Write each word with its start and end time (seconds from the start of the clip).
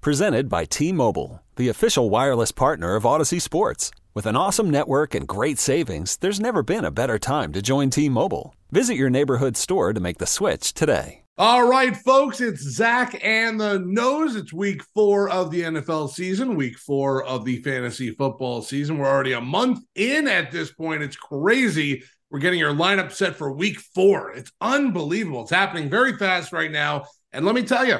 Presented 0.00 0.48
by 0.48 0.64
T 0.64 0.92
Mobile, 0.92 1.42
the 1.56 1.68
official 1.68 2.08
wireless 2.08 2.52
partner 2.52 2.94
of 2.94 3.04
Odyssey 3.04 3.40
Sports. 3.40 3.90
With 4.14 4.26
an 4.26 4.36
awesome 4.36 4.70
network 4.70 5.12
and 5.12 5.26
great 5.26 5.58
savings, 5.58 6.16
there's 6.18 6.38
never 6.38 6.62
been 6.62 6.84
a 6.84 6.92
better 6.92 7.18
time 7.18 7.52
to 7.52 7.60
join 7.60 7.90
T 7.90 8.08
Mobile. 8.08 8.54
Visit 8.70 8.94
your 8.94 9.10
neighborhood 9.10 9.56
store 9.56 9.92
to 9.92 9.98
make 9.98 10.18
the 10.18 10.26
switch 10.26 10.72
today. 10.72 11.24
All 11.36 11.68
right, 11.68 11.96
folks, 11.96 12.40
it's 12.40 12.62
Zach 12.62 13.18
and 13.24 13.60
the 13.60 13.80
Nose. 13.80 14.36
It's 14.36 14.52
week 14.52 14.82
four 14.94 15.28
of 15.30 15.50
the 15.50 15.62
NFL 15.62 16.10
season, 16.10 16.54
week 16.54 16.78
four 16.78 17.24
of 17.24 17.44
the 17.44 17.60
fantasy 17.62 18.12
football 18.12 18.62
season. 18.62 18.98
We're 18.98 19.08
already 19.08 19.32
a 19.32 19.40
month 19.40 19.80
in 19.96 20.28
at 20.28 20.52
this 20.52 20.70
point. 20.70 21.02
It's 21.02 21.16
crazy. 21.16 22.04
We're 22.30 22.38
getting 22.38 22.62
our 22.62 22.72
lineup 22.72 23.10
set 23.10 23.34
for 23.34 23.52
week 23.52 23.80
four. 23.80 24.30
It's 24.30 24.52
unbelievable. 24.60 25.42
It's 25.42 25.50
happening 25.50 25.90
very 25.90 26.16
fast 26.16 26.52
right 26.52 26.70
now. 26.70 27.06
And 27.32 27.44
let 27.44 27.56
me 27.56 27.62
tell 27.64 27.84
you, 27.84 27.98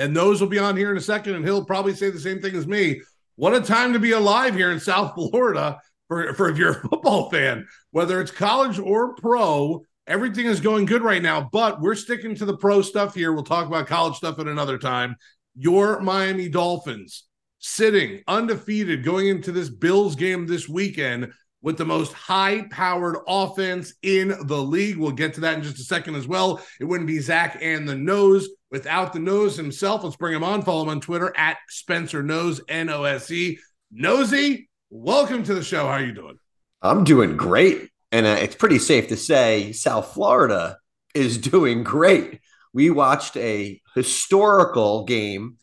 and 0.00 0.16
those 0.16 0.40
will 0.40 0.48
be 0.48 0.58
on 0.58 0.76
here 0.76 0.90
in 0.90 0.96
a 0.96 1.00
second, 1.00 1.34
and 1.34 1.44
he'll 1.44 1.64
probably 1.64 1.94
say 1.94 2.10
the 2.10 2.18
same 2.18 2.40
thing 2.40 2.56
as 2.56 2.66
me. 2.66 3.00
What 3.36 3.54
a 3.54 3.60
time 3.60 3.92
to 3.92 3.98
be 3.98 4.12
alive 4.12 4.54
here 4.54 4.72
in 4.72 4.80
South 4.80 5.14
Florida 5.14 5.78
for, 6.08 6.34
for 6.34 6.48
if 6.48 6.58
you're 6.58 6.72
a 6.72 6.80
football 6.88 7.30
fan, 7.30 7.66
whether 7.90 8.20
it's 8.20 8.30
college 8.30 8.78
or 8.78 9.14
pro 9.14 9.82
everything 10.06 10.46
is 10.46 10.60
going 10.60 10.84
good 10.86 11.02
right 11.02 11.22
now, 11.22 11.48
but 11.52 11.80
we're 11.80 11.94
sticking 11.94 12.34
to 12.34 12.44
the 12.44 12.56
pro 12.56 12.82
stuff 12.82 13.14
here. 13.14 13.32
We'll 13.32 13.44
talk 13.44 13.66
about 13.66 13.86
college 13.86 14.16
stuff 14.16 14.40
at 14.40 14.48
another 14.48 14.76
time. 14.76 15.14
Your 15.54 16.00
Miami 16.00 16.48
Dolphins 16.48 17.24
sitting 17.60 18.22
undefeated 18.26 19.04
going 19.04 19.28
into 19.28 19.52
this 19.52 19.68
Bills 19.68 20.16
game 20.16 20.46
this 20.46 20.68
weekend 20.68 21.32
with 21.62 21.76
the 21.76 21.84
most 21.84 22.12
high 22.12 22.66
powered 22.70 23.16
offense 23.26 23.94
in 24.02 24.34
the 24.46 24.62
league. 24.62 24.96
We'll 24.96 25.12
get 25.12 25.34
to 25.34 25.40
that 25.42 25.56
in 25.56 25.62
just 25.62 25.78
a 25.78 25.84
second 25.84 26.14
as 26.14 26.26
well. 26.26 26.60
It 26.80 26.84
wouldn't 26.84 27.06
be 27.06 27.20
Zach 27.20 27.58
and 27.60 27.88
the 27.88 27.96
nose 27.96 28.48
without 28.70 29.12
the 29.12 29.18
nose 29.18 29.56
himself. 29.56 30.04
Let's 30.04 30.16
bring 30.16 30.34
him 30.34 30.44
on. 30.44 30.62
Follow 30.62 30.82
him 30.82 30.88
on 30.88 31.00
Twitter 31.00 31.36
at 31.36 31.58
Spencer 31.68 32.22
Nose, 32.22 32.60
N 32.68 32.88
O 32.88 33.04
S 33.04 33.30
E. 33.30 33.58
Nosy, 33.92 34.68
welcome 34.88 35.42
to 35.42 35.54
the 35.54 35.64
show. 35.64 35.86
How 35.86 35.94
are 35.94 36.04
you 36.04 36.12
doing? 36.12 36.38
I'm 36.82 37.04
doing 37.04 37.36
great 37.36 37.90
and 38.12 38.26
uh, 38.26 38.36
it's 38.40 38.56
pretty 38.56 38.78
safe 38.78 39.08
to 39.08 39.16
say 39.16 39.72
South 39.72 40.12
Florida 40.12 40.78
is 41.14 41.38
doing 41.38 41.84
great. 41.84 42.40
We 42.72 42.90
watched 42.90 43.36
a 43.36 43.80
historical 43.94 45.04
game, 45.04 45.58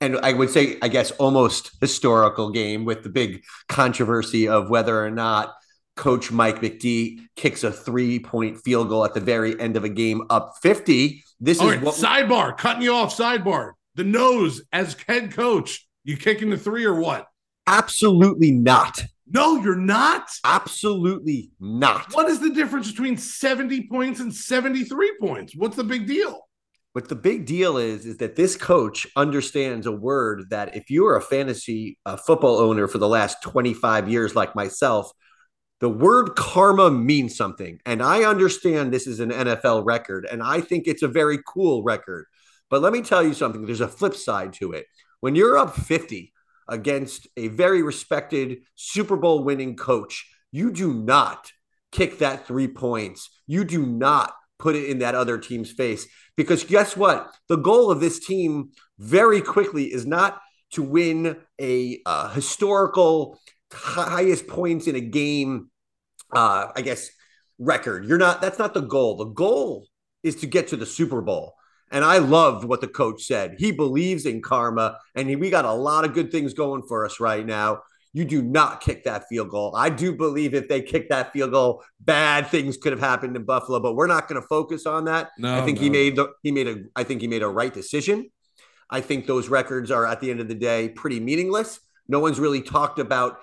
and 0.00 0.18
I 0.22 0.32
would 0.32 0.50
say, 0.50 0.78
I 0.80 0.88
guess, 0.88 1.10
almost 1.12 1.72
historical 1.80 2.50
game 2.50 2.84
with 2.84 3.02
the 3.02 3.10
big 3.10 3.44
controversy 3.68 4.48
of 4.48 4.70
whether 4.70 5.04
or 5.04 5.10
not 5.10 5.54
Coach 5.96 6.32
Mike 6.32 6.60
McD 6.60 7.18
kicks 7.36 7.62
a 7.62 7.70
three 7.70 8.18
point 8.18 8.58
field 8.58 8.88
goal 8.88 9.04
at 9.04 9.14
the 9.14 9.20
very 9.20 9.58
end 9.60 9.76
of 9.76 9.84
a 9.84 9.88
game 9.88 10.22
up 10.30 10.54
50. 10.62 11.22
This 11.40 11.60
All 11.60 11.68
is 11.68 11.76
right, 11.76 11.84
what 11.84 11.94
sidebar, 11.94 12.56
cutting 12.56 12.82
you 12.82 12.94
off, 12.94 13.16
sidebar. 13.16 13.72
The 13.96 14.04
nose 14.04 14.62
as 14.72 14.96
head 15.06 15.32
coach, 15.32 15.86
you 16.04 16.16
kicking 16.16 16.50
the 16.50 16.56
three 16.56 16.84
or 16.84 16.94
what? 16.94 17.26
Absolutely 17.66 18.50
not. 18.50 19.04
No, 19.32 19.60
you're 19.62 19.76
not. 19.76 20.28
Absolutely 20.44 21.50
not. 21.60 22.12
What 22.14 22.28
is 22.28 22.40
the 22.40 22.50
difference 22.50 22.90
between 22.90 23.16
70 23.16 23.88
points 23.88 24.20
and 24.20 24.34
73 24.34 25.18
points? 25.20 25.54
What's 25.54 25.76
the 25.76 25.84
big 25.84 26.06
deal? 26.06 26.48
What 26.92 27.08
the 27.08 27.16
big 27.16 27.46
deal 27.46 27.76
is 27.76 28.04
is 28.04 28.16
that 28.16 28.36
this 28.36 28.56
coach 28.56 29.06
understands 29.14 29.86
a 29.86 29.92
word 29.92 30.50
that 30.50 30.76
if 30.76 30.90
you 30.90 31.06
are 31.06 31.16
a 31.16 31.22
fantasy 31.22 31.98
uh, 32.04 32.16
football 32.16 32.58
owner 32.58 32.88
for 32.88 32.98
the 32.98 33.08
last 33.08 33.42
25 33.42 34.08
years 34.08 34.34
like 34.34 34.56
myself, 34.56 35.10
the 35.78 35.88
word 35.88 36.34
karma 36.36 36.90
means 36.90 37.36
something. 37.36 37.78
And 37.86 38.02
I 38.02 38.24
understand 38.24 38.92
this 38.92 39.06
is 39.06 39.20
an 39.20 39.30
NFL 39.30 39.84
record 39.86 40.26
and 40.30 40.42
I 40.42 40.60
think 40.60 40.86
it's 40.86 41.02
a 41.02 41.08
very 41.08 41.38
cool 41.46 41.82
record. 41.82 42.26
But 42.68 42.82
let 42.82 42.92
me 42.92 43.02
tell 43.02 43.22
you 43.22 43.34
something, 43.34 43.64
there's 43.64 43.80
a 43.80 43.88
flip 43.88 44.14
side 44.14 44.52
to 44.54 44.72
it. 44.72 44.86
When 45.20 45.34
you're 45.34 45.56
up 45.56 45.76
50, 45.76 46.32
against 46.70 47.26
a 47.36 47.48
very 47.48 47.82
respected 47.82 48.58
Super 48.76 49.16
Bowl 49.16 49.44
winning 49.44 49.76
coach. 49.76 50.26
You 50.52 50.72
do 50.72 50.94
not 50.94 51.52
kick 51.92 52.18
that 52.18 52.46
three 52.46 52.68
points. 52.68 53.28
You 53.46 53.64
do 53.64 53.84
not 53.84 54.32
put 54.58 54.76
it 54.76 54.88
in 54.88 55.00
that 55.00 55.14
other 55.14 55.36
team's 55.36 55.72
face 55.72 56.06
because 56.36 56.64
guess 56.64 56.96
what? 56.96 57.32
The 57.48 57.56
goal 57.56 57.90
of 57.90 58.00
this 58.00 58.24
team 58.24 58.70
very 58.98 59.40
quickly 59.40 59.92
is 59.92 60.06
not 60.06 60.40
to 60.72 60.82
win 60.82 61.36
a 61.60 62.00
uh, 62.06 62.30
historical 62.30 63.38
highest 63.72 64.46
points 64.46 64.86
in 64.86 64.96
a 64.96 65.00
game, 65.00 65.70
uh, 66.32 66.68
I 66.74 66.82
guess, 66.82 67.10
record. 67.58 68.04
You're 68.06 68.18
not, 68.18 68.40
that's 68.40 68.58
not 68.58 68.74
the 68.74 68.80
goal. 68.80 69.16
The 69.16 69.26
goal 69.26 69.86
is 70.22 70.36
to 70.36 70.46
get 70.46 70.68
to 70.68 70.76
the 70.76 70.86
Super 70.86 71.20
Bowl. 71.20 71.54
And 71.92 72.04
I 72.04 72.18
loved 72.18 72.64
what 72.64 72.80
the 72.80 72.88
coach 72.88 73.24
said. 73.24 73.56
He 73.58 73.72
believes 73.72 74.24
in 74.24 74.42
karma, 74.42 74.98
and 75.16 75.28
he, 75.28 75.34
we 75.34 75.50
got 75.50 75.64
a 75.64 75.72
lot 75.72 76.04
of 76.04 76.14
good 76.14 76.30
things 76.30 76.54
going 76.54 76.82
for 76.86 77.04
us 77.04 77.18
right 77.18 77.44
now. 77.44 77.82
You 78.12 78.24
do 78.24 78.42
not 78.42 78.80
kick 78.80 79.04
that 79.04 79.28
field 79.28 79.50
goal. 79.50 79.74
I 79.76 79.88
do 79.88 80.14
believe 80.16 80.52
if 80.52 80.68
they 80.68 80.82
kick 80.82 81.08
that 81.10 81.32
field 81.32 81.52
goal, 81.52 81.84
bad 82.00 82.48
things 82.48 82.76
could 82.76 82.92
have 82.92 83.00
happened 83.00 83.36
in 83.36 83.44
Buffalo, 83.44 83.78
but 83.78 83.94
we're 83.94 84.08
not 84.08 84.28
going 84.28 84.40
to 84.40 84.46
focus 84.48 84.84
on 84.84 85.04
that. 85.04 85.30
No, 85.38 85.56
I 85.56 85.64
think 85.64 85.78
no. 85.78 85.84
he 85.84 85.90
made 85.90 86.16
the, 86.16 86.32
he 86.42 86.50
made 86.50 86.66
a 86.66 86.82
I 86.96 87.04
think 87.04 87.20
he 87.20 87.28
made 87.28 87.42
a 87.42 87.48
right 87.48 87.72
decision. 87.72 88.30
I 88.90 89.00
think 89.00 89.26
those 89.26 89.48
records 89.48 89.92
are 89.92 90.04
at 90.04 90.20
the 90.20 90.30
end 90.30 90.40
of 90.40 90.48
the 90.48 90.54
day 90.54 90.88
pretty 90.88 91.20
meaningless. 91.20 91.78
No 92.08 92.18
one's 92.18 92.40
really 92.40 92.62
talked 92.62 92.98
about 92.98 93.38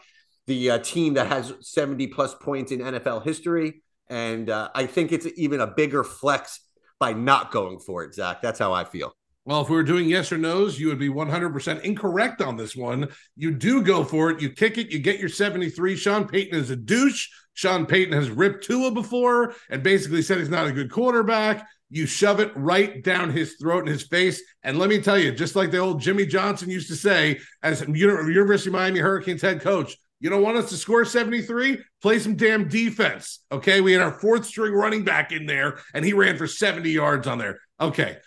the 0.46 0.72
uh, 0.72 0.78
team 0.80 1.14
that 1.14 1.28
has 1.28 1.54
70 1.62 2.08
plus 2.08 2.34
points 2.36 2.72
in 2.72 2.80
NFL 2.80 3.24
history. 3.24 3.82
And 4.10 4.50
uh, 4.50 4.70
I 4.76 4.86
think 4.86 5.12
it's 5.12 5.28
even 5.38 5.62
a 5.62 5.68
bigger 5.68 6.04
flex 6.04 6.60
by 7.00 7.14
not 7.14 7.52
going 7.52 7.80
for 7.80 8.04
it, 8.04 8.14
Zach. 8.14 8.42
That's 8.42 8.60
how 8.60 8.74
I 8.74 8.84
feel. 8.84 9.17
Well, 9.48 9.62
if 9.62 9.70
we 9.70 9.78
were 9.78 9.84
doing 9.84 10.10
yes 10.10 10.34
or 10.34 10.38
no's, 10.38 10.78
you 10.78 10.90
would 10.90 11.00
be 11.00 11.08
100% 11.08 11.82
incorrect 11.84 12.42
on 12.42 12.58
this 12.58 12.76
one. 12.76 13.08
You 13.38 13.52
do 13.52 13.82
go 13.82 14.04
for 14.04 14.30
it. 14.30 14.42
You 14.42 14.50
kick 14.50 14.78
it. 14.78 14.92
You 14.92 15.00
get 15.00 15.22
your 15.22 15.30
73. 15.30 15.96
Sean 15.96 16.28
Payton 16.28 16.60
is 16.60 16.70
a 16.70 16.76
douche. 16.76 17.30
Sean 17.54 17.86
Payton 17.86 18.12
has 18.12 18.30
ripped 18.30 18.66
Tua 18.66 18.92
before 18.92 19.54
and 19.70 19.82
basically 19.82 20.22
said 20.22 20.40
he's 20.40 20.50
not 20.50 20.68
a 20.68 20.74
good 20.74 20.92
quarterback. 20.92 21.66
You 21.90 22.06
shove 22.06 22.42
it 22.42 22.52
right 22.58 23.02
down 23.02 23.30
his 23.30 23.54
throat 23.54 23.86
and 23.86 23.88
his 23.88 24.04
face. 24.04 24.42
And 24.64 24.78
let 24.78 24.90
me 24.90 25.02
tell 25.02 25.18
you, 25.18 25.32
just 25.32 25.56
like 25.56 25.72
the 25.72 25.78
old 25.78 26.02
Jimmy 26.02 26.26
Johnson 26.26 26.70
used 26.70 26.90
to 26.90 26.98
say, 26.98 27.40
as 27.64 27.88
University 27.88 28.70
of 28.70 28.74
Miami 28.74 29.00
Hurricanes 29.00 29.42
head 29.42 29.62
coach, 29.62 29.96
you 30.20 30.30
don't 30.30 30.44
want 30.44 30.58
us 30.58 30.68
to 30.72 30.76
score 30.76 31.06
73? 31.06 31.80
Play 32.02 32.20
some 32.20 32.36
damn 32.36 32.68
defense. 32.68 33.46
Okay. 33.50 33.80
We 33.80 33.94
had 33.94 34.02
our 34.02 34.20
fourth 34.20 34.46
string 34.46 34.74
running 34.74 35.06
back 35.06 35.32
in 35.32 35.46
there 35.46 35.80
and 35.94 36.04
he 36.04 36.12
ran 36.12 36.36
for 36.36 36.48
70 36.48 36.90
yards 36.90 37.28
on 37.28 37.38
there. 37.38 37.62
Okay. 37.80 38.18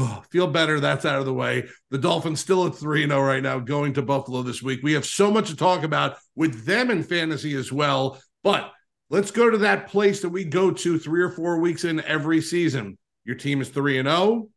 Oh, 0.00 0.22
feel 0.30 0.46
better. 0.46 0.78
That's 0.78 1.04
out 1.04 1.18
of 1.18 1.26
the 1.26 1.34
way. 1.34 1.66
The 1.90 1.98
Dolphins 1.98 2.40
still 2.40 2.66
at 2.66 2.74
3 2.74 3.06
0 3.06 3.20
right 3.20 3.42
now, 3.42 3.58
going 3.58 3.94
to 3.94 4.02
Buffalo 4.02 4.42
this 4.42 4.62
week. 4.62 4.80
We 4.82 4.92
have 4.92 5.04
so 5.04 5.30
much 5.30 5.48
to 5.48 5.56
talk 5.56 5.82
about 5.82 6.18
with 6.36 6.64
them 6.64 6.90
in 6.90 7.02
fantasy 7.02 7.54
as 7.54 7.72
well. 7.72 8.20
But 8.44 8.72
let's 9.10 9.30
go 9.30 9.50
to 9.50 9.58
that 9.58 9.88
place 9.88 10.22
that 10.22 10.28
we 10.28 10.44
go 10.44 10.70
to 10.70 10.98
three 10.98 11.22
or 11.22 11.30
four 11.30 11.58
weeks 11.58 11.84
in 11.84 12.00
every 12.04 12.40
season. 12.40 12.96
Your 13.24 13.36
team 13.36 13.60
is 13.60 13.70
3 13.70 13.98
and 13.98 14.08
0, 14.08 14.48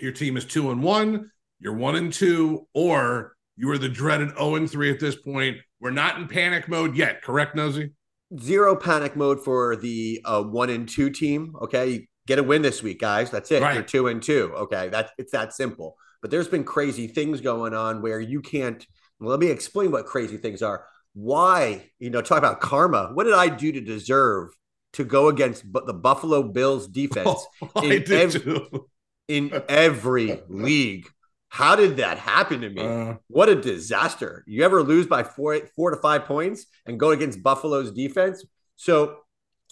your 0.00 0.12
team 0.12 0.36
is 0.36 0.44
2 0.44 0.70
and 0.70 0.82
1, 0.82 1.30
you're 1.60 1.74
1 1.74 1.96
and 1.96 2.12
2, 2.12 2.66
or 2.72 3.34
you 3.56 3.70
are 3.70 3.78
the 3.78 3.88
dreaded 3.88 4.30
0 4.30 4.56
and 4.56 4.70
3 4.70 4.90
at 4.90 5.00
this 5.00 5.16
point 5.16 5.58
we're 5.80 5.90
not 5.90 6.18
in 6.18 6.26
panic 6.26 6.68
mode 6.68 6.96
yet, 6.96 7.22
correct, 7.22 7.54
Nosy? 7.54 7.92
Zero 8.38 8.74
panic 8.74 9.16
mode 9.16 9.42
for 9.42 9.76
the 9.76 10.20
uh, 10.24 10.42
one 10.42 10.70
and 10.70 10.88
two 10.88 11.08
team. 11.08 11.54
Okay, 11.62 12.08
get 12.28 12.38
a 12.38 12.42
win 12.42 12.62
this 12.62 12.82
week, 12.82 13.00
guys. 13.00 13.30
That's 13.30 13.50
it. 13.50 13.62
Right. 13.62 13.74
You're 13.74 13.82
two 13.82 14.06
and 14.06 14.22
two. 14.22 14.52
Okay, 14.54 14.88
that's 14.90 15.10
it's 15.18 15.32
that 15.32 15.54
simple. 15.54 15.96
But 16.20 16.30
there's 16.30 16.46
been 16.46 16.62
crazy 16.62 17.08
things 17.08 17.40
going 17.40 17.74
on 17.74 18.02
where 18.02 18.20
you 18.20 18.42
can't. 18.42 18.86
Let 19.18 19.40
me 19.40 19.48
explain 19.48 19.90
what 19.90 20.06
crazy 20.06 20.36
things 20.36 20.62
are. 20.62 20.84
Why, 21.14 21.90
you 21.98 22.10
know, 22.10 22.20
talk 22.20 22.38
about 22.38 22.60
karma. 22.60 23.10
What 23.14 23.24
did 23.24 23.34
I 23.34 23.48
do 23.48 23.72
to 23.72 23.80
deserve 23.80 24.50
to 24.92 25.04
go 25.04 25.28
against 25.28 25.64
the 25.72 25.94
Buffalo 25.94 26.42
Bills 26.42 26.86
defense 26.86 27.28
oh, 27.74 27.82
in, 27.82 28.12
ev- 28.12 28.80
in 29.26 29.62
every 29.68 30.40
league? 30.48 31.08
How 31.48 31.76
did 31.76 31.96
that 31.96 32.18
happen 32.18 32.60
to 32.60 32.68
me? 32.68 32.82
Uh, 32.82 33.14
what 33.28 33.48
a 33.48 33.54
disaster. 33.54 34.44
You 34.46 34.64
ever 34.64 34.82
lose 34.82 35.06
by 35.06 35.24
four, 35.24 35.58
four 35.74 35.90
to 35.90 35.96
five 35.96 36.26
points 36.26 36.66
and 36.84 37.00
go 37.00 37.10
against 37.10 37.42
Buffalo's 37.42 37.90
defense? 37.90 38.44
So, 38.76 39.16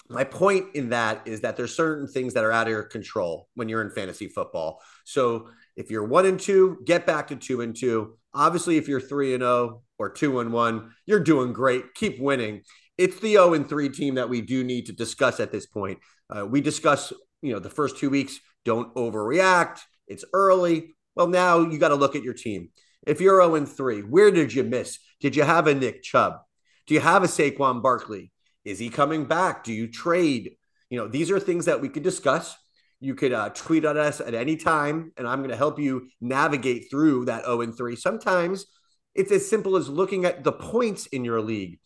my 0.08 0.24
point 0.24 0.74
in 0.74 0.90
that 0.90 1.26
is 1.26 1.40
that 1.40 1.56
there's 1.56 1.74
certain 1.74 2.06
things 2.06 2.34
that 2.34 2.44
are 2.44 2.52
out 2.52 2.66
of 2.66 2.72
your 2.72 2.82
control 2.82 3.48
when 3.54 3.68
you're 3.68 3.82
in 3.82 3.90
fantasy 3.90 4.28
football. 4.28 4.80
So, 5.04 5.48
If 5.76 5.90
you're 5.90 6.04
one 6.04 6.24
and 6.24 6.40
two, 6.40 6.78
get 6.86 7.04
back 7.04 7.28
to 7.28 7.36
two 7.36 7.60
and 7.60 7.76
two. 7.76 8.16
Obviously, 8.32 8.78
if 8.78 8.88
you're 8.88 9.00
three 9.00 9.34
and 9.34 9.42
zero 9.42 9.82
or 9.98 10.08
two 10.08 10.40
and 10.40 10.50
one, 10.52 10.92
you're 11.04 11.20
doing 11.20 11.52
great. 11.52 11.94
Keep 11.94 12.18
winning. 12.18 12.62
It's 12.96 13.20
the 13.20 13.32
zero 13.32 13.52
and 13.52 13.68
three 13.68 13.90
team 13.90 14.14
that 14.14 14.30
we 14.30 14.40
do 14.40 14.64
need 14.64 14.86
to 14.86 14.92
discuss 14.92 15.38
at 15.38 15.52
this 15.52 15.66
point. 15.66 15.98
Uh, 16.30 16.46
we 16.46 16.62
discuss, 16.62 17.12
you 17.42 17.52
know, 17.52 17.58
the 17.58 17.68
first 17.68 17.98
two 17.98 18.08
weeks. 18.08 18.38
Don't 18.64 18.94
overreact. 18.94 19.80
It's 20.08 20.24
early. 20.32 20.94
Well, 21.14 21.28
now 21.28 21.60
you 21.60 21.78
got 21.78 21.88
to 21.88 21.94
look 21.94 22.16
at 22.16 22.22
your 22.22 22.34
team. 22.34 22.70
If 23.06 23.20
you're 23.20 23.40
0 23.40 23.54
and 23.54 23.68
3, 23.68 24.00
where 24.00 24.30
did 24.30 24.52
you 24.52 24.64
miss? 24.64 24.98
Did 25.20 25.36
you 25.36 25.44
have 25.44 25.66
a 25.66 25.74
Nick 25.74 26.02
Chubb? 26.02 26.38
Do 26.86 26.94
you 26.94 27.00
have 27.00 27.22
a 27.22 27.28
Saquon 27.28 27.82
Barkley? 27.82 28.32
Is 28.66 28.80
he 28.80 28.90
coming 28.90 29.26
back? 29.26 29.62
Do 29.62 29.72
you 29.72 29.86
trade? 29.86 30.56
You 30.90 30.98
know, 30.98 31.06
these 31.06 31.30
are 31.30 31.38
things 31.38 31.66
that 31.66 31.80
we 31.80 31.88
could 31.88 32.02
discuss. 32.02 32.56
You 32.98 33.14
could 33.14 33.32
uh, 33.32 33.50
tweet 33.50 33.84
at 33.84 33.96
us 33.96 34.20
at 34.20 34.34
any 34.34 34.56
time, 34.56 35.12
and 35.16 35.26
I'm 35.26 35.38
going 35.38 35.50
to 35.50 35.56
help 35.56 35.78
you 35.78 36.08
navigate 36.20 36.90
through 36.90 37.26
that 37.26 37.44
0 37.44 37.60
and 37.60 37.76
3. 37.76 37.94
Sometimes 37.94 38.66
it's 39.14 39.30
as 39.30 39.48
simple 39.48 39.76
as 39.76 39.88
looking 39.88 40.24
at 40.24 40.42
the 40.42 40.52
points 40.52 41.06
in 41.06 41.24
your 41.24 41.40
league. 41.40 41.78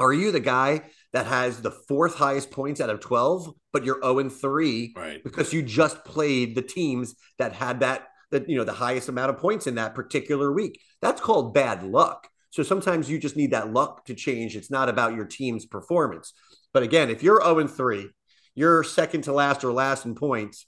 Are 0.00 0.12
you 0.12 0.32
the 0.32 0.40
guy 0.40 0.82
that 1.12 1.26
has 1.26 1.62
the 1.62 1.70
fourth 1.70 2.16
highest 2.16 2.50
points 2.50 2.80
out 2.80 2.90
of 2.90 3.00
12, 3.00 3.50
but 3.72 3.84
you're 3.84 4.00
0 4.02 4.18
and 4.18 4.32
3 4.32 4.94
right. 4.96 5.22
because 5.22 5.52
you 5.52 5.62
just 5.62 6.04
played 6.04 6.56
the 6.56 6.62
teams 6.62 7.14
that 7.38 7.52
had 7.52 7.80
that 7.80 8.08
that 8.32 8.48
you 8.48 8.56
know 8.56 8.64
the 8.64 8.72
highest 8.72 9.08
amount 9.08 9.30
of 9.30 9.38
points 9.38 9.66
in 9.68 9.76
that 9.76 9.94
particular 9.94 10.52
week. 10.52 10.80
That's 11.02 11.20
called 11.20 11.54
bad 11.54 11.84
luck. 11.84 12.29
So 12.50 12.62
sometimes 12.62 13.08
you 13.08 13.18
just 13.18 13.36
need 13.36 13.52
that 13.52 13.72
luck 13.72 14.04
to 14.06 14.14
change. 14.14 14.56
It's 14.56 14.70
not 14.70 14.88
about 14.88 15.14
your 15.14 15.24
team's 15.24 15.66
performance. 15.66 16.32
But 16.72 16.82
again, 16.82 17.10
if 17.10 17.22
you're 17.22 17.42
0 17.42 17.60
and 17.60 17.70
3, 17.70 18.10
you're 18.54 18.84
second 18.84 19.22
to 19.22 19.32
last 19.32 19.64
or 19.64 19.72
last 19.72 20.04
in 20.04 20.14
points, 20.14 20.66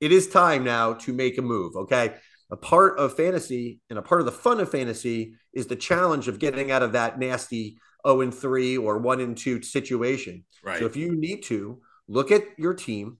it 0.00 0.12
is 0.12 0.28
time 0.28 0.64
now 0.64 0.94
to 0.94 1.12
make 1.12 1.38
a 1.38 1.42
move. 1.42 1.74
Okay. 1.76 2.14
A 2.50 2.56
part 2.56 2.98
of 2.98 3.16
fantasy 3.16 3.80
and 3.88 3.98
a 3.98 4.02
part 4.02 4.20
of 4.20 4.26
the 4.26 4.32
fun 4.32 4.60
of 4.60 4.70
fantasy 4.70 5.34
is 5.54 5.66
the 5.66 5.76
challenge 5.76 6.28
of 6.28 6.38
getting 6.38 6.70
out 6.70 6.82
of 6.82 6.92
that 6.92 7.18
nasty 7.18 7.78
0 8.06 8.20
and 8.20 8.34
3 8.34 8.76
or 8.76 8.98
1 8.98 9.20
and 9.20 9.36
2 9.36 9.62
situation. 9.62 10.44
Right. 10.62 10.78
So 10.78 10.84
if 10.84 10.96
you 10.96 11.16
need 11.16 11.44
to 11.44 11.80
look 12.08 12.30
at 12.30 12.42
your 12.58 12.74
team, 12.74 13.18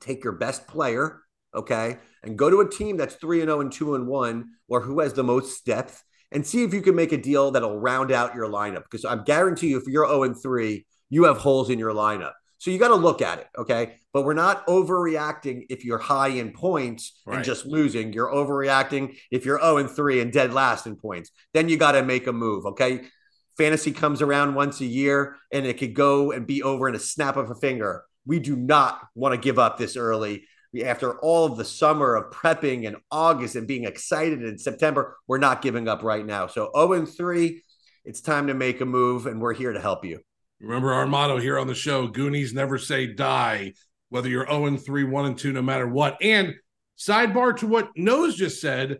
take 0.00 0.24
your 0.24 0.32
best 0.32 0.66
player, 0.66 1.20
okay, 1.54 1.98
and 2.22 2.38
go 2.38 2.48
to 2.48 2.60
a 2.60 2.70
team 2.70 2.96
that's 2.96 3.16
3 3.16 3.42
and 3.42 3.48
0 3.48 3.60
and 3.60 3.72
2 3.72 3.94
and 3.96 4.06
1 4.06 4.46
or 4.68 4.80
who 4.80 5.00
has 5.00 5.12
the 5.12 5.24
most 5.24 5.66
depth 5.66 6.02
and 6.32 6.46
see 6.46 6.62
if 6.64 6.74
you 6.74 6.82
can 6.82 6.94
make 6.94 7.12
a 7.12 7.16
deal 7.16 7.50
that'll 7.50 7.78
round 7.78 8.12
out 8.12 8.34
your 8.34 8.48
lineup 8.48 8.82
because 8.84 9.04
I 9.04 9.16
guarantee 9.16 9.68
you 9.68 9.78
if 9.78 9.86
you're 9.86 10.06
0 10.06 10.24
and 10.24 10.40
3, 10.40 10.84
you 11.10 11.24
have 11.24 11.38
holes 11.38 11.70
in 11.70 11.78
your 11.78 11.92
lineup. 11.92 12.32
So 12.58 12.70
you 12.72 12.78
got 12.78 12.88
to 12.88 12.96
look 12.96 13.22
at 13.22 13.38
it, 13.38 13.46
okay? 13.56 13.94
But 14.12 14.24
we're 14.24 14.34
not 14.34 14.66
overreacting 14.66 15.66
if 15.70 15.84
you're 15.84 15.98
high 15.98 16.28
in 16.28 16.52
points 16.52 17.20
Right. 17.24 17.36
and 17.36 17.44
just 17.44 17.64
losing. 17.66 18.12
You're 18.12 18.32
overreacting 18.32 19.16
if 19.30 19.44
you're 19.46 19.60
0 19.60 19.76
and 19.78 19.90
3 19.90 20.20
and 20.20 20.32
dead 20.32 20.52
last 20.52 20.86
in 20.86 20.96
points. 20.96 21.30
Then 21.54 21.68
you 21.68 21.76
got 21.76 21.92
to 21.92 22.02
make 22.02 22.26
a 22.26 22.32
move, 22.32 22.66
okay? 22.66 23.02
Fantasy 23.56 23.92
comes 23.92 24.22
around 24.22 24.54
once 24.54 24.80
a 24.80 24.86
year 24.86 25.36
and 25.52 25.66
it 25.66 25.78
could 25.78 25.94
go 25.94 26.32
and 26.32 26.46
be 26.46 26.62
over 26.62 26.88
in 26.88 26.94
a 26.94 26.98
snap 27.00 27.36
of 27.36 27.50
a 27.50 27.54
finger. 27.54 28.04
We 28.26 28.38
do 28.40 28.56
not 28.56 29.00
want 29.14 29.34
to 29.34 29.40
give 29.40 29.58
up 29.58 29.78
this 29.78 29.96
early. 29.96 30.44
After 30.84 31.18
all 31.20 31.46
of 31.46 31.56
the 31.56 31.64
summer 31.64 32.14
of 32.14 32.30
prepping 32.30 32.86
and 32.86 32.96
August 33.10 33.56
and 33.56 33.66
being 33.66 33.84
excited 33.84 34.42
in 34.42 34.58
September, 34.58 35.16
we're 35.26 35.38
not 35.38 35.62
giving 35.62 35.88
up 35.88 36.02
right 36.02 36.24
now. 36.24 36.46
So 36.46 36.70
0 36.76 36.92
and 36.92 37.08
3, 37.08 37.62
it's 38.04 38.20
time 38.20 38.48
to 38.48 38.54
make 38.54 38.80
a 38.80 38.84
move, 38.84 39.26
and 39.26 39.40
we're 39.40 39.54
here 39.54 39.72
to 39.72 39.80
help 39.80 40.04
you. 40.04 40.20
Remember 40.60 40.92
our 40.92 41.06
motto 41.06 41.38
here 41.38 41.58
on 41.58 41.68
the 41.68 41.74
show 41.74 42.06
Goonies 42.06 42.52
never 42.52 42.76
say 42.76 43.06
die, 43.06 43.72
whether 44.10 44.28
you're 44.28 44.46
0 44.46 44.66
and 44.66 44.82
3, 44.82 45.04
1 45.04 45.24
and 45.24 45.38
2, 45.38 45.52
no 45.52 45.62
matter 45.62 45.88
what. 45.88 46.18
And 46.20 46.54
sidebar 46.98 47.56
to 47.58 47.66
what 47.66 47.90
Nose 47.96 48.36
just 48.36 48.60
said, 48.60 48.98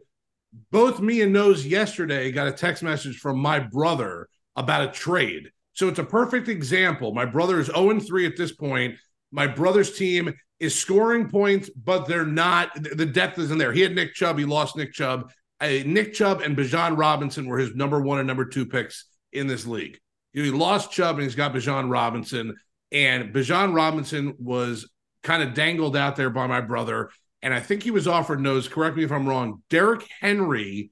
both 0.70 1.00
me 1.00 1.20
and 1.20 1.32
Nose 1.34 1.66
yesterday 1.66 2.32
got 2.32 2.48
a 2.48 2.52
text 2.52 2.82
message 2.82 3.18
from 3.18 3.38
my 3.38 3.58
brother 3.58 4.28
about 4.56 4.88
a 4.88 4.92
trade. 4.92 5.50
So 5.74 5.88
it's 5.88 5.98
a 5.98 6.04
perfect 6.04 6.48
example. 6.48 7.12
My 7.12 7.26
brother 7.26 7.60
is 7.60 7.66
0 7.66 7.90
and 7.90 8.04
3 8.04 8.26
at 8.26 8.36
this 8.36 8.52
point. 8.52 8.96
My 9.30 9.46
brother's 9.46 9.96
team 9.96 10.34
is 10.60 10.78
scoring 10.78 11.28
points, 11.28 11.70
but 11.70 12.06
they're 12.06 12.26
not, 12.26 12.70
the 12.74 13.06
depth 13.06 13.38
isn't 13.38 13.58
there. 13.58 13.72
He 13.72 13.80
had 13.80 13.94
Nick 13.94 14.14
Chubb, 14.14 14.38
he 14.38 14.44
lost 14.44 14.76
Nick 14.76 14.92
Chubb. 14.92 15.30
Uh, 15.60 15.68
Nick 15.86 16.14
Chubb 16.14 16.40
and 16.40 16.56
Bijan 16.56 16.96
Robinson 16.96 17.46
were 17.46 17.58
his 17.58 17.74
number 17.74 18.00
one 18.00 18.18
and 18.18 18.26
number 18.26 18.44
two 18.44 18.66
picks 18.66 19.06
in 19.32 19.46
this 19.46 19.66
league. 19.66 19.98
He 20.32 20.50
lost 20.50 20.92
Chubb 20.92 21.16
and 21.16 21.24
he's 21.24 21.34
got 21.34 21.52
Bijan 21.52 21.90
Robinson. 21.90 22.56
And 22.92 23.34
Bijan 23.34 23.74
Robinson 23.74 24.34
was 24.38 24.88
kind 25.22 25.42
of 25.42 25.54
dangled 25.54 25.96
out 25.96 26.16
there 26.16 26.30
by 26.30 26.46
my 26.46 26.60
brother. 26.60 27.10
And 27.42 27.52
I 27.54 27.60
think 27.60 27.82
he 27.82 27.90
was 27.90 28.08
offered 28.08 28.40
nose, 28.40 28.68
correct 28.68 28.96
me 28.96 29.04
if 29.04 29.12
I'm 29.12 29.28
wrong, 29.28 29.62
Derrick 29.70 30.08
Henry, 30.20 30.90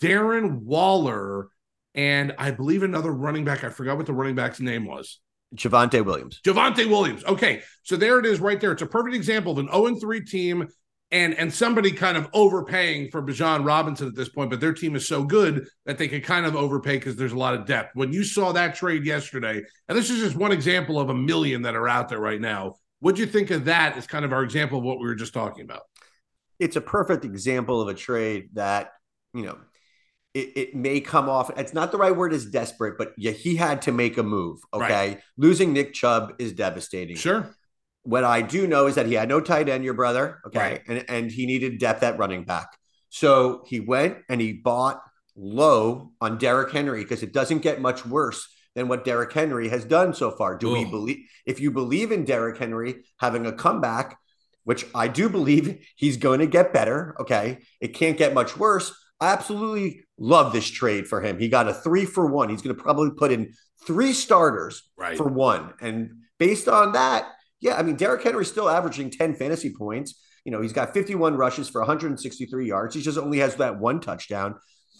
Darren 0.00 0.60
Waller, 0.60 1.48
and 1.94 2.34
I 2.38 2.50
believe 2.50 2.82
another 2.82 3.10
running 3.10 3.44
back. 3.44 3.64
I 3.64 3.70
forgot 3.70 3.96
what 3.96 4.06
the 4.06 4.12
running 4.12 4.34
back's 4.34 4.60
name 4.60 4.86
was. 4.86 5.20
Javonte 5.54 6.04
Williams. 6.04 6.40
Javonte 6.44 6.88
Williams. 6.88 7.24
Okay, 7.24 7.62
so 7.82 7.96
there 7.96 8.18
it 8.18 8.26
is 8.26 8.40
right 8.40 8.60
there. 8.60 8.72
It's 8.72 8.82
a 8.82 8.86
perfect 8.86 9.14
example 9.14 9.52
of 9.52 9.58
an 9.58 9.68
0 9.70 9.96
3 9.96 10.24
team 10.24 10.68
and 11.12 11.34
and 11.34 11.52
somebody 11.52 11.92
kind 11.92 12.16
of 12.16 12.28
overpaying 12.32 13.10
for 13.10 13.22
Bijan 13.22 13.64
Robinson 13.64 14.08
at 14.08 14.16
this 14.16 14.30
point, 14.30 14.50
but 14.50 14.60
their 14.60 14.72
team 14.72 14.96
is 14.96 15.06
so 15.06 15.22
good 15.22 15.68
that 15.84 15.98
they 15.98 16.08
could 16.08 16.24
kind 16.24 16.46
of 16.46 16.56
overpay 16.56 16.96
because 16.96 17.16
there's 17.16 17.32
a 17.32 17.38
lot 17.38 17.54
of 17.54 17.66
depth. 17.66 17.90
When 17.94 18.12
you 18.12 18.24
saw 18.24 18.52
that 18.52 18.74
trade 18.74 19.04
yesterday, 19.04 19.62
and 19.88 19.98
this 19.98 20.10
is 20.10 20.18
just 20.18 20.34
one 20.34 20.52
example 20.52 20.98
of 20.98 21.10
a 21.10 21.14
million 21.14 21.62
that 21.62 21.76
are 21.76 21.88
out 21.88 22.08
there 22.08 22.18
right 22.18 22.40
now, 22.40 22.76
what'd 23.00 23.18
you 23.18 23.26
think 23.26 23.50
of 23.50 23.66
that 23.66 23.96
as 23.96 24.06
kind 24.06 24.24
of 24.24 24.32
our 24.32 24.42
example 24.42 24.78
of 24.78 24.84
what 24.84 24.98
we 24.98 25.04
were 25.04 25.14
just 25.14 25.34
talking 25.34 25.64
about? 25.64 25.82
It's 26.58 26.76
a 26.76 26.80
perfect 26.80 27.24
example 27.24 27.80
of 27.80 27.88
a 27.88 27.94
trade 27.94 28.48
that, 28.54 28.92
you 29.34 29.42
know, 29.42 29.58
it, 30.34 30.52
it 30.56 30.74
may 30.74 31.00
come 31.00 31.28
off. 31.28 31.50
It's 31.58 31.74
not 31.74 31.92
the 31.92 31.98
right 31.98 32.14
word 32.14 32.32
is 32.32 32.46
desperate, 32.46 32.96
but 32.96 33.12
yeah, 33.16 33.32
he 33.32 33.56
had 33.56 33.82
to 33.82 33.92
make 33.92 34.18
a 34.18 34.22
move. 34.22 34.60
Okay. 34.72 34.88
Right. 34.88 35.20
Losing 35.36 35.72
Nick 35.72 35.92
Chubb 35.92 36.34
is 36.38 36.52
devastating. 36.52 37.16
Sure. 37.16 37.54
What 38.04 38.24
I 38.24 38.42
do 38.42 38.66
know 38.66 38.86
is 38.86 38.94
that 38.96 39.06
he 39.06 39.14
had 39.14 39.28
no 39.28 39.40
tight 39.40 39.68
end, 39.68 39.84
your 39.84 39.94
brother. 39.94 40.40
Okay. 40.46 40.58
Right. 40.58 40.82
And, 40.88 41.04
and 41.08 41.30
he 41.30 41.46
needed 41.46 41.78
depth 41.78 42.02
at 42.02 42.18
running 42.18 42.44
back. 42.44 42.76
So 43.10 43.62
he 43.66 43.78
went 43.78 44.18
and 44.28 44.40
he 44.40 44.54
bought 44.54 45.02
low 45.36 46.12
on 46.20 46.38
Derrick 46.38 46.72
Henry 46.72 47.02
because 47.02 47.22
it 47.22 47.32
doesn't 47.32 47.60
get 47.60 47.80
much 47.80 48.06
worse 48.06 48.48
than 48.74 48.88
what 48.88 49.04
Derrick 49.04 49.32
Henry 49.32 49.68
has 49.68 49.84
done 49.84 50.14
so 50.14 50.30
far. 50.30 50.56
Do 50.56 50.72
we 50.72 50.86
believe 50.86 51.26
if 51.44 51.60
you 51.60 51.70
believe 51.70 52.10
in 52.10 52.24
Derrick 52.24 52.58
Henry 52.58 53.04
having 53.18 53.44
a 53.44 53.52
comeback, 53.52 54.18
which 54.64 54.86
I 54.94 55.08
do 55.08 55.28
believe 55.28 55.86
he's 55.96 56.16
going 56.16 56.40
to 56.40 56.46
get 56.46 56.72
better, 56.72 57.14
okay? 57.20 57.58
It 57.80 57.88
can't 57.88 58.16
get 58.16 58.32
much 58.32 58.56
worse. 58.56 58.94
I 59.20 59.32
absolutely 59.32 60.04
love 60.22 60.52
this 60.52 60.68
trade 60.70 61.06
for 61.08 61.20
him. 61.20 61.38
He 61.38 61.48
got 61.48 61.68
a 61.68 61.74
3 61.74 62.04
for 62.06 62.26
1. 62.26 62.48
He's 62.48 62.62
going 62.62 62.74
to 62.74 62.82
probably 62.82 63.10
put 63.10 63.32
in 63.32 63.52
3 63.86 64.12
starters 64.12 64.88
Right. 64.96 65.16
for 65.16 65.24
one. 65.24 65.74
And 65.80 66.12
based 66.38 66.68
on 66.68 66.92
that, 66.92 67.26
yeah, 67.60 67.76
I 67.76 67.82
mean, 67.82 67.96
Derrick 67.96 68.22
Henry's 68.22 68.48
still 68.48 68.70
averaging 68.70 69.10
10 69.10 69.34
fantasy 69.34 69.74
points. 69.74 70.20
You 70.44 70.52
know, 70.52 70.62
he's 70.62 70.72
got 70.72 70.94
51 70.94 71.36
rushes 71.36 71.68
for 71.68 71.80
163 71.80 72.66
yards. 72.66 72.94
He 72.94 73.02
just 73.02 73.18
only 73.18 73.38
has 73.38 73.56
that 73.56 73.78
one 73.78 74.00
touchdown. 74.00 74.54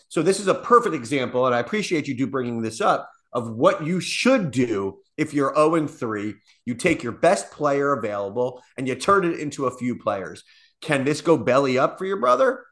So 0.08 0.22
this 0.22 0.40
is 0.40 0.48
a 0.48 0.54
perfect 0.54 0.94
example, 0.94 1.46
and 1.46 1.54
I 1.54 1.60
appreciate 1.60 2.06
you 2.08 2.16
do 2.16 2.26
bringing 2.26 2.60
this 2.60 2.80
up 2.80 3.08
of 3.32 3.50
what 3.50 3.84
you 3.86 3.98
should 4.00 4.50
do 4.50 4.98
if 5.16 5.32
you're 5.32 5.54
0 5.54 5.76
and 5.76 5.88
3. 5.90 6.34
You 6.66 6.74
take 6.74 7.02
your 7.02 7.12
best 7.12 7.50
player 7.50 7.92
available 7.92 8.62
and 8.76 8.86
you 8.86 8.94
turn 8.94 9.24
it 9.24 9.38
into 9.38 9.66
a 9.66 9.76
few 9.76 9.96
players. 9.98 10.42
Can 10.80 11.04
this 11.04 11.20
go 11.20 11.36
belly 11.36 11.78
up 11.78 11.96
for 11.96 12.04
your 12.04 12.18
brother? 12.18 12.64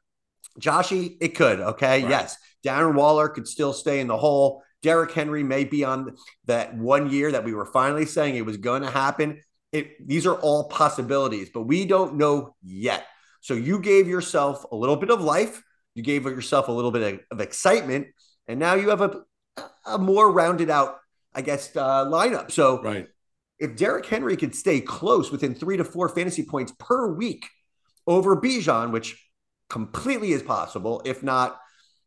Joshy, 0.61 1.17
it 1.21 1.35
could. 1.35 1.61
Okay. 1.61 2.03
Right. 2.03 2.11
Yes. 2.11 2.37
Darren 2.65 2.95
Waller 2.95 3.29
could 3.29 3.49
still 3.49 3.73
stay 3.73 4.01
in 4.01 4.07
the 4.07 4.17
hole. 4.17 4.63
Derrick 4.83 5.13
Henry 5.13 5.43
may 5.43 5.65
be 5.65 5.85
on 5.85 6.17
that 6.47 6.75
one 6.77 7.11
year 7.11 7.33
that 7.33 7.45
we 7.45 7.53
were 7.53 7.67
finally 7.67 8.07
saying 8.07 8.37
it 8.37 8.47
was 8.47 8.57
going 8.57 8.83
to 8.83 8.91
happen. 8.91 9.41
It, 9.73 10.07
these 10.07 10.27
are 10.27 10.35
all 10.35 10.69
possibilities, 10.69 11.51
but 11.53 11.63
we 11.63 11.85
don't 11.85 12.17
know 12.17 12.55
yet. 12.63 13.05
So 13.41 13.55
you 13.55 13.79
gave 13.81 14.09
yourself 14.09 14.65
a 14.71 14.77
little 14.77 14.97
bit 14.97 15.11
of 15.11 15.21
life. 15.23 15.63
You 15.95 16.03
gave 16.03 16.25
yourself 16.25 16.69
a 16.69 16.73
little 16.73 16.91
bit 16.91 17.15
of, 17.15 17.21
of 17.31 17.41
excitement, 17.41 18.09
and 18.49 18.59
now 18.59 18.75
you 18.75 18.91
have 18.91 19.01
a, 19.01 19.23
a 19.87 19.99
more 19.99 20.31
rounded 20.31 20.71
out, 20.71 20.97
I 21.35 21.43
guess, 21.43 21.75
uh, 21.77 22.07
lineup. 22.07 22.51
So 22.51 22.83
Right. 22.83 23.09
if 23.59 23.77
Derrick 23.77 24.07
Henry 24.07 24.37
could 24.37 24.55
stay 24.55 24.81
close 24.81 25.31
within 25.31 25.55
three 25.55 25.77
to 25.77 25.85
four 25.85 26.09
fantasy 26.09 26.45
points 26.45 26.73
per 26.79 27.13
week 27.13 27.47
over 28.07 28.37
Bijan, 28.37 28.93
which 28.93 29.30
completely 29.71 30.35
as 30.35 30.43
possible, 30.43 31.01
if 31.05 31.23
not, 31.23 31.59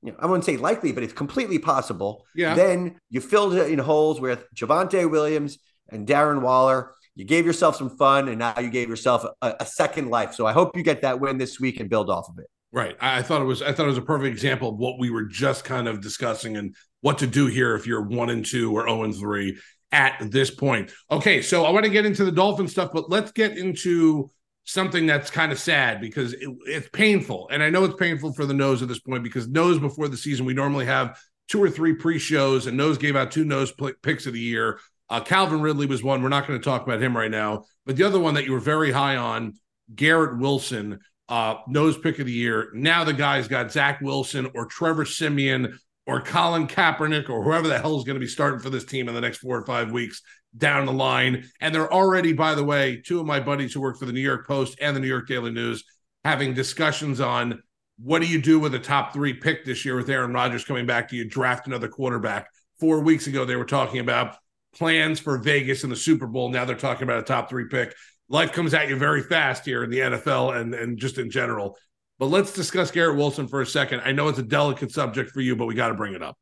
you 0.03 0.12
know, 0.12 0.17
I 0.20 0.25
wouldn't 0.25 0.46
say 0.46 0.58
likely, 0.58 0.91
but 0.91 1.01
it's 1.01 1.13
completely 1.13 1.58
possible. 1.58 2.25
Yeah. 2.36 2.53
Then 2.53 3.00
you 3.10 3.22
filled 3.22 3.55
it 3.55 3.72
in 3.72 3.79
holes 3.79 4.20
with 4.20 4.46
Javonte 4.53 5.10
Williams 5.10 5.58
and 5.89 6.05
Darren 6.05 6.41
Waller. 6.41 6.93
You 7.15 7.25
gave 7.25 7.46
yourself 7.46 7.75
some 7.75 7.96
fun, 7.96 8.27
and 8.27 8.39
now 8.39 8.60
you 8.60 8.70
gave 8.70 8.89
yourself 8.89 9.25
a, 9.41 9.53
a 9.60 9.65
second 9.65 10.10
life. 10.10 10.34
So 10.34 10.46
I 10.46 10.51
hope 10.51 10.75
you 10.75 10.84
get 10.84 11.01
that 11.03 11.20
win 11.20 11.38
this 11.38 11.60
week 11.60 11.79
and 11.79 11.89
build 11.89 12.10
off 12.10 12.27
of 12.29 12.38
it. 12.39 12.48
Right. 12.72 12.98
I 13.00 13.22
thought 13.22 13.41
it 13.41 13.46
was 13.46 13.62
I 13.62 13.72
thought 13.72 13.86
it 13.86 13.89
was 13.89 14.00
a 14.00 14.01
perfect 14.01 14.34
example 14.34 14.70
of 14.70 14.77
what 14.77 15.00
we 15.00 15.12
were 15.12 15.25
just 15.25 15.63
kind 15.63 15.88
of 15.88 16.01
discussing 16.01 16.58
and 16.58 16.75
what 17.01 17.20
to 17.20 17.27
do 17.27 17.46
here 17.46 17.75
if 17.75 17.86
you're 17.86 18.01
one 18.01 18.32
and 18.32 18.43
two 18.43 18.75
or 18.75 18.88
0 18.88 19.03
and 19.03 19.15
three 19.15 19.58
at 19.91 20.17
this 20.32 20.50
point. 20.50 20.91
Okay, 21.12 21.43
so 21.43 21.65
I 21.65 21.70
want 21.70 21.86
to 21.86 21.91
get 21.91 22.05
into 22.05 22.25
the 22.25 22.32
Dolphin 22.32 22.67
stuff, 22.67 22.89
but 22.91 23.12
let's 23.12 23.32
get 23.32 23.58
into 23.58 24.32
something 24.65 25.05
that's 25.05 25.29
kind 25.29 25.51
of 25.51 25.60
sad 25.60 26.00
because 26.00 26.34
it, 26.34 26.50
it's 26.65 26.89
painful. 26.89 27.50
And 27.51 27.62
I 27.62 27.70
know 27.70 27.84
it's 27.84 27.96
painful 27.96 28.34
for 28.34 28.46
the 28.46 28.53
nose 28.53 28.82
at 28.82 28.88
this 28.88 29.00
point 29.00 29.24
because 29.24 29.48
nose 29.48 29.79
before 29.79 30.08
the 30.08 30.17
season, 30.17 30.46
we 30.46 30.53
normally 30.53 30.86
have 30.86 31.20
two 31.50 31.62
or 31.62 31.70
three 31.70 31.93
pre 31.93 32.20
shows, 32.20 32.67
and 32.67 32.77
nose 32.77 32.98
gave 32.98 33.15
out 33.15 33.32
two 33.32 33.46
nose 33.46 33.74
picks 34.01 34.25
of 34.25 34.34
the 34.34 34.39
year. 34.39 34.79
Uh, 35.10 35.20
Calvin 35.20 35.62
Ridley 35.62 35.86
was 35.86 36.03
one. 36.03 36.24
We're 36.24 36.29
not 36.29 36.48
going 36.48 36.60
to 36.60 36.63
talk 36.63 36.84
about 36.84 37.01
him 37.01 37.15
right 37.15 37.32
now. 37.32 37.65
But 37.86 37.98
the 37.98 38.03
other 38.03 38.20
one 38.20 38.36
that 38.36 38.46
you 38.46 38.53
were 38.53 38.60
very 38.60 38.91
high 38.91 39.17
on, 39.17 39.53
Garrett 39.93 40.39
Wilson, 40.39 41.00
uh, 41.29 41.55
nose 41.67 41.98
pick 41.98 42.20
of 42.20 42.25
the 42.25 42.32
year. 42.32 42.70
Now 42.74 43.03
the 43.03 43.13
guy's 43.13 43.48
got 43.48 43.72
Zach 43.72 44.01
Wilson 44.01 44.50
or 44.55 44.65
Trevor 44.65 45.05
Siemian 45.05 45.77
or 46.06 46.22
Colin 46.22 46.68
Kaepernick 46.68 47.30
or 47.30 47.44
whoever 47.44 47.68
the 47.68 47.80
hell 47.80 47.98
is 47.98 48.04
going 48.04 48.16
to 48.16 48.20
be 48.20 48.28
starting 48.28 48.60
for 48.60 48.70
this 48.70 48.86
team 48.86 49.08
in 49.08 49.16
the 49.16 49.22
next 49.22 49.38
four 49.38 49.58
or 49.58 49.66
five 49.66 49.92
weeks 49.92 50.22
down 50.58 50.86
the 50.86 50.94
line. 50.94 51.50
And 51.62 51.74
they're 51.74 51.92
already, 51.92 52.34
by 52.34 52.56
the 52.56 52.64
way, 52.64 53.02
two 53.04 53.20
of 53.20 53.26
my 53.26 53.40
buddies 53.40 53.74
who 53.74 53.82
work 53.82 53.98
for 53.98 54.06
the 54.06 54.12
New 54.12 54.22
York 54.22 54.46
Post 54.46 54.78
and 54.82 54.96
the 54.96 55.00
New 55.00 55.08
York 55.08 55.28
Daily 55.28 55.52
News 55.52 55.84
having 56.24 56.54
discussions 56.54 57.20
on 57.20 57.62
what 58.00 58.22
do 58.22 58.28
you 58.28 58.42
do 58.42 58.60
with 58.60 58.74
a 58.76 58.80
top 58.80 59.14
three 59.14 59.34
pick 59.34 59.66
this 59.66 59.86
year 59.86 59.96
with 59.96 60.10
Aaron 60.10 60.34
Rodgers 60.34 60.66
coming 60.66 60.86
back? 60.86 61.10
Do 61.10 61.16
you 61.16 61.30
draft 61.30 61.68
another 61.68 61.88
quarterback? 61.88 62.48
Four 62.80 63.00
weeks 63.02 63.28
ago, 63.28 63.46
they 63.46 63.56
were 63.56 63.66
talking 63.66 64.00
about 64.00 64.36
plans 64.76 65.20
for 65.20 65.38
Vegas 65.38 65.84
in 65.84 65.90
the 65.90 65.96
Super 65.96 66.28
Bowl. 66.28 66.50
Now 66.50 66.66
they're 66.66 66.76
talking 66.76 67.04
about 67.04 67.20
a 67.20 67.24
top 67.24 67.50
three 67.50 67.68
pick. 67.70 67.94
Life 68.30 68.52
comes 68.52 68.74
at 68.74 68.90
you 68.90 68.96
very 68.96 69.22
fast 69.22 69.66
here 69.66 69.84
in 69.84 69.90
the 69.90 70.00
NFL 70.00 70.60
and, 70.60 70.74
and 70.74 70.98
just 70.98 71.18
in 71.18 71.30
general. 71.30 71.78
But 72.20 72.27
let's 72.27 72.53
discuss 72.53 72.91
Garrett 72.91 73.17
Wilson 73.17 73.48
for 73.48 73.62
a 73.62 73.65
second. 73.65 74.01
I 74.05 74.12
know 74.12 74.27
it's 74.27 74.39
a 74.39 74.43
delicate 74.43 74.91
subject 74.91 75.32
for 75.32 75.41
you, 75.41 75.55
but 75.55 75.65
we 75.65 75.75
got 75.75 75.89
to 75.89 75.93
bring 75.93 76.13
it 76.13 76.22
up. 76.22 76.38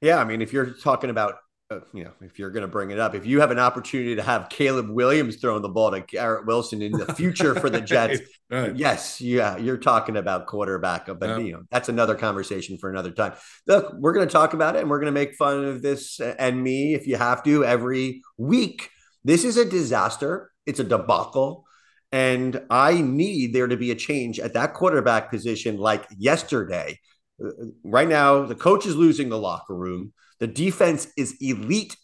Yeah, 0.00 0.18
I 0.18 0.24
mean, 0.24 0.42
if 0.42 0.52
you're 0.52 0.70
talking 0.70 1.10
about 1.10 1.36
uh, 1.70 1.78
you 1.94 2.02
know, 2.02 2.10
if 2.20 2.36
you're 2.36 2.50
going 2.50 2.62
to 2.62 2.68
bring 2.68 2.90
it 2.90 2.98
up, 2.98 3.14
if 3.14 3.24
you 3.24 3.40
have 3.40 3.52
an 3.52 3.58
opportunity 3.60 4.16
to 4.16 4.22
have 4.22 4.48
Caleb 4.48 4.90
Williams 4.90 5.36
throwing 5.36 5.62
the 5.62 5.68
ball 5.68 5.92
to 5.92 6.00
Garrett 6.00 6.44
Wilson 6.44 6.82
in 6.82 6.90
the 6.90 7.14
future 7.14 7.54
for 7.54 7.70
the 7.70 7.80
Jets, 7.80 8.20
right, 8.50 8.60
right. 8.62 8.76
yes, 8.76 9.20
yeah, 9.20 9.56
you're 9.56 9.76
talking 9.76 10.16
about 10.16 10.46
quarterback, 10.46 11.06
but 11.06 11.28
yeah. 11.28 11.38
you 11.38 11.52
know 11.52 11.62
that's 11.70 11.88
another 11.88 12.16
conversation 12.16 12.76
for 12.76 12.90
another 12.90 13.12
time. 13.12 13.34
Look, 13.68 13.94
we're 13.98 14.12
going 14.12 14.26
to 14.26 14.32
talk 14.32 14.52
about 14.52 14.74
it, 14.74 14.80
and 14.80 14.90
we're 14.90 14.98
going 14.98 15.14
to 15.14 15.18
make 15.20 15.36
fun 15.36 15.64
of 15.64 15.80
this 15.80 16.18
and 16.18 16.60
me 16.60 16.94
if 16.94 17.06
you 17.06 17.16
have 17.16 17.44
to 17.44 17.64
every 17.64 18.22
week. 18.36 18.90
This 19.22 19.44
is 19.44 19.56
a 19.56 19.64
disaster. 19.64 20.50
It's 20.66 20.80
a 20.80 20.84
debacle. 20.84 21.66
And 22.12 22.60
I 22.70 23.00
need 23.00 23.52
there 23.52 23.68
to 23.68 23.76
be 23.76 23.90
a 23.90 23.96
change 23.96 24.40
at 24.40 24.54
that 24.54 24.74
quarterback 24.74 25.30
position 25.30 25.76
like 25.76 26.06
yesterday. 26.16 26.98
Uh, 27.42 27.50
right 27.84 28.08
now, 28.08 28.44
the 28.44 28.54
coach 28.54 28.86
is 28.86 28.96
losing 28.96 29.28
the 29.28 29.38
locker 29.38 29.74
room. 29.74 30.12
The 30.40 30.48
defense 30.48 31.06
is 31.16 31.36
elite, 31.40 31.96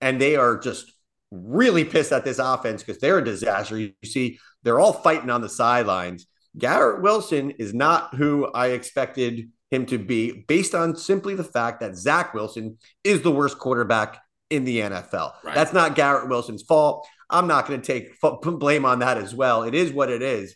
and 0.00 0.20
they 0.20 0.34
are 0.36 0.58
just 0.58 0.92
really 1.30 1.84
pissed 1.84 2.12
at 2.12 2.24
this 2.24 2.38
offense 2.38 2.82
because 2.82 3.00
they're 3.00 3.18
a 3.18 3.24
disaster. 3.24 3.78
You 3.78 3.92
see, 4.04 4.38
they're 4.62 4.80
all 4.80 4.92
fighting 4.92 5.30
on 5.30 5.42
the 5.42 5.48
sidelines. 5.48 6.26
Garrett 6.58 7.02
Wilson 7.02 7.50
is 7.52 7.72
not 7.72 8.14
who 8.16 8.46
I 8.52 8.68
expected 8.68 9.50
him 9.70 9.86
to 9.86 9.98
be 9.98 10.44
based 10.48 10.74
on 10.74 10.96
simply 10.96 11.34
the 11.36 11.44
fact 11.44 11.80
that 11.80 11.96
Zach 11.96 12.34
Wilson 12.34 12.78
is 13.04 13.22
the 13.22 13.30
worst 13.30 13.58
quarterback 13.58 14.20
in 14.50 14.64
the 14.64 14.80
NFL. 14.80 15.32
Right. 15.44 15.54
That's 15.54 15.72
not 15.72 15.94
Garrett 15.94 16.28
Wilson's 16.28 16.62
fault. 16.62 17.06
I'm 17.30 17.46
not 17.46 17.66
going 17.66 17.80
to 17.80 17.86
take 17.86 18.20
blame 18.42 18.84
on 18.84 18.98
that 19.00 19.18
as 19.18 19.34
well. 19.34 19.62
It 19.62 19.74
is 19.74 19.92
what 19.92 20.10
it 20.10 20.22
is. 20.22 20.54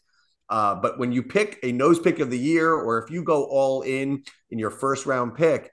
Uh, 0.48 0.74
but 0.74 0.98
when 0.98 1.12
you 1.12 1.22
pick 1.22 1.58
a 1.62 1.72
nose 1.72 1.98
pick 1.98 2.18
of 2.18 2.30
the 2.30 2.38
year, 2.38 2.72
or 2.72 3.02
if 3.02 3.10
you 3.10 3.22
go 3.22 3.44
all 3.44 3.82
in 3.82 4.22
in 4.50 4.58
your 4.58 4.70
first 4.70 5.06
round 5.06 5.34
pick, 5.34 5.70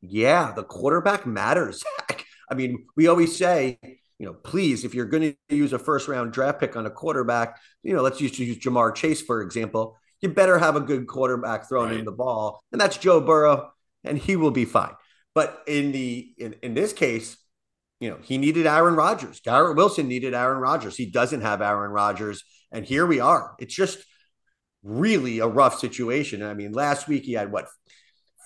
yeah, 0.00 0.52
the 0.52 0.64
quarterback 0.64 1.26
matters. 1.26 1.84
I 2.50 2.54
mean, 2.54 2.86
we 2.96 3.06
always 3.06 3.36
say, 3.36 3.78
you 4.18 4.26
know, 4.26 4.32
please, 4.32 4.84
if 4.84 4.94
you're 4.94 5.06
going 5.06 5.34
to 5.48 5.56
use 5.56 5.72
a 5.72 5.78
first 5.78 6.08
round 6.08 6.32
draft 6.32 6.60
pick 6.60 6.76
on 6.76 6.86
a 6.86 6.90
quarterback, 6.90 7.58
you 7.82 7.94
know, 7.94 8.02
let's 8.02 8.20
use, 8.20 8.38
use 8.38 8.58
Ja'Marr 8.58 8.94
Chase, 8.94 9.22
for 9.22 9.42
example. 9.42 9.96
You 10.22 10.30
better 10.30 10.58
have 10.58 10.76
a 10.76 10.80
good 10.80 11.06
quarterback 11.06 11.68
throwing 11.68 11.90
right. 11.90 11.98
in 11.98 12.04
the 12.04 12.12
ball, 12.12 12.62
and 12.72 12.80
that's 12.80 12.96
Joe 12.96 13.20
Burrow, 13.20 13.70
and 14.02 14.16
he 14.16 14.36
will 14.36 14.50
be 14.50 14.64
fine. 14.64 14.94
But 15.34 15.62
in 15.66 15.92
the 15.92 16.32
in, 16.38 16.54
in 16.62 16.72
this 16.72 16.94
case, 16.94 17.36
you 18.00 18.10
know, 18.10 18.18
he 18.22 18.38
needed 18.38 18.66
Aaron 18.66 18.94
Rodgers. 18.94 19.40
Garrett 19.40 19.76
Wilson 19.76 20.08
needed 20.08 20.34
Aaron 20.34 20.58
Rodgers. 20.58 20.96
He 20.96 21.06
doesn't 21.06 21.40
have 21.40 21.62
Aaron 21.62 21.90
Rodgers, 21.90 22.44
and 22.70 22.84
here 22.84 23.06
we 23.06 23.20
are. 23.20 23.54
It's 23.58 23.74
just 23.74 23.98
really 24.82 25.40
a 25.40 25.46
rough 25.46 25.78
situation. 25.78 26.42
I 26.42 26.54
mean, 26.54 26.72
last 26.72 27.08
week 27.08 27.24
he 27.24 27.32
had 27.32 27.50
what 27.50 27.66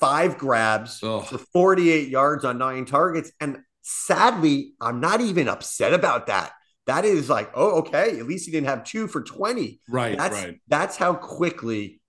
five 0.00 0.38
grabs 0.38 0.98
for 0.98 1.22
48 1.22 2.08
yards 2.08 2.44
on 2.44 2.58
nine 2.58 2.86
targets. 2.86 3.30
And 3.40 3.58
sadly, 3.82 4.72
I'm 4.80 5.00
not 5.00 5.20
even 5.20 5.48
upset 5.48 5.92
about 5.92 6.26
that. 6.28 6.52
That 6.86 7.04
is 7.04 7.28
like, 7.28 7.50
oh, 7.54 7.80
okay. 7.80 8.18
At 8.18 8.26
least 8.26 8.46
he 8.46 8.52
didn't 8.52 8.68
have 8.68 8.84
two 8.84 9.06
for 9.06 9.22
20. 9.22 9.80
Right. 9.88 10.16
That's 10.16 10.44
right. 10.44 10.60
that's 10.66 10.96
how 10.96 11.14
quickly 11.14 12.00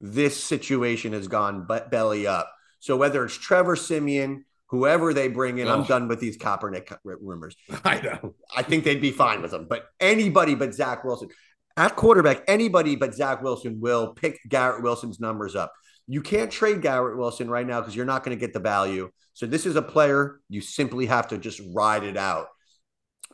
this 0.00 0.42
situation 0.42 1.12
has 1.12 1.28
gone 1.28 1.66
but 1.68 1.90
belly 1.90 2.26
up. 2.26 2.50
So 2.80 2.96
whether 2.96 3.24
it's 3.24 3.36
Trevor 3.36 3.76
Siemian, 3.76 4.44
whoever 4.68 5.12
they 5.12 5.28
bring 5.28 5.58
in, 5.58 5.68
oh. 5.68 5.74
I'm 5.74 5.84
done 5.84 6.08
with 6.08 6.20
these 6.20 6.38
Kaepernick 6.38 6.96
rumors. 7.04 7.56
I 7.84 8.00
know. 8.00 8.34
I 8.56 8.62
think 8.62 8.84
they'd 8.84 9.00
be 9.00 9.10
fine 9.10 9.42
with 9.42 9.50
them. 9.50 9.66
But 9.68 9.86
anybody 10.00 10.54
but 10.54 10.74
Zach 10.74 11.04
Wilson. 11.04 11.28
At 11.76 11.94
quarterback, 11.94 12.42
anybody 12.48 12.96
but 12.96 13.14
Zach 13.14 13.40
Wilson 13.40 13.80
will 13.80 14.14
pick 14.14 14.40
Garrett 14.48 14.82
Wilson's 14.82 15.20
numbers 15.20 15.54
up. 15.54 15.72
You 16.08 16.22
can't 16.22 16.50
trade 16.50 16.82
Garrett 16.82 17.16
Wilson 17.16 17.48
right 17.48 17.66
now 17.66 17.80
because 17.80 17.94
you're 17.94 18.06
not 18.06 18.24
going 18.24 18.36
to 18.36 18.40
get 18.40 18.52
the 18.52 18.60
value. 18.60 19.10
So 19.34 19.46
this 19.46 19.64
is 19.64 19.76
a 19.76 19.82
player 19.82 20.40
you 20.48 20.60
simply 20.60 21.06
have 21.06 21.28
to 21.28 21.38
just 21.38 21.60
ride 21.72 22.02
it 22.02 22.16
out. 22.16 22.46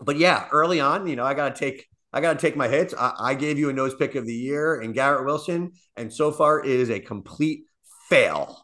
But 0.00 0.18
yeah, 0.18 0.46
early 0.52 0.80
on, 0.80 1.06
you 1.06 1.16
know, 1.16 1.24
I 1.24 1.32
got 1.34 1.54
to 1.54 1.58
take 1.58 1.86
I 2.12 2.20
got 2.20 2.38
to 2.38 2.46
take 2.46 2.56
my 2.56 2.68
hits. 2.68 2.94
I, 2.96 3.12
I, 3.18 3.34
gave 3.34 3.58
you 3.58 3.70
a 3.70 3.72
nose 3.72 3.94
pick 3.96 4.14
of 4.14 4.24
the 4.24 4.32
year 4.32 4.80
and 4.80 4.94
Garrett 4.94 5.24
Wilson, 5.24 5.72
and 5.96 6.12
so 6.12 6.30
far 6.30 6.60
it 6.60 6.70
is 6.70 6.88
a 6.88 7.00
complete 7.00 7.64
fail. 8.08 8.63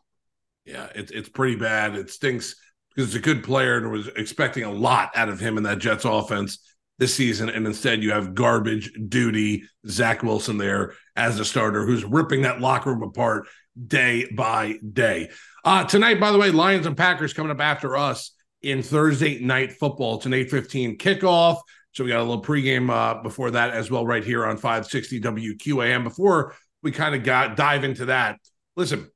Yeah, 0.64 0.88
it's 0.94 1.10
it's 1.10 1.28
pretty 1.28 1.56
bad. 1.56 1.96
It 1.96 2.10
stinks 2.10 2.54
because 2.94 3.08
it's 3.08 3.16
a 3.16 3.24
good 3.24 3.42
player 3.42 3.76
and 3.78 3.90
was 3.90 4.08
expecting 4.08 4.64
a 4.64 4.70
lot 4.70 5.10
out 5.14 5.28
of 5.28 5.40
him 5.40 5.56
in 5.56 5.62
that 5.64 5.78
Jets 5.78 6.04
offense 6.04 6.58
this 6.98 7.14
season, 7.14 7.48
and 7.48 7.66
instead 7.66 8.02
you 8.02 8.12
have 8.12 8.34
garbage 8.34 8.92
duty 9.08 9.64
Zach 9.88 10.22
Wilson 10.22 10.58
there 10.58 10.94
as 11.16 11.40
a 11.40 11.44
starter 11.44 11.86
who's 11.86 12.04
ripping 12.04 12.42
that 12.42 12.60
locker 12.60 12.92
room 12.92 13.02
apart 13.02 13.46
day 13.86 14.28
by 14.36 14.78
day. 14.92 15.30
Uh, 15.64 15.84
tonight, 15.84 16.20
by 16.20 16.30
the 16.30 16.38
way, 16.38 16.50
Lions 16.50 16.86
and 16.86 16.96
Packers 16.96 17.32
coming 17.32 17.50
up 17.50 17.60
after 17.60 17.96
us 17.96 18.32
in 18.62 18.82
Thursday 18.82 19.40
night 19.40 19.72
football. 19.72 20.16
It's 20.16 20.26
an 20.26 20.34
8:15 20.34 20.98
kickoff. 20.98 21.60
So 21.92 22.04
we 22.04 22.10
got 22.10 22.20
a 22.20 22.24
little 22.24 22.42
pregame 22.42 22.90
uh, 22.90 23.22
before 23.22 23.50
that 23.52 23.70
as 23.70 23.90
well, 23.90 24.06
right 24.06 24.22
here 24.22 24.46
on 24.46 24.56
560 24.56 25.20
WQAM. 25.20 26.04
Before 26.04 26.54
we 26.82 26.92
kind 26.92 27.14
of 27.14 27.24
got 27.24 27.56
dive 27.56 27.82
into 27.82 28.06
that, 28.06 28.38
listen, 28.76 29.10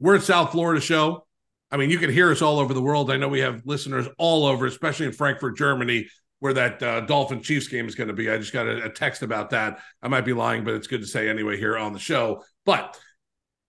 we're 0.00 0.16
at 0.16 0.22
South 0.22 0.52
Florida 0.52 0.80
show. 0.80 1.26
I 1.70 1.76
mean, 1.76 1.90
you 1.90 1.98
can 1.98 2.10
hear 2.10 2.30
us 2.30 2.40
all 2.40 2.58
over 2.58 2.72
the 2.72 2.82
world. 2.82 3.10
I 3.10 3.16
know 3.16 3.28
we 3.28 3.40
have 3.40 3.62
listeners 3.66 4.06
all 4.16 4.46
over, 4.46 4.66
especially 4.66 5.06
in 5.06 5.12
Frankfurt, 5.12 5.56
Germany, 5.56 6.06
where 6.40 6.54
that 6.54 6.82
uh, 6.82 7.00
Dolphin 7.02 7.42
Chiefs 7.42 7.68
game 7.68 7.86
is 7.86 7.94
going 7.94 8.08
to 8.08 8.14
be. 8.14 8.30
I 8.30 8.38
just 8.38 8.52
got 8.52 8.66
a, 8.66 8.84
a 8.84 8.88
text 8.88 9.22
about 9.22 9.50
that. 9.50 9.80
I 10.02 10.08
might 10.08 10.24
be 10.24 10.32
lying, 10.32 10.64
but 10.64 10.74
it's 10.74 10.86
good 10.86 11.00
to 11.00 11.06
say 11.06 11.28
anyway 11.28 11.58
here 11.58 11.76
on 11.76 11.92
the 11.92 11.98
show. 11.98 12.42
But 12.64 12.98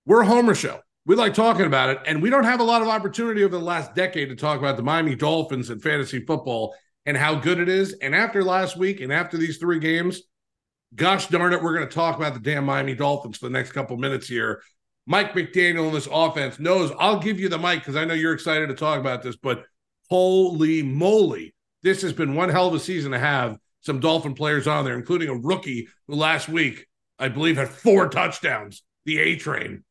we're 0.06 0.22
a 0.22 0.26
Homer 0.26 0.56
show. 0.56 0.80
We 1.06 1.16
like 1.16 1.34
talking 1.34 1.66
about 1.66 1.90
it, 1.90 2.00
and 2.06 2.22
we 2.22 2.30
don't 2.30 2.44
have 2.44 2.60
a 2.60 2.64
lot 2.64 2.82
of 2.82 2.88
opportunity 2.88 3.44
over 3.44 3.58
the 3.58 3.64
last 3.64 3.96
decade 3.96 4.30
to 4.30 4.36
talk 4.36 4.60
about 4.60 4.78
the 4.78 4.84
Miami 4.84 5.16
Dolphins 5.16 5.70
and 5.70 5.82
fantasy 5.82 6.24
football 6.24 6.76
and 7.06 7.18
how 7.18 7.36
good 7.36 7.60
it 7.60 7.68
is. 7.68 7.94
And 7.94 8.14
after 8.14 8.44
last 8.44 8.78
week 8.78 9.02
and 9.02 9.12
after 9.12 9.38
these 9.38 9.58
three 9.58 9.80
games, 9.80 10.22
gosh 10.94 11.28
darn 11.28 11.54
it, 11.54 11.64
we're 11.64 11.76
going 11.76 11.88
to 11.88 11.94
talk 11.94 12.18
about 12.18 12.36
the 12.36 12.40
damn 12.40 12.66
Miami 12.66 12.94
Dolphins 12.94 13.38
for 13.38 13.48
the 13.48 13.54
next 13.54 13.72
couple 13.72 13.98
minutes 13.98 14.28
here. 14.28 14.62
Mike 15.10 15.34
McDaniel 15.34 15.88
in 15.88 15.94
this 15.94 16.08
offense 16.10 16.60
knows 16.60 16.94
I'll 17.00 17.20
give 17.20 17.39
you 17.39 17.50
the 17.50 17.58
mic 17.58 17.80
because 17.80 17.98
I 17.98 18.06
know 18.06 18.13
you're 18.13 18.34
excited 18.34 18.68
to 18.68 18.75
talk 18.75 19.00
about 19.00 19.24
this, 19.24 19.36
but 19.36 19.66
holy 20.10 20.84
moly, 20.84 21.54
this 21.84 22.01
has 22.04 22.13
been 22.13 22.36
one 22.36 22.50
hell 22.50 22.68
of 22.68 22.75
a 22.75 22.80
season 22.80 23.12
to 23.12 23.20
have 23.20 23.58
some 23.82 24.00
Dolphin 24.00 24.36
players 24.36 24.68
on 24.68 24.86
there, 24.86 24.96
including 24.96 25.30
a 25.30 25.36
rookie 25.36 25.88
who 26.08 26.16
last 26.16 26.48
week, 26.48 26.86
I 27.18 27.28
believe, 27.28 27.58
had 27.58 27.70
four 27.70 28.08
touchdowns, 28.08 28.84
the 29.06 29.20
A 29.20 29.36
train 29.36 29.84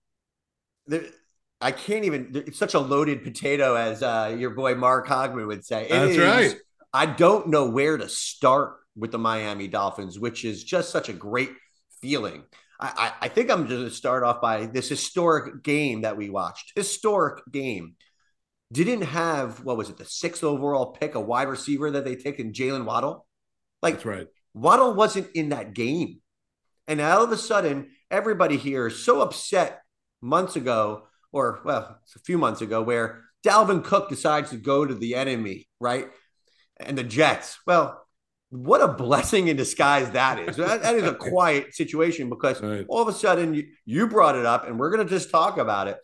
I 1.61 1.73
can't 1.73 2.05
even. 2.05 2.31
It's 2.35 2.59
such 2.59 2.75
a 2.75 2.79
loaded 2.79 3.25
potato, 3.25 3.75
as 3.75 4.03
uh, 4.03 4.35
your 4.39 4.51
boy 4.51 4.75
Mark 4.75 5.09
Hogman 5.09 5.47
would 5.47 5.65
say. 5.65 5.87
It 5.87 5.91
That's 5.91 6.11
is, 6.13 6.19
right. 6.19 6.57
I 6.93 7.07
don't 7.07 7.49
know 7.49 7.69
where 7.69 7.97
to 7.97 8.09
start 8.09 8.77
with 8.97 9.11
the 9.11 9.19
Miami 9.19 9.69
Dolphins, 9.69 10.19
which 10.19 10.45
is 10.45 10.65
just 10.65 10.91
such 10.91 11.09
a 11.09 11.13
great 11.13 11.51
feeling. 12.01 12.45
I, 12.81 13.13
I, 13.23 13.29
think 13.29 13.51
I'm 13.51 13.67
going 13.67 13.85
to 13.85 13.91
start 13.91 14.23
off 14.23 14.41
by 14.41 14.67
this 14.67 14.89
historic 14.89 15.65
game 15.65 16.03
that 16.03 16.17
we 16.17 16.31
watched. 16.31 16.73
Historic 16.77 17.43
game. 17.51 17.97
Didn't 18.71 19.03
have 19.03 19.65
what 19.65 19.77
was 19.77 19.89
it 19.89 19.97
the 19.97 20.05
sixth 20.05 20.45
overall 20.45 20.93
pick, 20.93 21.15
a 21.15 21.21
wide 21.21 21.49
receiver 21.49 21.91
that 21.91 22.05
they 22.05 22.15
took 22.15 22.39
in 22.39 22.53
Jaylen 22.53 22.85
Waddle. 22.85 23.27
Like 23.83 23.95
That's 23.95 24.07
right. 24.07 24.27
Waddle 24.55 24.95
wasn't 24.95 25.29
in 25.35 25.49
that 25.49 25.75
game, 25.75 26.21
and 26.87 27.01
all 27.01 27.25
of 27.25 27.33
a 27.33 27.37
sudden, 27.37 27.91
everybody 28.11 28.57
here 28.57 28.89
is 28.89 29.05
so 29.05 29.23
upset 29.23 29.81
months 30.21 30.57
ago, 30.57 31.05
or 31.33 31.61
well, 31.65 31.99
it's 32.03 32.17
a 32.17 32.21
few 32.21 32.37
months 32.37 32.61
ago, 32.61 32.83
where 32.83 33.23
Dalvin 33.45 33.83
Cook 33.83 34.09
decides 34.09 34.51
to 34.51 34.57
go 34.57 34.85
to 34.85 34.95
the 34.95 35.15
enemy, 35.15 35.67
right? 35.81 36.09
And 36.79 36.99
the 36.99 37.05
Jets. 37.05 37.59
Well, 37.67 38.07
what 38.51 38.81
a 38.81 38.89
blessing 38.89 39.49
in 39.49 39.57
disguise 39.57 40.11
that 40.13 40.39
is. 40.39 40.57
that, 40.57 40.83
that 40.83 40.95
is 40.95 41.05
a 41.05 41.15
quiet 41.31 41.75
situation 41.75 42.31
because 42.31 42.61
right. 42.63 42.87
all 42.89 43.03
of 43.03 43.09
a 43.09 43.13
sudden 43.13 43.55
you, 43.55 43.67
you 43.85 44.07
brought 44.07 44.37
it 44.37 44.47
up 44.47 44.67
and 44.67 44.79
we're 44.79 44.91
going 44.91 45.07
to 45.07 45.11
just 45.11 45.31
talk 45.31 45.59
about 45.59 45.89
it. 45.89 45.99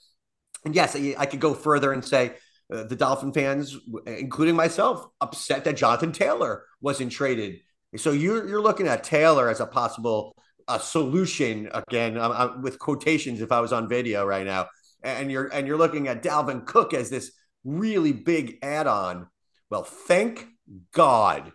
And 0.64 0.74
yes, 0.74 0.94
I, 0.96 1.14
I 1.18 1.26
could 1.26 1.40
go 1.40 1.54
further 1.54 1.92
and 1.92 2.04
say 2.04 2.34
uh, 2.72 2.84
the 2.84 2.96
Dolphin 2.96 3.32
fans, 3.32 3.76
including 4.06 4.56
myself, 4.56 5.06
upset 5.20 5.64
that 5.64 5.76
Jonathan 5.76 6.12
Taylor 6.12 6.64
wasn't 6.80 7.12
traded. 7.12 7.60
So 7.96 8.12
you're, 8.12 8.46
you're 8.48 8.62
looking 8.62 8.88
at 8.88 9.04
Taylor 9.04 9.48
as 9.48 9.60
a 9.60 9.66
possible 9.66 10.34
a 10.68 10.80
solution 10.80 11.68
again 11.74 12.18
I'm, 12.18 12.32
I'm, 12.32 12.62
with 12.62 12.78
quotations 12.78 13.40
if 13.40 13.52
I 13.52 13.60
was 13.60 13.72
on 13.72 13.88
video 13.88 14.24
right 14.24 14.46
now 14.46 14.68
and 15.02 15.30
you're 15.30 15.46
and 15.46 15.66
you're 15.66 15.76
looking 15.76 16.08
at 16.08 16.22
Dalvin 16.22 16.64
Cook 16.64 16.94
as 16.94 17.10
this 17.10 17.32
really 17.64 18.12
big 18.12 18.58
add-on 18.62 19.26
well 19.70 19.84
thank 19.84 20.46
god 20.92 21.52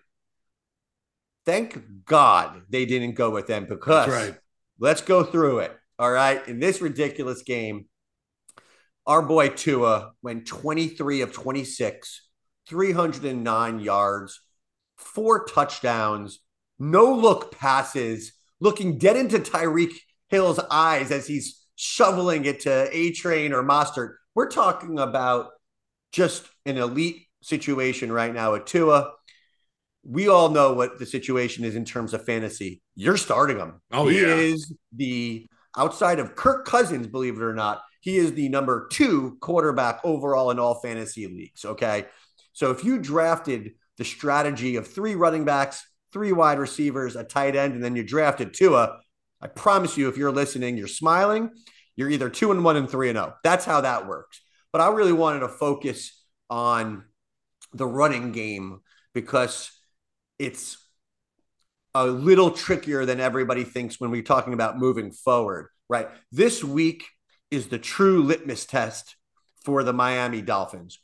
thank 1.49 1.81
god 2.05 2.61
they 2.69 2.85
didn't 2.85 3.13
go 3.13 3.29
with 3.29 3.47
them 3.47 3.65
because 3.65 4.09
right. 4.09 4.35
let's 4.79 5.01
go 5.01 5.23
through 5.23 5.59
it 5.59 5.75
all 5.97 6.11
right 6.11 6.47
in 6.47 6.59
this 6.59 6.81
ridiculous 6.81 7.41
game 7.41 7.85
our 9.07 9.23
boy 9.23 9.49
Tua 9.49 10.11
went 10.21 10.45
23 10.45 11.21
of 11.21 11.33
26 11.33 12.27
309 12.67 13.79
yards 13.79 14.41
four 14.97 15.45
touchdowns 15.45 16.39
no 16.77 17.13
look 17.13 17.51
passes 17.51 18.33
looking 18.59 18.97
dead 18.97 19.15
into 19.15 19.39
Tyreek 19.39 19.93
Hill's 20.27 20.59
eyes 20.69 21.11
as 21.11 21.27
he's 21.27 21.65
shoveling 21.75 22.45
it 22.45 22.61
to 22.61 22.89
A 22.91 23.11
Train 23.11 23.53
or 23.53 23.63
Mostert. 23.63 24.15
We're 24.35 24.49
talking 24.49 24.99
about 24.99 25.47
just 26.11 26.45
an 26.65 26.77
elite 26.77 27.25
situation 27.41 28.11
right 28.11 28.33
now 28.33 28.55
at 28.55 28.67
Tua. 28.67 29.13
We 30.03 30.27
all 30.27 30.49
know 30.49 30.73
what 30.73 30.97
the 30.97 31.05
situation 31.05 31.65
is 31.65 31.75
in 31.75 31.85
terms 31.85 32.13
of 32.13 32.25
fantasy. 32.25 32.81
You're 32.95 33.17
starting 33.17 33.57
him. 33.57 33.81
Oh, 33.91 34.07
he 34.07 34.21
yeah. 34.21 34.35
is 34.35 34.73
the 34.95 35.47
outside 35.77 36.19
of 36.19 36.35
Kirk 36.35 36.65
Cousins, 36.65 37.07
believe 37.07 37.35
it 37.37 37.43
or 37.43 37.53
not, 37.53 37.81
he 38.01 38.17
is 38.17 38.33
the 38.33 38.49
number 38.49 38.87
two 38.91 39.37
quarterback 39.41 39.99
overall 40.03 40.51
in 40.51 40.59
all 40.59 40.75
fantasy 40.75 41.27
leagues. 41.27 41.65
Okay. 41.65 42.05
So 42.53 42.71
if 42.71 42.83
you 42.83 42.99
drafted 42.99 43.71
the 43.97 44.05
strategy 44.05 44.77
of 44.77 44.87
three 44.87 45.15
running 45.15 45.45
backs, 45.45 45.85
three 46.11 46.31
wide 46.31 46.59
receivers, 46.59 47.15
a 47.15 47.23
tight 47.23 47.55
end, 47.55 47.73
and 47.73 47.83
then 47.83 47.95
you 47.95 48.03
drafted 48.03 48.53
Tua. 48.53 48.99
I 49.41 49.47
promise 49.47 49.97
you, 49.97 50.09
if 50.09 50.17
you're 50.17 50.31
listening, 50.31 50.77
you're 50.77 50.87
smiling. 50.87 51.51
You're 51.95 52.09
either 52.09 52.29
two 52.29 52.51
and 52.51 52.63
one 52.63 52.77
and 52.77 52.89
three 52.89 53.09
and. 53.09 53.17
Oh. 53.17 53.33
That's 53.43 53.65
how 53.65 53.81
that 53.81 54.07
works. 54.07 54.41
But 54.71 54.81
I 54.81 54.89
really 54.89 55.13
wanted 55.13 55.41
to 55.41 55.49
focus 55.49 56.23
on 56.49 57.05
the 57.73 57.85
running 57.85 58.31
game 58.31 58.79
because 59.13 59.71
it's 60.39 60.77
a 61.93 62.05
little 62.05 62.51
trickier 62.51 63.05
than 63.05 63.19
everybody 63.19 63.63
thinks 63.63 63.99
when 63.99 64.11
we're 64.11 64.21
talking 64.21 64.53
about 64.53 64.77
moving 64.77 65.11
forward, 65.11 65.67
right? 65.89 66.07
This 66.31 66.63
week 66.63 67.05
is 67.51 67.67
the 67.67 67.79
true 67.79 68.23
litmus 68.23 68.65
test 68.65 69.15
for 69.63 69.83
the 69.83 69.93
Miami 69.93 70.41
Dolphins. 70.41 70.99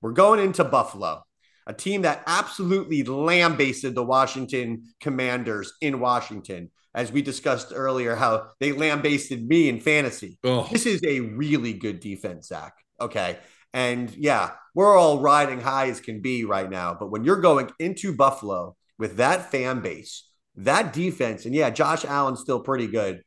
We're 0.00 0.12
going 0.12 0.40
into 0.40 0.64
Buffalo 0.64 1.22
a 1.68 1.72
team 1.74 2.02
that 2.02 2.22
absolutely 2.26 3.04
lambasted 3.04 3.94
the 3.94 4.02
Washington 4.02 4.84
Commanders 5.00 5.74
in 5.82 6.00
Washington. 6.00 6.70
As 6.94 7.12
we 7.12 7.20
discussed 7.20 7.72
earlier, 7.74 8.16
how 8.16 8.48
they 8.58 8.72
lambasted 8.72 9.46
me 9.46 9.68
in 9.68 9.78
fantasy. 9.78 10.38
This 10.72 10.86
is 10.86 11.02
a 11.06 11.20
really 11.20 11.74
good 11.74 12.00
defense, 12.00 12.48
Zach. 12.48 12.72
Okay. 12.98 13.38
And 13.72 14.14
yeah, 14.16 14.52
we're 14.74 14.96
all 14.96 15.20
riding 15.20 15.60
high 15.60 15.88
as 15.88 16.00
can 16.00 16.20
be 16.20 16.44
right 16.44 16.70
now. 16.70 16.96
But 16.98 17.10
when 17.10 17.24
you're 17.24 17.40
going 17.40 17.70
into 17.78 18.14
Buffalo 18.14 18.76
with 18.98 19.16
that 19.16 19.50
fan 19.50 19.80
base, 19.80 20.28
that 20.56 20.92
defense, 20.92 21.44
and 21.46 21.54
yeah, 21.54 21.70
Josh 21.70 22.04
Allen's 22.04 22.40
still 22.40 22.60
pretty 22.60 22.86
good. 22.86 23.22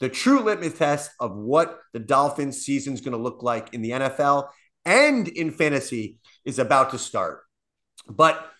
The 0.00 0.08
true 0.08 0.40
litmus 0.40 0.76
test 0.76 1.10
of 1.20 1.34
what 1.36 1.78
the 1.92 2.00
Dolphins 2.00 2.58
season 2.58 2.94
is 2.94 3.00
going 3.00 3.16
to 3.16 3.22
look 3.22 3.42
like 3.42 3.72
in 3.72 3.80
the 3.80 3.90
NFL 3.90 4.48
and 4.84 5.28
in 5.28 5.50
fantasy 5.50 6.18
is 6.44 6.58
about 6.58 6.90
to 6.90 6.98
start. 6.98 7.42
But 8.08 8.50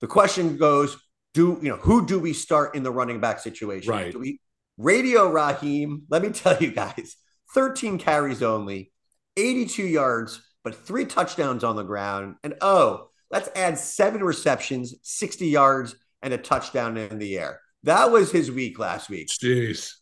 the 0.00 0.06
question 0.06 0.56
goes, 0.56 0.96
do 1.34 1.58
you 1.62 1.68
know 1.70 1.76
who 1.76 2.06
do 2.06 2.18
we 2.18 2.32
start 2.32 2.74
in 2.74 2.82
the 2.82 2.90
running 2.90 3.20
back 3.20 3.38
situation? 3.38 3.90
Right. 3.90 4.12
Do 4.12 4.18
we 4.18 4.40
radio 4.78 5.30
Raheem? 5.30 6.02
Let 6.08 6.22
me 6.22 6.30
tell 6.30 6.56
you 6.60 6.72
guys, 6.72 7.16
13 7.54 7.98
carries 7.98 8.42
only, 8.42 8.92
82 9.36 9.82
yards, 9.86 10.40
but 10.64 10.74
three 10.86 11.04
touchdowns 11.04 11.64
on 11.64 11.76
the 11.76 11.82
ground. 11.82 12.36
And 12.42 12.54
oh, 12.60 13.08
let's 13.30 13.48
add 13.56 13.78
seven 13.78 14.22
receptions, 14.22 14.94
60 15.02 15.46
yards, 15.46 15.94
and 16.22 16.34
a 16.34 16.38
touchdown 16.38 16.96
in 16.96 17.18
the 17.18 17.38
air. 17.38 17.60
That 17.84 18.10
was 18.10 18.30
his 18.30 18.50
week 18.50 18.78
last 18.78 19.08
week. 19.08 19.28
Jeez. 19.28 19.94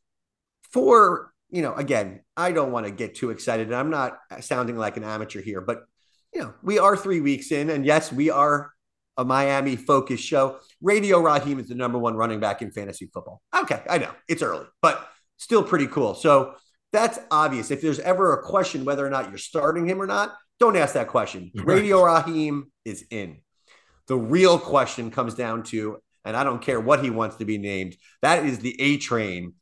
For, 0.73 1.33
you 1.51 1.63
know, 1.63 1.75
again, 1.75 2.21
I 2.37 2.53
don't 2.53 2.73
want 2.73 2.87
to 2.87 2.93
get 2.93 3.15
too 3.15 3.31
excited. 3.31 3.69
And 3.69 3.77
I'm 3.77 3.91
not 3.91 4.19
sounding 4.41 4.77
like 4.77 4.97
an 4.97 5.05
amateur 5.05 5.41
here, 5.41 5.61
but 5.61 5.83
you 6.35 6.43
know, 6.43 6.55
we 6.63 6.79
are 6.79 6.97
three 6.97 7.21
weeks 7.21 7.53
in, 7.53 7.71
and 7.71 7.87
yes, 7.87 8.13
we 8.13 8.31
are 8.31 8.73
a 9.17 9.25
Miami 9.25 9.77
focused 9.77 10.25
show. 10.25 10.59
Radio 10.81 11.21
Raheem 11.21 11.59
is 11.59 11.69
the 11.69 11.75
number 11.75 11.99
one 11.99 12.17
running 12.17 12.41
back 12.41 12.63
in 12.63 12.71
fantasy 12.71 13.11
football. 13.13 13.43
Okay, 13.57 13.83
I 13.89 13.99
know 13.99 14.11
it's 14.29 14.43
early, 14.43 14.67
but 14.83 15.09
still 15.37 15.65
pretty 15.65 15.87
cool. 15.87 16.15
So 16.15 16.55
that's 16.93 17.19
obvious. 17.31 17.71
If 17.71 17.81
there's 17.81 17.99
ever 17.99 18.35
a 18.35 18.43
question 18.43 18.85
whether 18.85 19.07
or 19.07 19.11
not 19.11 19.29
you're 19.29 19.39
starting 19.39 19.89
him 19.89 20.01
or 20.01 20.07
not, 20.07 20.37
don't 20.59 20.77
ask 20.77 20.95
that 20.95 21.09
question. 21.09 21.51
Radio 21.55 22.05
Raheem 22.05 22.73
is 22.85 23.05
in. 23.11 23.39
The 24.07 24.17
real 24.17 24.59
question 24.59 25.11
comes 25.11 25.35
down 25.35 25.63
to, 25.65 25.99
and 26.25 26.37
I 26.37 26.45
don't 26.45 26.63
care 26.63 26.81
what 26.81 27.03
he 27.03 27.11
wants 27.11 27.37
to 27.37 27.45
be 27.45 27.59
named, 27.59 27.97
that 28.23 28.45
is 28.45 28.59
the 28.59 28.81
A 28.81 28.97
train. 28.99 29.55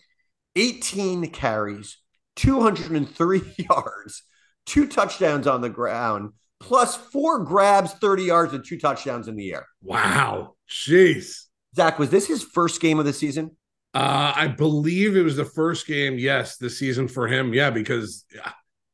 18 0.54 1.30
carries, 1.30 1.98
203 2.36 3.42
yards, 3.70 4.22
two 4.64 4.86
touchdowns 4.86 5.46
on 5.46 5.60
the 5.60 5.68
ground, 5.68 6.32
plus 6.60 6.96
four 6.96 7.40
grabs, 7.44 7.92
30 7.92 8.24
yards, 8.24 8.54
and 8.54 8.64
two 8.64 8.78
touchdowns 8.78 9.28
in 9.28 9.36
the 9.36 9.52
air. 9.52 9.66
Wow. 9.82 10.54
Jeez. 10.68 11.42
Zach, 11.74 11.98
was 11.98 12.10
this 12.10 12.26
his 12.26 12.42
first 12.42 12.80
game 12.80 12.98
of 12.98 13.04
the 13.04 13.12
season? 13.12 13.56
Uh, 13.92 14.32
I 14.34 14.48
believe 14.48 15.16
it 15.16 15.22
was 15.22 15.36
the 15.36 15.44
first 15.44 15.86
game, 15.86 16.18
yes, 16.18 16.56
the 16.56 16.70
season 16.70 17.08
for 17.08 17.28
him. 17.28 17.52
Yeah, 17.52 17.70
because 17.70 18.24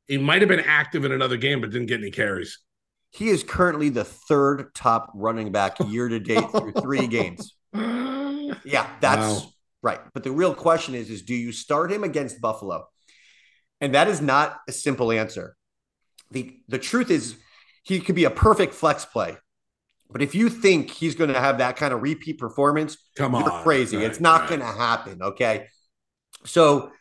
he 0.08 0.18
might 0.18 0.42
have 0.42 0.48
been 0.48 0.60
active 0.60 1.04
in 1.04 1.12
another 1.12 1.36
game, 1.36 1.60
but 1.60 1.70
didn't 1.70 1.86
get 1.86 2.00
any 2.00 2.10
carries. 2.10 2.58
He 3.10 3.28
is 3.28 3.42
currently 3.42 3.88
the 3.90 4.04
third 4.04 4.74
top 4.74 5.10
running 5.14 5.52
back 5.52 5.76
year 5.86 6.08
to 6.08 6.18
date 6.18 6.50
through 6.50 6.72
three 6.80 7.06
games. 7.06 7.54
Yeah, 7.74 8.88
that's 9.00 9.42
wow. 9.42 9.48
right. 9.82 10.00
But 10.14 10.24
the 10.24 10.30
real 10.30 10.54
question 10.54 10.94
is, 10.94 11.10
is 11.10 11.22
do 11.22 11.34
you 11.34 11.52
start 11.52 11.92
him 11.92 12.04
against 12.04 12.40
Buffalo? 12.40 12.86
And 13.80 13.94
that 13.94 14.08
is 14.08 14.20
not 14.20 14.58
a 14.68 14.72
simple 14.72 15.12
answer. 15.12 15.56
The 16.30 16.56
the 16.68 16.78
truth 16.78 17.10
is 17.10 17.36
he 17.82 18.00
could 18.00 18.14
be 18.14 18.24
a 18.24 18.30
perfect 18.30 18.74
flex 18.74 19.04
play. 19.04 19.36
But 20.10 20.22
if 20.22 20.34
you 20.34 20.50
think 20.50 20.90
he's 20.90 21.14
going 21.14 21.32
to 21.32 21.40
have 21.40 21.58
that 21.58 21.76
kind 21.76 21.92
of 21.92 22.02
repeat 22.02 22.38
performance, 22.38 22.96
come 23.16 23.34
on, 23.34 23.42
you're 23.42 23.62
crazy. 23.62 23.96
Right, 23.96 24.06
it's 24.06 24.20
not 24.20 24.42
right. 24.42 24.48
going 24.50 24.60
to 24.60 24.66
happen. 24.66 25.22
Okay. 25.22 25.66
So 26.44 26.92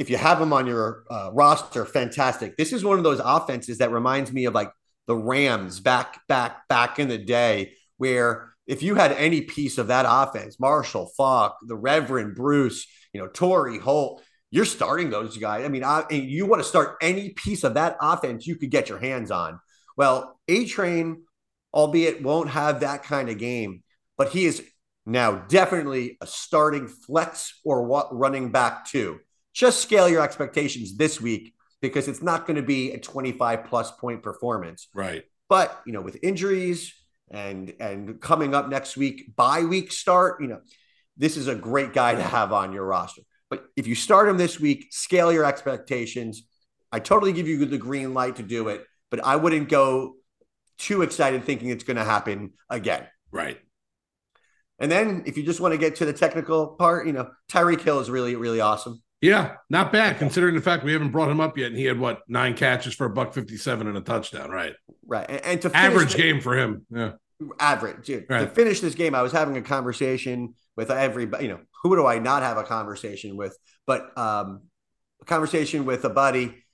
if 0.00 0.08
you 0.08 0.16
have 0.16 0.40
him 0.40 0.54
on 0.54 0.66
your 0.66 1.04
uh, 1.10 1.28
roster, 1.30 1.84
fantastic. 1.84 2.56
This 2.56 2.72
is 2.72 2.82
one 2.82 2.96
of 2.96 3.04
those 3.04 3.20
offenses 3.22 3.78
that 3.78 3.92
reminds 3.92 4.32
me 4.32 4.46
of 4.46 4.54
like 4.54 4.72
the 5.06 5.14
Rams 5.14 5.78
back, 5.78 6.26
back, 6.26 6.66
back 6.68 6.98
in 6.98 7.08
the 7.08 7.18
day, 7.18 7.74
where 7.98 8.54
if 8.66 8.82
you 8.82 8.94
had 8.94 9.12
any 9.12 9.42
piece 9.42 9.76
of 9.76 9.88
that 9.88 10.06
offense, 10.08 10.58
Marshall 10.58 11.10
Faulk, 11.18 11.58
the 11.66 11.76
Reverend 11.76 12.34
Bruce, 12.34 12.86
you 13.12 13.20
know, 13.20 13.26
Torry 13.26 13.78
Holt, 13.78 14.22
you're 14.50 14.64
starting 14.64 15.10
those 15.10 15.36
guys. 15.36 15.66
I 15.66 15.68
mean, 15.68 15.84
I, 15.84 16.06
you 16.10 16.46
want 16.46 16.62
to 16.62 16.68
start 16.68 16.96
any 17.02 17.34
piece 17.34 17.62
of 17.62 17.74
that 17.74 17.98
offense 18.00 18.46
you 18.46 18.56
could 18.56 18.70
get 18.70 18.88
your 18.88 18.98
hands 18.98 19.30
on. 19.30 19.60
Well, 19.98 20.40
Achane, 20.48 21.16
albeit 21.74 22.22
won't 22.22 22.48
have 22.48 22.80
that 22.80 23.02
kind 23.02 23.28
of 23.28 23.36
game, 23.36 23.82
but 24.16 24.30
he 24.30 24.46
is 24.46 24.64
now 25.04 25.32
definitely 25.32 26.16
a 26.22 26.26
starting 26.26 26.88
flex 26.88 27.60
or 27.66 27.84
what 27.84 28.16
running 28.16 28.50
back 28.50 28.86
too. 28.86 29.20
Just 29.52 29.80
scale 29.80 30.08
your 30.08 30.22
expectations 30.22 30.96
this 30.96 31.20
week 31.20 31.54
because 31.80 32.08
it's 32.08 32.22
not 32.22 32.46
going 32.46 32.56
to 32.56 32.62
be 32.62 32.92
a 32.92 32.98
25 32.98 33.64
plus 33.64 33.90
point 33.92 34.22
performance. 34.22 34.88
Right. 34.94 35.24
But, 35.48 35.80
you 35.86 35.92
know, 35.92 36.00
with 36.00 36.18
injuries 36.22 36.94
and 37.30 37.72
and 37.80 38.20
coming 38.20 38.54
up 38.54 38.68
next 38.68 38.96
week, 38.96 39.34
bye 39.36 39.64
week 39.64 39.92
start, 39.92 40.40
you 40.40 40.48
know, 40.48 40.60
this 41.16 41.36
is 41.36 41.48
a 41.48 41.54
great 41.54 41.92
guy 41.92 42.14
to 42.14 42.22
have 42.22 42.52
on 42.52 42.72
your 42.72 42.84
roster. 42.84 43.22
But 43.48 43.64
if 43.76 43.86
you 43.86 43.94
start 43.94 44.28
him 44.28 44.36
this 44.36 44.60
week, 44.60 44.86
scale 44.90 45.32
your 45.32 45.44
expectations. 45.44 46.44
I 46.92 47.00
totally 47.00 47.32
give 47.32 47.48
you 47.48 47.64
the 47.64 47.78
green 47.78 48.14
light 48.14 48.36
to 48.36 48.42
do 48.42 48.68
it 48.68 48.86
but 49.10 49.24
I 49.24 49.36
wouldn't 49.36 49.68
go 49.68 50.14
too 50.78 51.02
excited 51.02 51.44
thinking 51.44 51.68
it's 51.68 51.84
going 51.84 51.96
to 51.96 52.04
happen 52.04 52.52
again. 52.70 53.06
Right. 53.30 53.58
And 54.78 54.90
then 54.90 55.24
if 55.26 55.36
you 55.36 55.42
just 55.44 55.60
want 55.60 55.72
to 55.72 55.78
get 55.78 55.96
to 55.96 56.06
the 56.06 56.12
technical 56.12 56.68
part, 56.68 57.06
you 57.06 57.12
know, 57.12 57.30
Tyreek 57.50 57.82
Hill 57.82 58.00
is 58.00 58.08
really, 58.08 58.34
really 58.36 58.60
awesome. 58.60 59.02
Yeah, 59.20 59.56
not 59.68 59.92
bad 59.92 60.18
considering 60.18 60.54
the 60.54 60.62
fact 60.62 60.82
we 60.82 60.92
haven't 60.92 61.10
brought 61.10 61.30
him 61.30 61.40
up 61.40 61.58
yet, 61.58 61.68
and 61.68 61.76
he 61.76 61.84
had 61.84 61.98
what 61.98 62.22
nine 62.26 62.54
catches 62.54 62.94
for 62.94 63.04
a 63.04 63.10
buck 63.10 63.34
fifty-seven 63.34 63.86
and 63.86 63.96
a 63.96 64.00
touchdown, 64.00 64.50
right? 64.50 64.72
Right, 65.06 65.26
and, 65.28 65.44
and 65.44 65.62
to 65.62 65.76
average 65.76 66.12
the, 66.12 66.18
game 66.18 66.40
for 66.40 66.56
him, 66.56 66.86
yeah, 66.90 67.12
average. 67.58 68.06
Dude, 68.06 68.26
right. 68.30 68.40
To 68.40 68.46
finish 68.46 68.80
this 68.80 68.94
game, 68.94 69.14
I 69.14 69.20
was 69.20 69.32
having 69.32 69.58
a 69.58 69.62
conversation 69.62 70.54
with 70.74 70.90
everybody. 70.90 71.44
You 71.44 71.50
know, 71.50 71.60
who 71.82 71.96
do 71.96 72.06
I 72.06 72.18
not 72.18 72.42
have 72.42 72.56
a 72.56 72.62
conversation 72.62 73.36
with? 73.36 73.56
But 73.86 74.16
um, 74.16 74.62
a 75.20 75.24
conversation 75.26 75.84
with 75.84 76.04
a 76.04 76.10
buddy. 76.10 76.64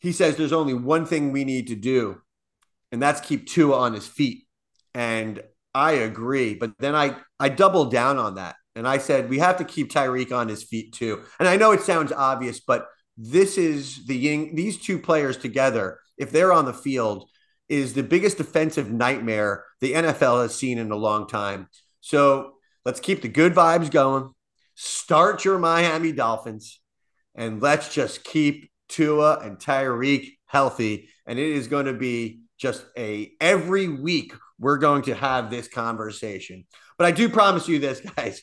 He 0.00 0.12
says 0.12 0.36
there's 0.36 0.52
only 0.52 0.74
one 0.74 1.04
thing 1.04 1.32
we 1.32 1.44
need 1.44 1.66
to 1.68 1.74
do, 1.74 2.20
and 2.92 3.02
that's 3.02 3.20
keep 3.20 3.46
Tua 3.46 3.76
on 3.76 3.92
his 3.92 4.06
feet. 4.06 4.46
And 4.94 5.42
I 5.74 5.92
agree, 5.92 6.54
but 6.54 6.72
then 6.78 6.94
I 6.94 7.16
I 7.38 7.50
doubled 7.50 7.92
down 7.92 8.16
on 8.16 8.36
that, 8.36 8.56
and 8.76 8.86
I 8.86 8.98
said 8.98 9.28
we 9.28 9.38
have 9.38 9.56
to 9.58 9.64
keep 9.64 9.90
Tyreek 9.90 10.32
on 10.32 10.48
his 10.48 10.62
feet 10.62 10.92
too. 10.92 11.22
And 11.38 11.48
I 11.48 11.56
know 11.56 11.72
it 11.72 11.80
sounds 11.80 12.12
obvious, 12.12 12.60
but 12.60 12.86
this 13.16 13.58
is 13.58 14.06
the 14.06 14.16
Ying, 14.16 14.54
these 14.54 14.78
two 14.78 14.98
players 14.98 15.36
together. 15.36 15.98
If 16.18 16.30
they're 16.30 16.52
on 16.52 16.66
the 16.66 16.72
field, 16.72 17.28
is 17.68 17.94
the 17.94 18.02
biggest 18.02 18.38
defensive 18.38 18.90
nightmare 18.90 19.64
the 19.80 19.92
NFL 19.92 20.42
has 20.42 20.54
seen 20.54 20.78
in 20.78 20.90
a 20.90 20.96
long 20.96 21.26
time. 21.26 21.68
So 22.00 22.54
let's 22.84 23.00
keep 23.00 23.22
the 23.22 23.28
good 23.28 23.54
vibes 23.54 23.90
going. 23.90 24.30
Start 24.74 25.44
your 25.44 25.58
Miami 25.58 26.12
Dolphins, 26.12 26.80
and 27.34 27.60
let's 27.60 27.92
just 27.92 28.22
keep 28.24 28.70
Tua 28.88 29.38
and 29.40 29.58
Tyreek 29.58 30.34
healthy. 30.46 31.08
And 31.26 31.38
it 31.38 31.48
is 31.48 31.66
going 31.66 31.86
to 31.86 31.94
be 31.94 32.42
just 32.58 32.84
a 32.96 33.32
every 33.40 33.88
week 33.88 34.32
we're 34.58 34.78
going 34.78 35.02
to 35.02 35.14
have 35.14 35.50
this 35.50 35.68
conversation. 35.68 36.64
But 36.98 37.06
I 37.06 37.10
do 37.10 37.28
promise 37.28 37.68
you 37.68 37.78
this, 37.78 38.00
guys. 38.16 38.42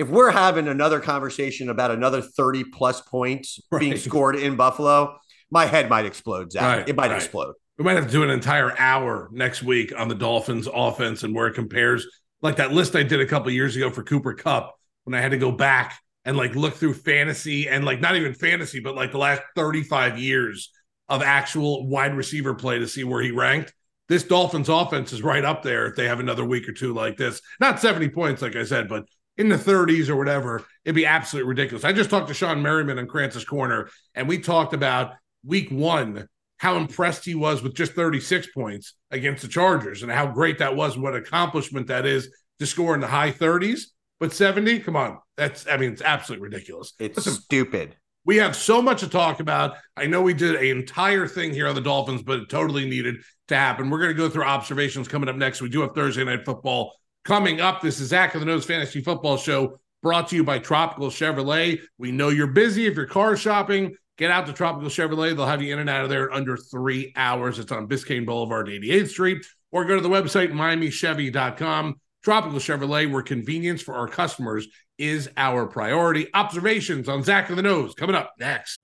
If 0.00 0.08
we're 0.08 0.30
having 0.30 0.66
another 0.66 0.98
conversation 0.98 1.68
about 1.68 1.90
another 1.90 2.22
30 2.22 2.64
plus 2.64 3.02
points 3.02 3.60
right. 3.70 3.80
being 3.80 3.98
scored 3.98 4.34
in 4.34 4.56
Buffalo, 4.56 5.18
my 5.50 5.66
head 5.66 5.90
might 5.90 6.06
explode, 6.06 6.52
Zach. 6.52 6.62
Right, 6.62 6.88
it 6.88 6.96
might 6.96 7.10
right. 7.10 7.16
explode. 7.16 7.52
We 7.76 7.84
might 7.84 7.96
have 7.96 8.06
to 8.06 8.10
do 8.10 8.22
an 8.22 8.30
entire 8.30 8.74
hour 8.78 9.28
next 9.30 9.62
week 9.62 9.92
on 9.94 10.08
the 10.08 10.14
Dolphins 10.14 10.66
offense 10.72 11.22
and 11.22 11.34
where 11.34 11.48
it 11.48 11.54
compares. 11.54 12.06
Like 12.40 12.56
that 12.56 12.72
list 12.72 12.96
I 12.96 13.02
did 13.02 13.20
a 13.20 13.26
couple 13.26 13.50
years 13.50 13.76
ago 13.76 13.90
for 13.90 14.02
Cooper 14.02 14.32
Kupp 14.32 14.74
when 15.04 15.12
I 15.12 15.20
had 15.20 15.32
to 15.32 15.36
go 15.36 15.52
back 15.52 16.00
and 16.24 16.34
like 16.34 16.54
look 16.54 16.76
through 16.76 16.94
fantasy 16.94 17.68
and 17.68 17.84
like 17.84 18.00
not 18.00 18.16
even 18.16 18.32
fantasy, 18.32 18.80
but 18.80 18.94
like 18.94 19.12
the 19.12 19.18
last 19.18 19.42
35 19.54 20.18
years 20.18 20.70
of 21.10 21.20
actual 21.20 21.86
wide 21.86 22.14
receiver 22.14 22.54
play 22.54 22.78
to 22.78 22.88
see 22.88 23.04
where 23.04 23.20
he 23.20 23.32
ranked. 23.32 23.74
This 24.08 24.22
Dolphins 24.24 24.70
offense 24.70 25.12
is 25.12 25.22
right 25.22 25.44
up 25.44 25.62
there 25.62 25.84
if 25.84 25.94
they 25.94 26.08
have 26.08 26.20
another 26.20 26.44
week 26.46 26.66
or 26.70 26.72
two 26.72 26.94
like 26.94 27.18
this. 27.18 27.42
Not 27.60 27.80
70 27.80 28.08
points, 28.08 28.40
like 28.40 28.56
I 28.56 28.64
said, 28.64 28.88
but 28.88 29.04
in 29.40 29.48
the 29.48 29.56
30s 29.56 30.10
or 30.10 30.16
whatever, 30.16 30.66
it'd 30.84 30.94
be 30.94 31.06
absolutely 31.06 31.48
ridiculous. 31.48 31.82
I 31.82 31.94
just 31.94 32.10
talked 32.10 32.28
to 32.28 32.34
Shawne 32.34 32.60
Merriman 32.60 32.98
in 32.98 33.06
Krantz's 33.06 33.44
Corner, 33.44 33.88
and 34.14 34.28
we 34.28 34.38
talked 34.38 34.74
about 34.74 35.14
week 35.42 35.70
one 35.70 36.28
how 36.58 36.76
impressed 36.76 37.24
he 37.24 37.34
was 37.34 37.62
with 37.62 37.74
just 37.74 37.92
36 37.92 38.48
points 38.52 38.92
against 39.10 39.40
the 39.40 39.48
Chargers 39.48 40.02
and 40.02 40.12
how 40.12 40.26
great 40.26 40.58
that 40.58 40.76
was, 40.76 40.98
what 40.98 41.16
accomplishment 41.16 41.86
that 41.86 42.04
is 42.04 42.28
to 42.58 42.66
score 42.66 42.94
in 42.94 43.00
the 43.00 43.06
high 43.06 43.32
30s. 43.32 43.84
But 44.18 44.34
70, 44.34 44.80
come 44.80 44.94
on. 44.94 45.18
That's, 45.38 45.66
I 45.66 45.78
mean, 45.78 45.92
it's 45.92 46.02
absolutely 46.02 46.44
ridiculous. 46.44 46.92
It's 46.98 47.16
Listen, 47.16 47.32
stupid. 47.32 47.96
We 48.26 48.36
have 48.36 48.54
so 48.54 48.82
much 48.82 49.00
to 49.00 49.08
talk 49.08 49.40
about. 49.40 49.78
I 49.96 50.04
know 50.04 50.20
we 50.20 50.34
did 50.34 50.56
an 50.56 50.66
entire 50.66 51.26
thing 51.26 51.54
here 51.54 51.66
on 51.66 51.74
the 51.74 51.80
Dolphins, 51.80 52.22
but 52.22 52.40
it 52.40 52.50
totally 52.50 52.86
needed 52.86 53.16
to 53.48 53.56
happen. 53.56 53.88
We're 53.88 54.00
going 54.00 54.14
to 54.14 54.22
go 54.22 54.28
through 54.28 54.44
observations 54.44 55.08
coming 55.08 55.30
up 55.30 55.36
next. 55.36 55.62
We 55.62 55.70
do 55.70 55.80
have 55.80 55.94
Thursday 55.94 56.24
night 56.24 56.44
football 56.44 56.92
coming 57.24 57.60
up. 57.60 57.80
This 57.80 58.00
is 58.00 58.08
Zach 58.08 58.34
of 58.34 58.40
the 58.40 58.46
Nose 58.46 58.64
Fantasy 58.64 59.00
Football 59.00 59.36
Show 59.36 59.78
brought 60.02 60.28
to 60.28 60.36
you 60.36 60.44
by 60.44 60.58
Tropical 60.58 61.08
Chevrolet. 61.08 61.80
We 61.98 62.12
know 62.12 62.28
you're 62.28 62.46
busy 62.46 62.86
if 62.86 62.96
you're 62.96 63.06
car 63.06 63.36
shopping. 63.36 63.94
Get 64.16 64.30
out 64.30 64.46
to 64.46 64.52
Tropical 64.52 64.88
Chevrolet. 64.88 65.34
They'll 65.34 65.46
have 65.46 65.62
you 65.62 65.72
in 65.72 65.78
and 65.78 65.90
out 65.90 66.04
of 66.04 66.10
there 66.10 66.28
in 66.28 66.34
under 66.34 66.56
three 66.56 67.12
hours. 67.16 67.58
It's 67.58 67.72
on 67.72 67.88
Biscayne 67.88 68.26
Boulevard, 68.26 68.68
88th 68.68 69.08
Street, 69.08 69.46
or 69.70 69.84
go 69.84 69.96
to 69.96 70.02
the 70.02 70.08
website, 70.08 70.52
MiamiChevy.com. 70.52 72.00
Tropical 72.22 72.58
Chevrolet, 72.58 73.10
where 73.10 73.22
convenience 73.22 73.80
for 73.80 73.94
our 73.94 74.06
customers 74.06 74.68
is 74.98 75.30
our 75.38 75.66
priority. 75.66 76.26
Observations 76.34 77.08
on 77.08 77.22
Zach 77.22 77.48
of 77.48 77.56
the 77.56 77.62
Nose 77.62 77.94
coming 77.94 78.14
up 78.14 78.32
next. 78.38 78.78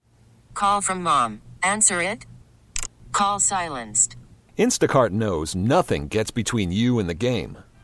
Call 0.54 0.80
from 0.80 1.02
mom. 1.02 1.42
Answer 1.62 2.00
it. 2.00 2.24
Call 3.12 3.38
silenced. 3.40 4.16
Instacart 4.56 5.10
knows 5.10 5.54
nothing 5.54 6.08
gets 6.08 6.30
between 6.30 6.72
you 6.72 6.98
and 6.98 7.10
the 7.10 7.14
game. 7.14 7.58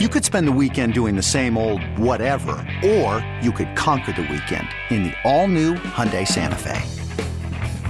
You 0.00 0.08
could 0.08 0.24
spend 0.24 0.46
the 0.46 0.52
weekend 0.52 0.94
doing 0.94 1.16
the 1.16 1.22
same 1.22 1.58
old 1.58 1.82
whatever, 1.98 2.64
or 2.86 3.28
you 3.42 3.50
could 3.50 3.74
conquer 3.76 4.12
the 4.12 4.22
weekend 4.22 4.68
in 4.90 5.02
the 5.02 5.12
all-new 5.24 5.74
Hyundai 5.74 6.24
Santa 6.24 6.54
Fe. 6.54 6.80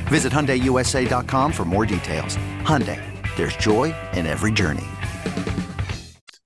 Visit 0.06 0.32
HyundaiUSA.com 0.32 1.52
for 1.52 1.66
more 1.66 1.84
details. 1.84 2.38
Hyundai, 2.62 2.98
there's 3.36 3.54
joy 3.56 3.94
in 4.14 4.24
every 4.24 4.52
journey. 4.52 4.86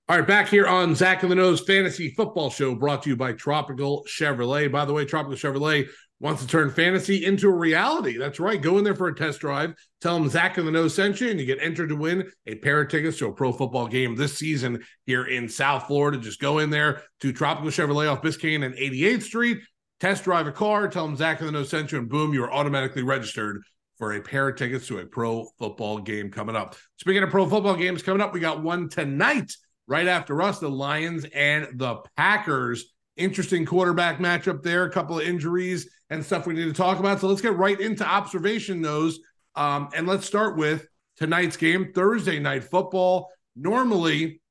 All 0.09 0.17
right, 0.17 0.27
back 0.27 0.49
here 0.49 0.67
on 0.67 0.95
Zach 0.95 1.23
of 1.23 1.29
the 1.29 1.35
Nose 1.35 1.61
Fantasy 1.61 2.09
Football 2.09 2.49
Show, 2.49 2.75
brought 2.75 3.03
to 3.03 3.09
you 3.09 3.15
by 3.15 3.31
Tropical 3.31 4.05
Chevrolet. 4.05 4.69
By 4.69 4.83
the 4.83 4.91
way, 4.91 5.05
Tropical 5.05 5.37
Chevrolet 5.37 5.87
wants 6.23 6.41
to 6.41 6.47
turn 6.47 6.71
fantasy 6.71 7.25
into 7.25 7.47
a 7.47 7.53
reality. 7.53 8.17
That's 8.17 8.39
right. 8.39 8.59
Go 8.59 8.79
in 8.79 8.83
there 8.83 8.95
for 8.95 9.09
a 9.09 9.15
test 9.15 9.41
drive. 9.41 9.75
Tell 10.01 10.17
them 10.17 10.29
Zach 10.29 10.57
of 10.57 10.65
the 10.65 10.71
No 10.71 10.87
sent 10.87 11.21
you, 11.21 11.29
and 11.29 11.39
you 11.39 11.45
get 11.45 11.61
entered 11.61 11.89
to 11.89 11.95
win 11.95 12.31
a 12.47 12.55
pair 12.55 12.81
of 12.81 12.89
tickets 12.89 13.19
to 13.19 13.27
a 13.27 13.33
pro 13.33 13.51
football 13.51 13.87
game 13.87 14.15
this 14.15 14.37
season 14.37 14.83
here 15.05 15.25
in 15.25 15.47
South 15.47 15.85
Florida. 15.85 16.17
Just 16.17 16.39
go 16.39 16.57
in 16.57 16.71
there 16.71 17.03
to 17.19 17.31
Tropical 17.31 17.69
Chevrolet 17.69 18.11
off 18.11 18.23
Biscayne 18.23 18.65
and 18.65 18.73
88th 18.73 19.23
Street 19.23 19.59
test 20.03 20.25
drive 20.25 20.47
a 20.47 20.51
car, 20.51 20.89
tell 20.89 21.05
them 21.05 21.15
Zach 21.15 21.39
of 21.39 21.45
the 21.45 21.51
No 21.53 21.63
Central, 21.63 22.01
and 22.01 22.09
boom, 22.09 22.33
you 22.33 22.43
are 22.43 22.51
automatically 22.51 23.03
registered 23.03 23.61
for 23.97 24.11
a 24.11 24.21
pair 24.21 24.49
of 24.49 24.57
tickets 24.57 24.85
to 24.87 24.99
a 24.99 25.05
pro 25.05 25.47
football 25.57 25.97
game 25.97 26.29
coming 26.29 26.57
up. 26.57 26.75
Speaking 26.97 27.23
of 27.23 27.29
pro 27.29 27.47
football 27.47 27.77
games 27.77 28.03
coming 28.03 28.21
up, 28.21 28.33
we 28.33 28.41
got 28.41 28.61
one 28.61 28.89
tonight 28.89 29.53
right 29.87 30.07
after 30.07 30.41
us, 30.41 30.59
the 30.59 30.69
Lions 30.69 31.25
and 31.33 31.79
the 31.79 32.01
Packers. 32.17 32.91
Interesting 33.15 33.65
quarterback 33.65 34.19
matchup 34.19 34.61
there, 34.61 34.83
a 34.83 34.91
couple 34.91 35.19
of 35.19 35.25
injuries 35.25 35.89
and 36.13 36.25
stuff 36.25 36.47
we 36.47 36.53
need 36.53 36.65
to 36.65 36.73
talk 36.73 36.99
about. 36.99 37.19
So 37.19 37.27
let's 37.27 37.41
get 37.41 37.55
right 37.55 37.79
into 37.79 38.05
observation 38.05 38.81
those. 38.81 39.19
Um, 39.55 39.89
and 39.95 40.07
let's 40.07 40.25
start 40.25 40.57
with 40.57 40.87
tonight's 41.17 41.57
game, 41.57 41.91
Thursday 41.93 42.39
night 42.39 42.63
football. 42.63 43.29
Normally, 43.55 44.41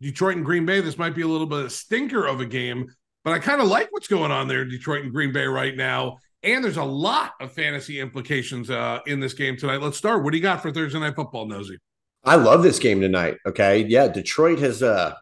Detroit 0.00 0.36
and 0.36 0.44
Green 0.44 0.66
Bay, 0.66 0.80
this 0.80 0.98
might 0.98 1.14
be 1.14 1.22
a 1.22 1.28
little 1.28 1.46
bit 1.46 1.60
of 1.60 1.66
a 1.66 1.70
stinker 1.70 2.26
of 2.26 2.40
a 2.40 2.46
game 2.46 2.90
but 3.24 3.32
I 3.32 3.38
kind 3.38 3.60
of 3.60 3.68
like 3.68 3.88
what's 3.90 4.08
going 4.08 4.30
on 4.30 4.48
there 4.48 4.62
in 4.62 4.68
Detroit 4.68 5.04
and 5.04 5.12
Green 5.12 5.32
Bay 5.32 5.44
right 5.44 5.76
now. 5.76 6.18
And 6.42 6.64
there's 6.64 6.78
a 6.78 6.84
lot 6.84 7.32
of 7.40 7.52
fantasy 7.52 8.00
implications 8.00 8.70
uh, 8.70 9.00
in 9.06 9.20
this 9.20 9.34
game 9.34 9.56
tonight. 9.56 9.82
Let's 9.82 9.98
start. 9.98 10.24
What 10.24 10.30
do 10.30 10.38
you 10.38 10.42
got 10.42 10.62
for 10.62 10.72
Thursday 10.72 10.98
Night 10.98 11.14
Football, 11.14 11.46
Nosy? 11.46 11.78
I 12.24 12.36
love 12.36 12.62
this 12.62 12.78
game 12.78 13.00
tonight. 13.00 13.36
Okay. 13.44 13.84
Yeah. 13.84 14.08
Detroit 14.08 14.58
has, 14.60 14.82
uh, 14.82 15.14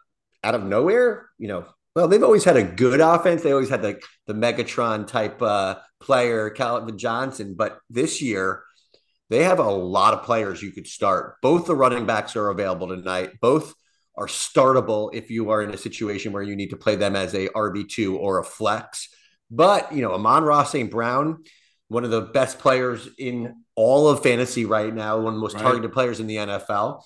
out 0.43 0.55
of 0.55 0.63
nowhere, 0.63 1.29
you 1.37 1.49
know, 1.49 1.65
well, 1.95 2.07
they've 2.07 2.23
always 2.23 2.43
had 2.43 2.57
a 2.57 2.63
good 2.63 2.99
offense. 2.99 3.41
They 3.41 3.51
always 3.51 3.69
had 3.69 3.81
the, 3.81 3.99
the 4.27 4.33
Megatron 4.33 5.07
type 5.07 5.41
uh, 5.41 5.75
player, 5.99 6.49
Calvin 6.49 6.97
Johnson. 6.97 7.55
But 7.57 7.79
this 7.89 8.21
year, 8.21 8.63
they 9.29 9.43
have 9.43 9.59
a 9.59 9.69
lot 9.69 10.13
of 10.13 10.23
players 10.23 10.61
you 10.61 10.71
could 10.71 10.87
start. 10.87 11.35
Both 11.41 11.65
the 11.65 11.75
running 11.75 12.05
backs 12.05 12.35
are 12.35 12.49
available 12.49 12.87
tonight. 12.87 13.31
Both 13.41 13.73
are 14.15 14.27
startable 14.27 15.09
if 15.13 15.31
you 15.31 15.49
are 15.49 15.61
in 15.61 15.73
a 15.73 15.77
situation 15.77 16.31
where 16.31 16.43
you 16.43 16.55
need 16.55 16.71
to 16.71 16.77
play 16.77 16.95
them 16.95 17.15
as 17.15 17.33
a 17.33 17.47
RB2 17.49 18.15
or 18.15 18.39
a 18.39 18.43
flex. 18.43 19.09
But, 19.49 19.91
you 19.93 20.01
know, 20.01 20.13
Amon-Ra 20.13 20.63
St. 20.63 20.91
Brown, 20.91 21.43
one 21.87 22.03
of 22.03 22.11
the 22.11 22.21
best 22.21 22.59
players 22.59 23.07
in 23.17 23.63
all 23.75 24.09
of 24.09 24.21
fantasy 24.21 24.65
right 24.65 24.93
now, 24.93 25.17
one 25.17 25.33
of 25.33 25.35
the 25.35 25.41
most 25.41 25.55
right. 25.55 25.63
targeted 25.63 25.91
players 25.91 26.19
in 26.19 26.27
the 26.27 26.35
NFL. 26.35 27.01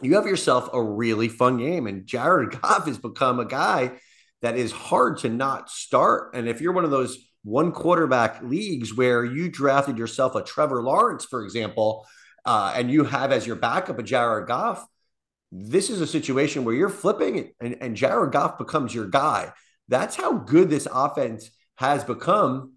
You 0.00 0.14
have 0.14 0.26
yourself 0.26 0.70
a 0.72 0.82
really 0.82 1.28
fun 1.28 1.58
game. 1.58 1.86
And 1.86 2.06
Jared 2.06 2.60
Goff 2.62 2.86
has 2.86 2.98
become 2.98 3.40
a 3.40 3.44
guy 3.44 3.92
that 4.42 4.56
is 4.56 4.72
hard 4.72 5.18
to 5.18 5.28
not 5.28 5.70
start. 5.70 6.34
And 6.34 6.48
if 6.48 6.60
you're 6.60 6.72
one 6.72 6.84
of 6.84 6.90
those 6.90 7.18
one 7.44 7.72
quarterback 7.72 8.42
leagues 8.42 8.96
where 8.96 9.24
you 9.24 9.48
drafted 9.48 9.98
yourself 9.98 10.34
a 10.34 10.42
Trevor 10.42 10.82
Lawrence, 10.82 11.24
for 11.24 11.42
example, 11.42 12.06
uh, 12.44 12.72
and 12.74 12.90
you 12.90 13.04
have 13.04 13.32
as 13.32 13.46
your 13.46 13.56
backup 13.56 13.98
a 13.98 14.02
Jared 14.02 14.48
Goff, 14.48 14.86
this 15.50 15.90
is 15.90 16.00
a 16.00 16.06
situation 16.06 16.64
where 16.64 16.74
you're 16.74 16.88
flipping 16.88 17.52
and, 17.60 17.76
and 17.80 17.96
Jared 17.96 18.32
Goff 18.32 18.58
becomes 18.58 18.94
your 18.94 19.06
guy. 19.06 19.52
That's 19.88 20.16
how 20.16 20.32
good 20.32 20.68
this 20.68 20.86
offense 20.92 21.50
has 21.76 22.04
become. 22.04 22.74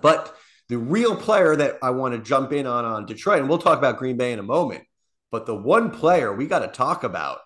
But 0.00 0.34
the 0.68 0.78
real 0.78 1.14
player 1.14 1.54
that 1.54 1.78
I 1.82 1.90
want 1.90 2.14
to 2.14 2.20
jump 2.20 2.52
in 2.52 2.66
on 2.66 2.84
on 2.84 3.06
Detroit, 3.06 3.40
and 3.40 3.48
we'll 3.48 3.58
talk 3.58 3.78
about 3.78 3.98
Green 3.98 4.16
Bay 4.16 4.32
in 4.32 4.38
a 4.38 4.44
moment, 4.44 4.84
but 5.30 5.46
the 5.46 5.54
one 5.54 5.90
player 5.90 6.32
we 6.34 6.46
got 6.46 6.60
to 6.60 6.68
talk 6.68 7.04
about 7.04 7.38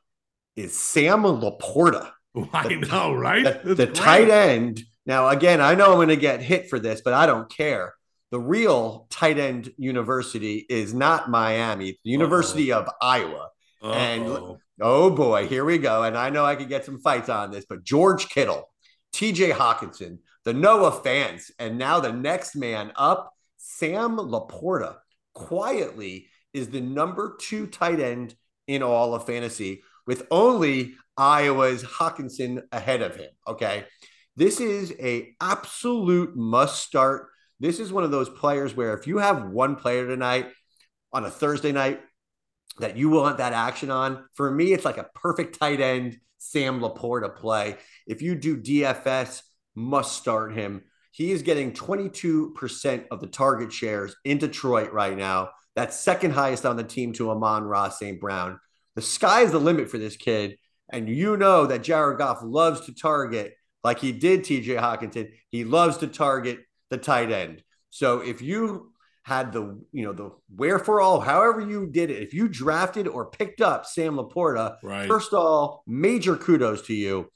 is 0.54 0.76
Sam 0.76 1.22
LaPorta. 1.22 2.10
I 2.52 2.74
know, 2.74 3.14
right? 3.14 3.64
The, 3.64 3.74
the 3.74 3.86
tight 3.86 4.28
end. 4.28 4.82
Now, 5.04 5.28
again, 5.28 5.60
I 5.60 5.74
know 5.74 5.90
I'm 5.90 5.96
going 5.96 6.08
to 6.08 6.16
get 6.16 6.42
hit 6.42 6.68
for 6.68 6.78
this, 6.78 7.00
but 7.00 7.12
I 7.12 7.26
don't 7.26 7.48
care. 7.48 7.94
The 8.30 8.40
real 8.40 9.06
tight 9.08 9.38
end 9.38 9.72
university 9.78 10.66
is 10.68 10.92
not 10.92 11.30
Miami, 11.30 11.90
it's 11.90 12.00
the 12.04 12.10
University 12.10 12.72
Uh-oh. 12.72 12.82
of 12.82 12.88
Iowa. 13.00 13.48
Uh-oh. 13.82 13.92
And 13.92 14.58
oh 14.80 15.10
boy, 15.10 15.46
here 15.46 15.64
we 15.64 15.78
go. 15.78 16.02
And 16.02 16.18
I 16.18 16.30
know 16.30 16.44
I 16.44 16.56
could 16.56 16.68
get 16.68 16.84
some 16.84 17.00
fights 17.00 17.28
on 17.28 17.50
this, 17.50 17.64
but 17.68 17.84
George 17.84 18.28
Kittle, 18.28 18.68
TJ 19.14 19.52
Hockenson, 19.52 20.18
the 20.44 20.52
Noah 20.52 20.90
Fants, 20.90 21.50
and 21.58 21.78
now 21.78 22.00
the 22.00 22.12
next 22.12 22.56
man 22.56 22.92
up, 22.96 23.32
Sam 23.58 24.16
LaPorta, 24.16 24.96
quietly 25.34 26.28
is 26.52 26.68
the 26.68 26.80
number 26.80 27.36
two 27.40 27.66
tight 27.66 28.00
end 28.00 28.34
in 28.66 28.82
all 28.82 29.14
of 29.14 29.26
fantasy 29.26 29.82
with 30.06 30.26
only 30.30 30.94
Iowa's 31.16 31.82
Hockenson 31.82 32.62
ahead 32.72 33.02
of 33.02 33.16
him. 33.16 33.30
Okay. 33.46 33.84
This 34.36 34.60
is 34.60 34.94
a 35.00 35.34
absolute 35.40 36.36
must 36.36 36.82
start. 36.84 37.28
This 37.58 37.80
is 37.80 37.92
one 37.92 38.04
of 38.04 38.10
those 38.10 38.28
players 38.28 38.76
where 38.76 38.94
if 38.94 39.06
you 39.06 39.18
have 39.18 39.48
one 39.48 39.76
player 39.76 40.06
tonight 40.06 40.48
on 41.12 41.24
a 41.24 41.30
Thursday 41.30 41.72
night 41.72 42.00
that 42.78 42.98
you 42.98 43.08
want 43.08 43.38
that 43.38 43.54
action 43.54 43.90
on, 43.90 44.24
for 44.34 44.50
me, 44.50 44.74
it's 44.74 44.84
like 44.84 44.98
a 44.98 45.08
perfect 45.14 45.58
tight 45.58 45.80
end 45.80 46.18
Sam 46.36 46.80
LaPorta 46.80 47.34
play. 47.34 47.76
If 48.06 48.20
you 48.20 48.34
do 48.34 48.58
DFS, 48.58 49.40
must 49.74 50.16
start 50.16 50.54
him. 50.54 50.82
He 51.12 51.32
is 51.32 51.42
getting 51.42 51.72
22% 51.72 53.04
of 53.10 53.20
the 53.20 53.26
target 53.26 53.72
shares 53.72 54.14
in 54.24 54.38
Detroit 54.38 54.92
right 54.92 55.16
now. 55.16 55.50
That's 55.74 55.98
second 55.98 56.32
highest 56.32 56.66
on 56.66 56.76
the 56.76 56.84
team 56.84 57.12
to 57.14 57.30
Amon-Ra 57.30 57.90
St. 57.90 58.20
Brown. 58.20 58.58
The 58.96 59.02
sky 59.02 59.42
is 59.42 59.52
the 59.52 59.58
limit 59.58 59.90
for 59.90 59.98
this 59.98 60.16
kid. 60.16 60.58
And 60.88 61.08
you 61.08 61.36
know 61.36 61.66
that 61.66 61.82
Jared 61.82 62.18
Goff 62.18 62.40
loves 62.42 62.86
to 62.86 62.94
target, 62.94 63.54
like 63.82 63.98
he 63.98 64.12
did 64.12 64.40
TJ 64.40 64.78
Hockenson. 64.78 65.30
He 65.50 65.64
loves 65.64 65.98
to 65.98 66.06
target 66.06 66.60
the 66.90 66.98
tight 66.98 67.32
end. 67.32 67.62
So 67.90 68.20
if 68.20 68.42
you 68.42 68.92
had 69.24 69.52
the, 69.52 69.80
you 69.90 70.04
know, 70.04 70.12
the 70.12 70.30
where 70.54 70.78
for 70.78 71.00
all, 71.00 71.18
however 71.20 71.60
you 71.60 71.86
did 71.86 72.10
it, 72.10 72.22
if 72.22 72.32
you 72.32 72.48
drafted 72.48 73.08
or 73.08 73.30
picked 73.30 73.60
up 73.60 73.84
Sam 73.84 74.16
LaPorta, 74.16 74.76
right. 74.82 75.08
first 75.08 75.32
of 75.32 75.40
all, 75.40 75.82
major 75.86 76.36
kudos 76.36 76.82
to 76.86 76.94
you. 76.94 77.28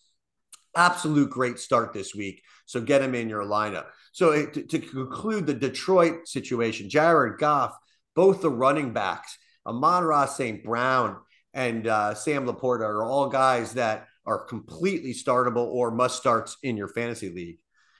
Absolute 0.77 1.31
great 1.31 1.59
start 1.59 1.93
this 1.93 2.15
week. 2.15 2.43
So 2.67 2.81
get 2.81 3.03
him 3.03 3.17
in 3.17 3.29
your 3.29 3.43
lineup. 3.43 3.87
So 4.13 4.47
to, 4.47 4.63
to 4.63 4.79
conclude 4.79 5.47
the 5.47 5.55
Detroit 5.55 6.29
situation, 6.29 6.89
Jared 6.89 7.41
Goff, 7.41 7.77
both 8.15 8.41
the 8.41 8.51
running 8.51 8.93
backs, 8.93 9.37
Amon-Ra 9.67 10.27
St. 10.27 10.63
Brown, 10.63 11.17
and 11.55 11.87
uh, 11.87 12.15
Sam 12.15 12.47
LaPorta 12.47 12.83
are 12.83 13.05
all 13.05 13.29
guys 13.29 13.75
that 13.75 14.07
are 14.27 14.45
completely 14.45 15.13
startable 15.13 15.67
or 15.67 15.91
must 15.91 16.17
starts 16.17 16.57
in 16.63 16.77
your 16.77 16.89
fantasy 16.89 17.31
league. 17.31 17.59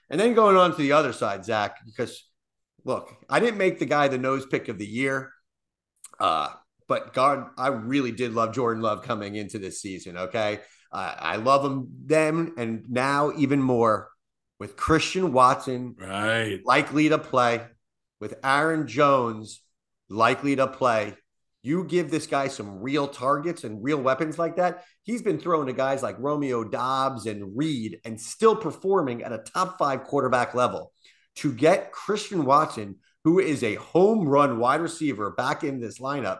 And 0.09 0.19
then 0.19 0.33
going 0.33 0.57
on 0.57 0.71
to 0.71 0.77
the 0.77 0.91
other 0.93 1.13
side, 1.13 1.45
Zach, 1.45 1.77
because 1.85 2.23
look, 2.83 3.13
I 3.29 3.39
didn't 3.39 3.57
make 3.57 3.79
the 3.79 3.85
guy 3.85 4.07
the 4.07 4.17
nose 4.17 4.45
pick 4.45 4.67
of 4.67 4.77
the 4.77 4.85
year. 4.85 5.31
Uh, 6.19 6.49
but 6.87 7.13
God, 7.13 7.47
I 7.57 7.67
really 7.67 8.11
did 8.11 8.33
love 8.33 8.53
Jordan 8.53 8.83
Love 8.83 9.03
coming 9.03 9.35
into 9.35 9.59
this 9.59 9.81
season. 9.81 10.17
Okay. 10.17 10.59
Uh, 10.91 11.15
I 11.17 11.35
love 11.37 11.63
him 11.63 11.87
then 12.05 12.53
and 12.57 12.89
now 12.89 13.31
even 13.37 13.61
more 13.61 14.09
with 14.59 14.75
Christian 14.75 15.31
Watson 15.31 15.95
right 15.97 16.59
likely 16.65 17.09
to 17.09 17.17
play, 17.17 17.61
with 18.19 18.35
Aaron 18.43 18.87
Jones 18.87 19.61
likely 20.09 20.57
to 20.57 20.67
play, 20.67 21.15
you 21.63 21.83
give 21.83 22.09
this 22.09 22.27
guy 22.27 22.47
some 22.47 22.81
real 22.81 23.07
targets 23.07 23.63
and 23.63 23.83
real 23.83 24.01
weapons 24.01 24.39
like 24.39 24.55
that. 24.55 24.83
He's 25.03 25.21
been 25.21 25.39
throwing 25.39 25.67
to 25.67 25.73
guys 25.73 26.01
like 26.01 26.15
Romeo 26.19 26.63
Doubs 26.63 27.27
and 27.27 27.55
Reed 27.55 27.99
and 28.03 28.19
still 28.19 28.55
performing 28.55 29.23
at 29.23 29.33
a 29.33 29.39
top 29.39 29.77
five 29.77 30.03
quarterback 30.03 30.55
level. 30.55 30.91
To 31.37 31.53
get 31.53 31.91
Christian 31.91 32.45
Watson, 32.45 32.95
who 33.23 33.39
is 33.39 33.63
a 33.63 33.75
home 33.75 34.27
run 34.27 34.57
wide 34.57 34.81
receiver, 34.81 35.31
back 35.31 35.63
in 35.63 35.79
this 35.79 35.99
lineup, 35.99 36.39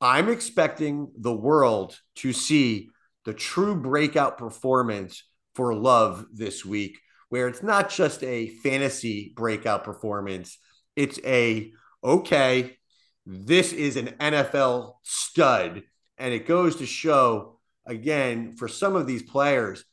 I'm 0.00 0.28
expecting 0.28 1.10
the 1.18 1.34
world 1.34 1.98
to 2.16 2.32
see 2.32 2.90
the 3.24 3.34
true 3.34 3.74
breakout 3.74 4.38
performance 4.38 5.22
for 5.54 5.74
Love 5.74 6.26
this 6.32 6.64
week, 6.64 6.98
where 7.28 7.48
it's 7.48 7.62
not 7.62 7.90
just 7.90 8.22
a 8.22 8.48
fantasy 8.48 9.32
breakout 9.36 9.84
performance, 9.84 10.58
it's 10.94 11.18
a 11.24 11.72
okay, 12.04 12.76
this 13.26 13.72
is 13.72 13.96
an 13.96 14.14
NFL 14.20 14.94
stud. 15.02 15.82
And 16.16 16.32
it 16.32 16.46
goes 16.46 16.76
to 16.76 16.86
show, 16.86 17.58
again, 17.84 18.56
for 18.56 18.68
some 18.68 18.96
of 18.96 19.06
these 19.06 19.22
players 19.22 19.84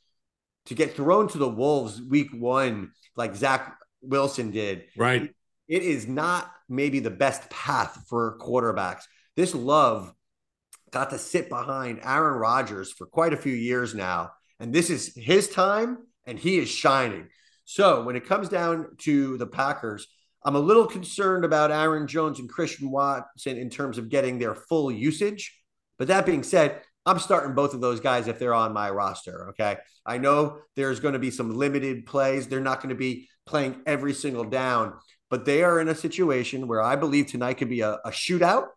to 0.67 0.75
get 0.75 0.95
thrown 0.95 1.27
to 1.29 1.37
the 1.37 1.49
Wolves 1.49 2.01
week 2.01 2.29
one, 2.31 2.91
like 3.17 3.35
Zach 3.35 3.77
Wilson 4.01 4.51
did. 4.51 4.85
Right. 4.95 5.33
It 5.67 5.83
is 5.83 6.07
not 6.07 6.51
maybe 6.69 6.99
the 6.99 7.09
best 7.09 7.49
path 7.49 8.05
for 8.07 8.37
quarterbacks. 8.39 9.03
This 9.35 9.55
love 9.55 10.13
got 10.91 11.09
to 11.09 11.17
sit 11.17 11.49
behind 11.49 11.99
Aaron 12.03 12.39
Rodgers 12.39 12.91
for 12.91 13.07
quite 13.07 13.33
a 13.33 13.37
few 13.37 13.53
years 13.53 13.95
now. 13.95 14.31
And 14.59 14.71
this 14.71 14.89
is 14.89 15.13
his 15.15 15.49
time, 15.49 15.97
and 16.25 16.37
he 16.37 16.59
is 16.59 16.69
shining. 16.69 17.29
So 17.65 18.03
when 18.03 18.15
it 18.15 18.27
comes 18.27 18.49
down 18.49 18.95
to 18.99 19.37
the 19.37 19.47
Packers, 19.47 20.07
I'm 20.45 20.55
a 20.55 20.59
little 20.59 20.85
concerned 20.85 21.45
about 21.45 21.71
Aaron 21.71 22.07
Jones 22.07 22.39
and 22.39 22.49
Christian 22.49 22.91
Watson 22.91 23.57
in 23.57 23.69
terms 23.69 23.97
of 23.97 24.09
getting 24.09 24.39
their 24.39 24.55
full 24.55 24.91
usage. 24.91 25.57
But 25.97 26.07
that 26.09 26.25
being 26.25 26.43
said, 26.43 26.81
I'm 27.05 27.19
starting 27.19 27.53
both 27.53 27.73
of 27.73 27.81
those 27.81 27.99
guys 27.99 28.27
if 28.27 28.39
they're 28.39 28.53
on 28.53 28.73
my 28.73 28.89
roster. 28.89 29.49
Okay. 29.49 29.77
I 30.05 30.17
know 30.17 30.59
there's 30.75 30.99
going 30.99 31.13
to 31.13 31.19
be 31.19 31.31
some 31.31 31.55
limited 31.55 32.05
plays. 32.05 32.47
They're 32.47 32.59
not 32.61 32.81
going 32.81 32.89
to 32.89 32.95
be 32.95 33.29
playing 33.45 33.81
every 33.85 34.13
single 34.13 34.43
down, 34.43 34.93
but 35.29 35.45
they 35.45 35.63
are 35.63 35.79
in 35.79 35.87
a 35.89 35.95
situation 35.95 36.67
where 36.67 36.81
I 36.81 36.95
believe 36.95 37.27
tonight 37.27 37.55
could 37.55 37.69
be 37.69 37.81
a, 37.81 37.93
a 38.05 38.11
shootout. 38.11 38.67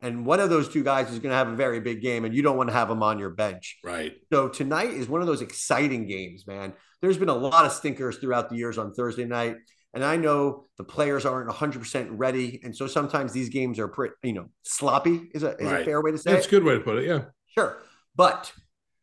And 0.00 0.26
one 0.26 0.40
of 0.40 0.50
those 0.50 0.68
two 0.68 0.82
guys 0.82 1.10
is 1.10 1.20
going 1.20 1.30
to 1.30 1.36
have 1.36 1.48
a 1.48 1.54
very 1.54 1.78
big 1.78 2.02
game, 2.02 2.24
and 2.24 2.34
you 2.34 2.42
don't 2.42 2.56
want 2.56 2.68
to 2.68 2.74
have 2.74 2.88
them 2.88 3.04
on 3.04 3.20
your 3.20 3.30
bench. 3.30 3.78
Right. 3.84 4.14
So 4.32 4.48
tonight 4.48 4.90
is 4.90 5.08
one 5.08 5.20
of 5.20 5.28
those 5.28 5.42
exciting 5.42 6.08
games, 6.08 6.44
man. 6.44 6.72
There's 7.00 7.18
been 7.18 7.28
a 7.28 7.34
lot 7.34 7.64
of 7.64 7.72
stinkers 7.72 8.18
throughout 8.18 8.50
the 8.50 8.56
years 8.56 8.78
on 8.78 8.92
Thursday 8.94 9.24
night. 9.24 9.56
And 9.94 10.04
I 10.04 10.16
know 10.16 10.66
the 10.78 10.84
players 10.84 11.26
aren't 11.26 11.50
100% 11.50 12.08
ready. 12.12 12.60
And 12.64 12.74
so 12.74 12.86
sometimes 12.86 13.32
these 13.32 13.50
games 13.50 13.78
are 13.78 13.88
pretty, 13.88 14.14
you 14.22 14.32
know, 14.32 14.48
sloppy 14.62 15.30
is 15.34 15.42
a, 15.42 15.56
is 15.58 15.66
right. 15.66 15.82
a 15.82 15.84
fair 15.84 16.00
way 16.00 16.12
to 16.12 16.18
say 16.18 16.32
That's 16.32 16.46
it. 16.46 16.48
a 16.48 16.50
good 16.50 16.64
way 16.64 16.74
to 16.74 16.80
put 16.80 16.98
it. 16.98 17.06
Yeah. 17.06 17.24
Sure. 17.48 17.78
But 18.16 18.52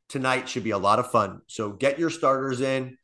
tonight 0.08 0.50
should 0.50 0.64
be 0.64 0.72
a 0.72 0.78
lot 0.78 1.00
of 1.00 1.12
fun. 1.12 1.42
So 1.48 1.72
get 1.72 2.00
your 2.00 2.10
starters 2.10 2.62
in, 2.62 2.98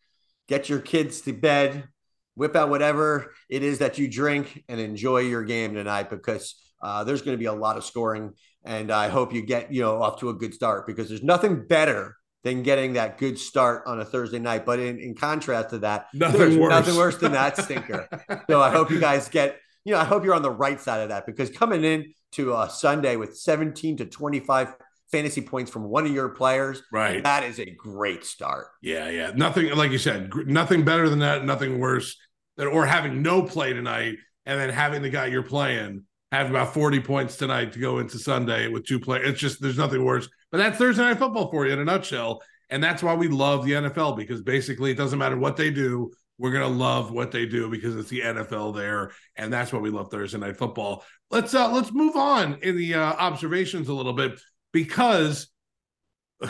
get 0.48 0.68
your 0.68 0.80
kids 0.80 1.22
to 1.22 1.34
bed, 1.34 1.88
whip 2.36 2.56
out 2.56 2.70
whatever 2.70 3.34
it 3.50 3.64
is 3.64 3.80
that 3.80 3.98
you 3.98 4.10
drink 4.10 4.64
and 4.68 4.80
enjoy 4.80 5.20
your 5.20 5.44
game 5.44 5.76
tonight 5.76 6.10
because 6.10 6.56
uh, 6.82 7.04
there's 7.04 7.22
going 7.22 7.36
to 7.36 7.40
be 7.40 7.46
a 7.46 7.54
lot 7.54 7.78
of 7.78 7.86
scoring. 7.86 8.34
And 8.64 8.92
I 8.92 9.10
hope 9.10 9.32
you 9.32 9.44
get, 9.44 9.72
you 9.72 9.82
know, 9.82 10.02
off 10.02 10.20
to 10.20 10.30
a 10.30 10.34
good 10.34 10.54
start 10.54 10.88
because 10.88 11.08
there's 11.08 11.24
nothing 11.24 11.68
better 11.68 12.16
than 12.46 12.62
getting 12.62 12.94
that 12.94 13.18
good 13.18 13.40
start 13.40 13.82
on 13.88 14.00
a 14.00 14.06
Thursday 14.06 14.38
night. 14.38 14.68
But 14.68 14.80
in, 14.80 15.00
in 15.00 15.16
contrast 15.16 15.72
to 15.72 15.80
that, 15.80 16.06
nothing 16.14 16.60
worse. 16.60 16.70
nothing 16.70 16.96
worse 16.96 17.18
than 17.18 17.32
that 17.32 17.58
stinker. 17.58 18.08
so 18.50 18.62
I 18.62 18.70
hope 18.70 18.92
you 18.92 19.00
guys 19.00 19.28
get, 19.28 19.60
you 19.84 19.94
know, 19.94 20.00
I 20.00 20.04
hope 20.04 20.24
you're 20.24 20.36
on 20.36 20.44
the 20.44 20.52
right 20.52 20.80
side 20.80 21.02
of 21.02 21.10
that 21.10 21.26
because 21.26 21.50
coming 21.50 21.84
in 21.84 22.14
to 22.34 22.54
a 22.54 22.70
Sunday 22.70 23.16
with 23.16 23.36
17 23.36 23.98
to 23.98 24.06
25 24.06 24.76
fantasy 25.12 25.42
points 25.42 25.72
from 25.72 25.86
one 25.86 26.06
of 26.06 26.12
your 26.12 26.30
players, 26.30 26.84
right? 26.92 27.24
That 27.24 27.46
is 27.46 27.60
a 27.60 27.66
great 27.66 28.24
start. 28.24 28.68
Yeah, 28.80 29.10
yeah. 29.10 29.32
Nothing 29.36 29.76
like 29.76 29.92
you 29.92 29.98
said, 29.98 30.32
nothing 30.46 30.86
better 30.86 31.10
than 31.10 31.20
that. 31.20 31.46
Nothing 31.46 31.80
worse 31.80 32.16
than 32.58 32.68
or 32.68 32.86
having 32.86 33.24
no 33.24 33.42
play 33.42 33.74
tonight 33.74 34.18
and 34.46 34.60
then 34.60 34.70
having 34.70 35.02
the 35.02 35.10
guy 35.10 35.26
you're 35.26 35.42
playing 35.42 36.04
have 36.32 36.52
about 36.52 36.76
40 36.76 37.00
points 37.00 37.38
tonight 37.38 37.74
to 37.74 37.80
go 37.80 37.98
into 37.98 38.20
Sunday 38.20 38.68
with 38.68 38.86
two 38.86 39.00
players. 39.00 39.30
It's 39.30 39.40
just 39.40 39.60
there's 39.64 39.80
nothing 39.80 40.06
worse. 40.06 40.30
But 40.52 40.60
that's 40.60 40.78
Thursday 40.78 41.04
night 41.04 41.20
football 41.20 41.50
for 41.50 41.66
you 41.66 41.74
in 41.74 41.80
a 41.80 41.86
nutshell. 41.86 42.42
And 42.70 42.84
that's 42.84 43.04
why 43.04 43.14
we 43.14 43.28
love 43.28 43.66
the 43.66 43.74
NFL 43.74 44.18
because 44.18 44.42
basically 44.42 44.92
it 44.92 44.98
doesn't 44.98 45.20
matter 45.20 45.38
what 45.38 45.58
they 45.58 45.70
do. 45.70 46.12
We're 46.38 46.52
gonna 46.52 46.68
love 46.68 47.12
what 47.12 47.32
they 47.32 47.46
do 47.46 47.70
because 47.70 47.96
it's 47.96 48.10
the 48.10 48.22
NFL 48.22 48.76
there, 48.76 49.12
and 49.38 49.54
that's 49.54 49.72
why 49.72 49.80
we 49.80 49.90
love 49.90 50.12
Thursday 50.12 50.38
night 50.38 50.58
football. 50.58 51.06
Let's 51.32 51.54
uh 51.54 51.72
let's 51.72 51.94
move 51.94 52.18
on 52.18 52.58
in 52.62 52.76
the 52.76 52.96
uh, 52.96 53.00
observations 53.14 53.88
a 53.88 53.94
little 53.94 54.12
bit 54.12 54.40
because 54.74 55.48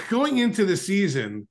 going 0.10 0.39
into 0.39 0.65
the 0.65 0.77
season, 0.77 1.47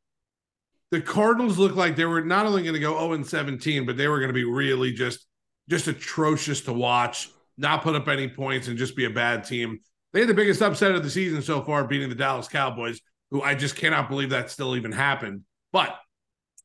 the 0.90 1.00
Cardinals 1.00 1.58
looked 1.58 1.76
like 1.76 1.96
they 1.96 2.04
were 2.04 2.24
not 2.24 2.46
only 2.46 2.62
going 2.62 2.74
to 2.74 2.80
go 2.80 2.98
0 2.98 3.12
and 3.12 3.26
17, 3.26 3.86
but 3.86 3.96
they 3.96 4.08
were 4.08 4.18
going 4.18 4.28
to 4.28 4.34
be 4.34 4.44
really 4.44 4.92
just 4.92 5.26
just 5.68 5.88
atrocious 5.88 6.60
to 6.62 6.72
watch, 6.72 7.30
not 7.56 7.82
put 7.82 7.94
up 7.94 8.08
any 8.08 8.28
points, 8.28 8.68
and 8.68 8.76
just 8.76 8.96
be 8.96 9.04
a 9.04 9.10
bad 9.10 9.44
team. 9.44 9.78
They 10.14 10.20
had 10.20 10.28
the 10.28 10.34
biggest 10.34 10.62
upset 10.62 10.92
of 10.92 11.02
the 11.02 11.10
season 11.10 11.42
so 11.42 11.60
far, 11.62 11.84
beating 11.84 12.08
the 12.08 12.14
Dallas 12.14 12.46
Cowboys, 12.46 13.00
who 13.32 13.42
I 13.42 13.56
just 13.56 13.74
cannot 13.74 14.08
believe 14.08 14.30
that 14.30 14.48
still 14.48 14.76
even 14.76 14.92
happened. 14.92 15.42
But 15.72 15.98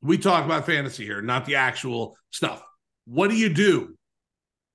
we 0.04 0.20
talk 0.20 0.46
about 0.46 0.68
fantasy 0.68 1.04
here, 1.04 1.20
not 1.20 1.46
the 1.46 1.56
actual 1.56 2.16
stuff. 2.30 2.62
What 3.06 3.32
do 3.32 3.36
you 3.36 3.50
do 3.50 3.98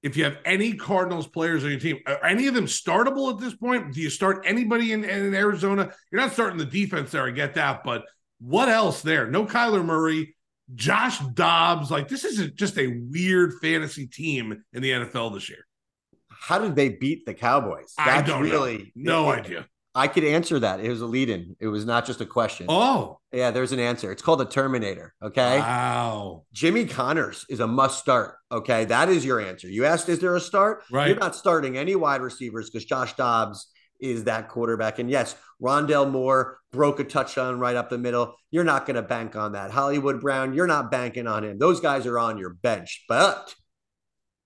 if 0.03 0.17
you 0.17 0.25
have 0.25 0.39
any 0.45 0.75
Cardinals 0.75 1.29
players 1.29 1.63
on 1.63 1.71
your 1.71 1.79
team? 1.79 2.01
Are 2.05 2.25
any 2.25 2.49
of 2.49 2.55
them 2.55 2.67
startable 2.67 3.33
at 3.33 3.39
this 3.39 3.55
point? 3.55 3.95
Do 3.95 4.01
you 4.01 4.11
start 4.11 4.43
anybody 4.45 4.93
in, 4.93 5.05
in 5.05 5.35
Arizona? 5.35 5.93
You're 6.11 6.21
not 6.21 6.33
starting 6.33 6.59
the 6.59 6.65
defense 6.65 7.13
there, 7.13 7.25
I 7.25 7.31
get 7.31 7.55
that, 7.55 7.85
but 7.85 8.05
what 8.41 8.69
else 8.69 9.03
there? 9.03 9.29
No 9.29 9.47
Kyler 9.47 9.85
Murray, 9.85 10.35
Josh 10.75 11.21
Dobbs. 11.21 11.93
Like, 11.93 12.09
this 12.09 12.25
is 12.25 12.51
just 12.51 12.77
a 12.77 13.01
weird 13.09 13.55
fantasy 13.63 14.09
team 14.09 14.65
in 14.73 14.83
the 14.83 14.91
NFL 14.91 15.33
this 15.35 15.49
year. 15.49 15.65
How 16.45 16.59
did 16.59 16.77
they 16.77 16.91
beat 16.91 17.25
the 17.25 17.33
Cowboys? 17.33 17.95
I 17.97 18.21
don't 18.21 18.43
really 18.43 18.93
know. 18.95 19.25
No 19.25 19.31
it, 19.31 19.47
idea. 19.47 19.67
I 19.95 20.09
could 20.09 20.25
answer 20.25 20.59
that. 20.59 20.81
It 20.81 20.91
was 20.91 21.01
a 21.01 21.07
lead 21.07 21.31
in. 21.31 21.57
It 21.59 21.69
was 21.69 21.87
not 21.87 22.05
just 22.05 22.21
a 22.21 22.27
question. 22.27 22.67
Oh. 22.69 23.19
Yeah, 23.33 23.51
there's 23.51 23.73
an 23.73 23.79
answer. 23.79 24.13
It's 24.13 24.21
called 24.21 24.41
the 24.41 24.45
Terminator. 24.45 25.15
Okay. 25.23 25.59
Wow. 25.59 26.45
Jimmy 26.53 26.85
Connors 26.85 27.47
is 27.49 27.61
a 27.61 27.67
must 27.67 27.99
start. 27.99 28.35
Okay. 28.53 28.85
That 28.85 29.09
is 29.09 29.25
your 29.25 29.41
answer. 29.41 29.69
You 29.69 29.87
asked, 29.87 30.11
is 30.11 30.19
there 30.19 30.37
a 30.37 30.41
start? 30.41 30.83
Right. 30.91 31.09
You're 31.09 31.19
not 31.19 31.35
starting 31.35 31.79
any 31.79 31.95
wide 31.95 32.21
receivers 32.21 32.69
because 32.69 32.85
Josh 32.85 33.15
Dobbs 33.15 33.69
is 33.99 34.25
that 34.25 34.51
quarterback. 34.51 34.99
And 34.99 35.09
yes, 35.09 35.37
Rondale 35.63 36.11
Moore 36.11 36.59
broke 36.73 37.01
a 37.01 37.05
touchdown 37.05 37.59
right 37.59 37.77
up 37.77 37.89
the 37.89 37.97
middle. 37.97 38.35
You're 38.51 38.65
not 38.65 38.85
going 38.85 38.97
to 38.97 39.03
bank 39.03 39.35
on 39.35 39.53
that. 39.53 39.71
Hollywood 39.71 40.21
Brown, 40.21 40.53
you're 40.53 40.67
not 40.67 40.91
banking 40.91 41.27
on 41.27 41.43
him. 41.43 41.59
Those 41.59 41.81
guys 41.81 42.05
are 42.05 42.19
on 42.19 42.37
your 42.37 42.51
bench. 42.51 43.05
But, 43.09 43.55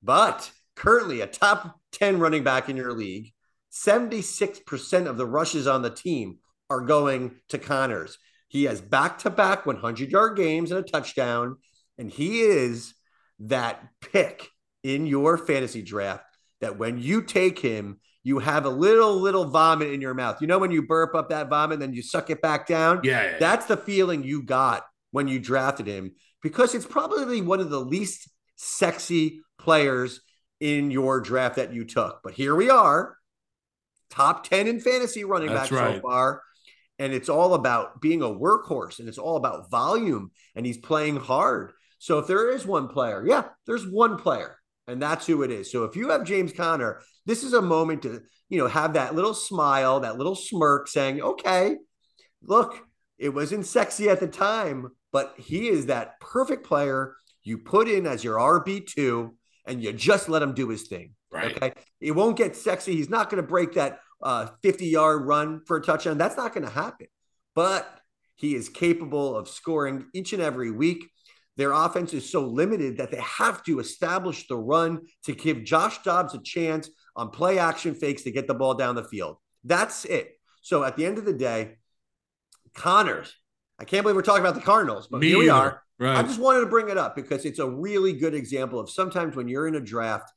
but 0.01 0.49
currently 0.79 1.21
a 1.21 1.27
top 1.27 1.79
10 1.93 2.21
running 2.21 2.45
back 2.45 2.69
in 2.69 2.77
your 2.77 2.93
league 2.93 3.33
76% 3.73 5.07
of 5.07 5.17
the 5.17 5.27
rushes 5.27 5.67
on 5.67 5.83
the 5.83 5.91
team 5.91 6.39
are 6.71 6.81
going 6.81 7.37
to 7.49 7.59
Connors. 7.59 8.19
He 8.49 8.65
has 8.65 8.81
back 8.81 9.19
to 9.19 9.31
back 9.31 9.67
100 9.67 10.11
yard 10.11 10.37
games 10.37 10.71
and 10.71 10.81
a 10.81 10.89
touchdown, 10.89 11.57
and 11.99 12.11
he 12.11 12.41
is 12.41 12.95
that 13.41 13.83
pick 14.01 14.49
in 14.83 15.07
your 15.07 15.37
fantasy 15.37 15.83
draft 15.83 16.25
that 16.61 16.79
when 16.79 16.99
you 16.99 17.23
take 17.23 17.59
him, 17.59 18.01
you 18.23 18.39
have 18.39 18.65
a 18.65 18.71
little, 18.71 19.15
little 19.17 19.45
vomit 19.45 19.93
in 19.93 20.01
your 20.01 20.15
mouth. 20.15 20.41
You 20.41 20.47
know, 20.47 20.59
when 20.59 20.71
you 20.71 20.87
burp 20.87 21.15
up 21.15 21.29
that 21.29 21.49
vomit, 21.49 21.75
and 21.75 21.83
then 21.83 21.93
you 21.93 22.03
suck 22.03 22.31
it 22.31 22.41
back 22.41 22.67
down? 22.67 23.01
Yeah. 23.05 23.25
yeah 23.25 23.39
That's 23.39 23.67
the 23.67 23.77
feeling 23.77 24.25
you 24.25 24.43
got 24.43 24.85
when 25.11 25.29
you 25.29 25.39
drafted 25.39 25.87
him 25.87 26.13
because 26.43 26.75
it's 26.75 26.87
probably 26.87 27.41
one 27.41 27.61
of 27.61 27.71
the 27.71 27.81
least 27.81 28.29
sexy 28.57 29.41
players 29.59 30.21
in 30.61 30.91
your 30.91 31.21
draft 31.21 31.57
that 31.57 31.73
you 31.73 31.85
took. 31.85 32.21
But 32.23 32.35
here 32.35 32.55
we 32.55 32.71
are 32.71 33.17
top 34.11 34.49
10 34.49 34.67
in 34.67 34.81
fantasy 34.81 35.25
running 35.25 35.49
back 35.49 35.71
right. 35.71 35.97
so 35.97 36.01
far. 36.01 36.43
And 36.99 37.13
it's 37.13 37.29
all 37.29 37.55
about 37.55 38.01
being 38.01 38.23
a 38.23 38.27
workhorse 38.27 38.99
and 38.99 39.09
it's 39.09 39.19
all 39.19 39.37
about 39.37 39.71
volume. 39.71 40.33
And 40.55 40.67
he's 40.67 40.79
playing 40.79 41.17
hard. 41.17 41.73
So 41.99 42.19
if 42.19 42.27
there 42.27 42.51
is 42.51 42.67
one 42.67 42.89
player, 42.89 43.25
yeah, 43.27 43.45
there's 43.67 43.87
one 43.87 44.19
player, 44.19 44.57
and 44.87 45.03
that's 45.03 45.27
who 45.27 45.43
it 45.43 45.51
is. 45.51 45.71
So 45.71 45.85
if 45.85 45.97
you 45.97 46.11
have 46.11 46.25
James 46.25 46.53
Conner, 46.53 47.01
this 47.27 47.43
is 47.43 47.53
a 47.53 47.63
moment 47.63 48.03
to, 48.03 48.23
you 48.49 48.59
know, 48.59 48.69
have 48.69 48.93
that 48.93 49.15
little 49.15 49.35
smile, 49.35 50.01
that 50.01 50.17
little 50.17 50.37
smirk 50.37 50.87
saying, 50.87 51.21
okay, 51.21 51.77
look, 52.43 52.81
it 53.19 53.31
wasn't 53.31 53.67
sexy 53.67 54.09
at 54.09 54.21
the 54.21 54.29
time, 54.29 54.89
but 55.13 55.35
he 55.39 55.69
is 55.69 55.87
that 55.87 56.21
perfect 56.21 56.65
player 56.65 57.17
you 57.43 57.59
put 57.59 57.89
in 57.89 58.07
as 58.07 58.23
your 58.23 58.39
RB2 58.39 59.31
and 59.69 59.83
you 59.83 59.93
just 59.93 60.29
let 60.29 60.43
him 60.43 60.55
do 60.55 60.69
his 60.69 60.89
thing. 60.89 61.15
Right. 61.31 61.55
Okay. 61.55 61.73
It 62.01 62.13
won't 62.13 62.37
get 62.37 62.57
sexy. 62.57 62.97
He's 62.97 63.11
not 63.11 63.31
going 63.31 63.43
to 63.43 63.47
break 63.47 63.75
that 63.75 64.01
uh, 64.23 64.47
50 64.63 64.87
yard 64.87 65.27
run 65.27 65.61
for 65.67 65.77
a 65.77 65.83
touchdown. 65.83 66.19
That's 66.19 66.37
not 66.37 66.55
going 66.55 66.67
to 66.67 66.73
happen. 66.73 67.07
But 67.55 67.87
he 68.37 68.55
is 68.55 68.69
capable 68.69 69.37
of 69.37 69.49
scoring 69.49 70.07
each 70.15 70.33
and 70.33 70.43
every 70.43 70.71
week. 70.71 71.05
Their 71.57 71.73
offense 71.73 72.15
is 72.15 72.31
so 72.31 72.47
limited 72.47 72.99
that 72.99 73.11
they 73.11 73.21
have 73.21 73.65
to 73.65 73.81
establish 73.81 74.47
the 74.47 74.57
run 74.57 75.01
to 75.25 75.35
give 75.35 75.65
Josh 75.65 76.03
Dobbs 76.03 76.35
a 76.35 76.41
chance 76.41 76.89
on 77.17 77.31
play 77.31 77.59
action 77.59 77.95
fakes 77.95 78.23
to 78.23 78.31
get 78.31 78.47
the 78.47 78.55
ball 78.55 78.75
down 78.75 78.95
the 78.95 79.05
field. 79.05 79.37
That's 79.65 80.05
it. 80.05 80.31
So 80.63 80.85
at 80.85 80.97
the 80.97 81.05
end 81.05 81.19
of 81.19 81.25
the 81.25 81.33
day, 81.33 81.79
Connors, 82.75 83.35
I 83.79 83.85
can't 83.85 84.05
believe 84.05 84.15
we're 84.15 84.23
talking 84.23 84.43
about 84.43 84.55
the 84.55 84.61
Cardinals, 84.61 85.09
but 85.09 85.21
Me 85.21 85.29
here 85.29 85.39
we 85.39 85.49
are. 85.49 85.83
Right. 85.99 86.17
I 86.17 86.23
just 86.23 86.41
wanted 86.41 86.61
to 86.61 86.67
bring 86.67 86.89
it 86.89 86.97
up 86.97 87.17
because 87.17 87.45
it's 87.45 87.59
a 87.59 87.69
really 87.69 88.13
good 88.13 88.35
example 88.35 88.79
of 88.79 88.89
sometimes 88.89 89.35
when 89.35 89.49
you're 89.49 89.67
in 89.67 89.75
a 89.75 89.81
draft 89.81 90.33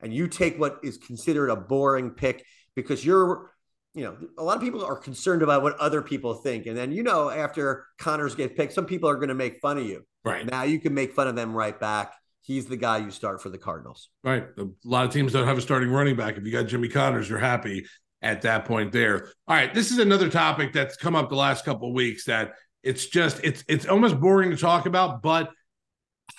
and 0.00 0.12
you 0.12 0.26
take 0.26 0.58
what 0.58 0.80
is 0.82 0.98
considered 0.98 1.50
a 1.50 1.56
boring 1.56 2.10
pick 2.10 2.44
because 2.74 3.04
you're 3.04 3.50
you 3.94 4.02
know 4.02 4.16
a 4.38 4.42
lot 4.42 4.56
of 4.56 4.62
people 4.62 4.84
are 4.84 4.96
concerned 4.96 5.42
about 5.42 5.62
what 5.62 5.76
other 5.78 6.02
people 6.02 6.34
think. 6.34 6.66
And 6.66 6.76
then 6.76 6.90
you 6.90 7.04
know 7.04 7.30
after 7.30 7.86
connors 7.98 8.34
get 8.34 8.56
picked 8.56 8.72
some 8.72 8.86
people 8.86 9.08
are 9.08 9.14
going 9.14 9.28
to 9.28 9.34
make 9.34 9.60
fun 9.60 9.78
of 9.78 9.86
you. 9.86 10.04
Right. 10.24 10.44
Now 10.44 10.64
you 10.64 10.80
can 10.80 10.94
make 10.94 11.12
fun 11.12 11.28
of 11.28 11.36
them 11.36 11.54
right 11.54 11.78
back. 11.78 12.12
He's 12.42 12.66
the 12.66 12.76
guy 12.76 12.98
you 12.98 13.10
start 13.10 13.40
for 13.40 13.50
the 13.50 13.58
cardinals. 13.58 14.10
Right. 14.24 14.44
A 14.58 14.66
lot 14.84 15.06
of 15.06 15.12
teams 15.12 15.32
don't 15.32 15.46
have 15.46 15.58
a 15.58 15.62
starting 15.62 15.90
running 15.90 16.16
back. 16.16 16.36
If 16.36 16.44
you 16.44 16.50
got 16.50 16.66
jimmy 16.66 16.88
connors 16.88 17.28
you're 17.28 17.38
happy 17.38 17.86
at 18.20 18.42
that 18.42 18.64
point 18.64 18.90
there. 18.90 19.26
All 19.46 19.54
right. 19.54 19.72
This 19.72 19.92
is 19.92 19.98
another 19.98 20.28
topic 20.28 20.72
that's 20.72 20.96
come 20.96 21.14
up 21.14 21.28
the 21.28 21.36
last 21.36 21.64
couple 21.64 21.88
of 21.88 21.94
weeks 21.94 22.24
that 22.24 22.54
it's 22.84 23.06
just 23.06 23.40
it's 23.42 23.64
it's 23.68 23.86
almost 23.86 24.20
boring 24.20 24.50
to 24.50 24.56
talk 24.56 24.86
about 24.86 25.22
but 25.22 25.50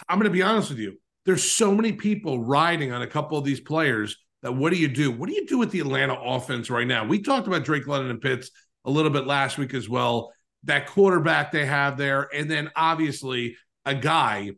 i'm 0.08 0.17
going 0.17 0.29
to 0.29 0.34
be 0.34 0.41
honest 0.41 0.69
with 0.69 0.79
you 0.79 0.97
there's 1.25 1.43
so 1.43 1.73
many 1.73 1.91
people 1.91 2.43
riding 2.43 2.91
on 2.91 3.01
a 3.01 3.08
couple 3.08 3.38
of 3.38 3.43
these 3.43 3.60
players 3.60 4.17
that 4.45 4.51
what 4.51 4.71
do 4.71 4.77
you 4.77 4.88
do? 4.88 5.12
What 5.12 5.27
do 5.27 5.36
you 5.36 5.47
do 5.47 5.58
with 5.58 5.71
the 5.71 5.79
Atlanta 5.79 6.13
offense 6.13 6.69
right 6.69 6.86
now? 6.86 7.03
We 7.03 7.19
talked 7.19 7.47
about 7.47 7.63
Drake 7.63 7.88
London 7.88 8.12
and 8.12 8.21
Pitts 8.21 8.51
a 8.86 8.91
little 8.91 9.10
bit 9.10 9.25
last 9.25 9.58
week 9.58 9.73
as 9.73 9.89
well. 9.89 10.31
That 10.65 10.86
quarterback 10.86 11.51
they 11.51 11.65
have 11.65 11.97
there, 11.97 12.29
and 12.31 12.49
then 12.49 12.69
obviously 12.75 13.58
a 13.86 13.95
guy 13.95 14.51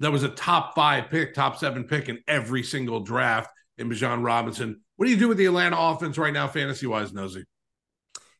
that 0.00 0.12
was 0.12 0.22
a 0.22 0.28
top 0.28 0.74
five 0.74 1.08
pick, 1.08 1.32
top 1.32 1.56
seven 1.56 1.84
pick 1.84 2.10
in 2.10 2.18
every 2.28 2.62
single 2.62 3.00
draft 3.00 3.48
in 3.78 3.88
Bijan 3.88 4.22
Robinson. 4.22 4.82
What 4.96 5.06
do 5.06 5.12
you 5.12 5.18
do 5.18 5.28
with 5.28 5.38
the 5.38 5.46
Atlanta 5.46 5.78
offense 5.78 6.18
right 6.18 6.32
now, 6.32 6.46
fantasy 6.46 6.86
wise, 6.86 7.14
Nosy? 7.14 7.44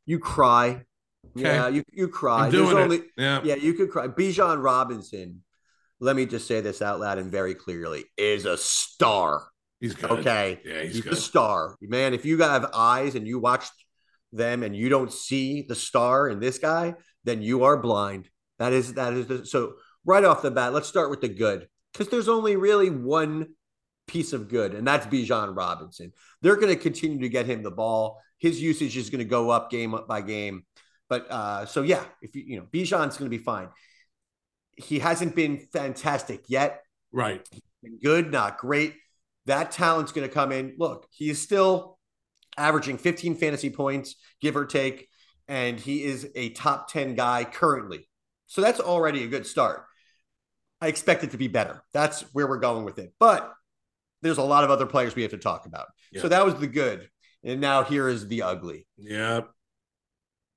You 0.04 0.18
cry. 0.18 0.82
Okay. 1.36 1.54
Yeah, 1.54 1.68
you 1.68 1.82
you 1.92 2.08
cry. 2.08 2.50
There's 2.50 2.72
only. 2.72 3.02
Yeah. 3.16 3.40
yeah, 3.44 3.54
you 3.54 3.74
could 3.74 3.90
cry. 3.90 4.08
Bijan 4.08 4.62
Robinson 4.62 5.42
let 6.00 6.16
me 6.16 6.26
just 6.26 6.46
say 6.46 6.60
this 6.60 6.82
out 6.82 7.00
loud 7.00 7.18
and 7.18 7.30
very 7.30 7.54
clearly, 7.54 8.04
is 8.16 8.44
a 8.44 8.56
star. 8.56 9.48
He's 9.80 9.94
good. 9.94 10.10
Okay. 10.10 10.60
Yeah, 10.64 10.82
he's, 10.82 10.96
he's 10.96 11.06
a 11.06 11.16
star. 11.16 11.76
Man, 11.80 12.14
if 12.14 12.24
you 12.24 12.38
have 12.38 12.70
eyes 12.74 13.14
and 13.14 13.26
you 13.26 13.38
watch 13.38 13.66
them 14.32 14.62
and 14.62 14.76
you 14.76 14.88
don't 14.88 15.12
see 15.12 15.62
the 15.62 15.74
star 15.74 16.28
in 16.28 16.40
this 16.40 16.58
guy, 16.58 16.94
then 17.24 17.42
you 17.42 17.64
are 17.64 17.76
blind. 17.76 18.28
That 18.58 18.72
is 18.72 18.94
that 18.94 19.12
is 19.12 19.26
the, 19.26 19.46
so 19.46 19.74
right 20.04 20.24
off 20.24 20.42
the 20.42 20.50
bat, 20.50 20.72
let's 20.72 20.88
start 20.88 21.10
with 21.10 21.20
the 21.20 21.28
good. 21.28 21.68
Because 21.92 22.08
there's 22.08 22.28
only 22.28 22.56
really 22.56 22.90
one 22.90 23.48
piece 24.06 24.32
of 24.32 24.48
good, 24.48 24.74
and 24.74 24.86
that's 24.86 25.06
Bijan 25.06 25.56
Robinson. 25.56 26.12
They're 26.42 26.56
going 26.56 26.74
to 26.74 26.80
continue 26.80 27.20
to 27.20 27.28
get 27.28 27.46
him 27.46 27.62
the 27.62 27.70
ball. 27.70 28.20
His 28.38 28.60
usage 28.60 28.96
is 28.96 29.08
going 29.08 29.20
to 29.20 29.24
go 29.24 29.50
up 29.50 29.70
game 29.70 29.94
up 29.94 30.06
by 30.06 30.20
game. 30.20 30.64
But 31.08 31.30
uh, 31.30 31.66
so 31.66 31.82
yeah, 31.82 32.04
if 32.22 32.34
you 32.34 32.42
you 32.46 32.56
know 32.58 32.66
Bijan's 32.72 33.16
going 33.16 33.30
to 33.30 33.36
be 33.36 33.42
fine 33.42 33.68
he 34.76 34.98
hasn't 34.98 35.34
been 35.34 35.58
fantastic 35.58 36.44
yet. 36.48 36.82
Right. 37.12 37.46
good, 38.02 38.30
not 38.30 38.58
great. 38.58 38.94
That 39.46 39.70
talent's 39.70 40.12
going 40.12 40.28
to 40.28 40.32
come 40.32 40.52
in. 40.52 40.74
Look, 40.78 41.06
he 41.10 41.30
is 41.30 41.40
still 41.40 41.98
averaging 42.58 42.98
15 42.98 43.36
fantasy 43.36 43.70
points, 43.70 44.16
give 44.40 44.56
or 44.56 44.66
take, 44.66 45.08
and 45.48 45.78
he 45.78 46.04
is 46.04 46.28
a 46.34 46.50
top 46.50 46.90
10 46.90 47.14
guy 47.14 47.44
currently. 47.44 48.08
So 48.46 48.60
that's 48.60 48.80
already 48.80 49.24
a 49.24 49.28
good 49.28 49.46
start. 49.46 49.84
I 50.80 50.88
expect 50.88 51.24
it 51.24 51.30
to 51.30 51.38
be 51.38 51.48
better. 51.48 51.82
That's 51.92 52.22
where 52.34 52.46
we're 52.46 52.58
going 52.58 52.84
with 52.84 52.98
it. 52.98 53.12
But 53.18 53.52
there's 54.22 54.38
a 54.38 54.42
lot 54.42 54.64
of 54.64 54.70
other 54.70 54.86
players 54.86 55.14
we 55.14 55.22
have 55.22 55.30
to 55.30 55.38
talk 55.38 55.66
about. 55.66 55.86
Yep. 56.12 56.22
So 56.22 56.28
that 56.28 56.44
was 56.44 56.56
the 56.56 56.66
good. 56.66 57.08
And 57.44 57.60
now 57.60 57.82
here 57.84 58.08
is 58.08 58.26
the 58.26 58.42
ugly. 58.42 58.86
Yep. 58.98 59.48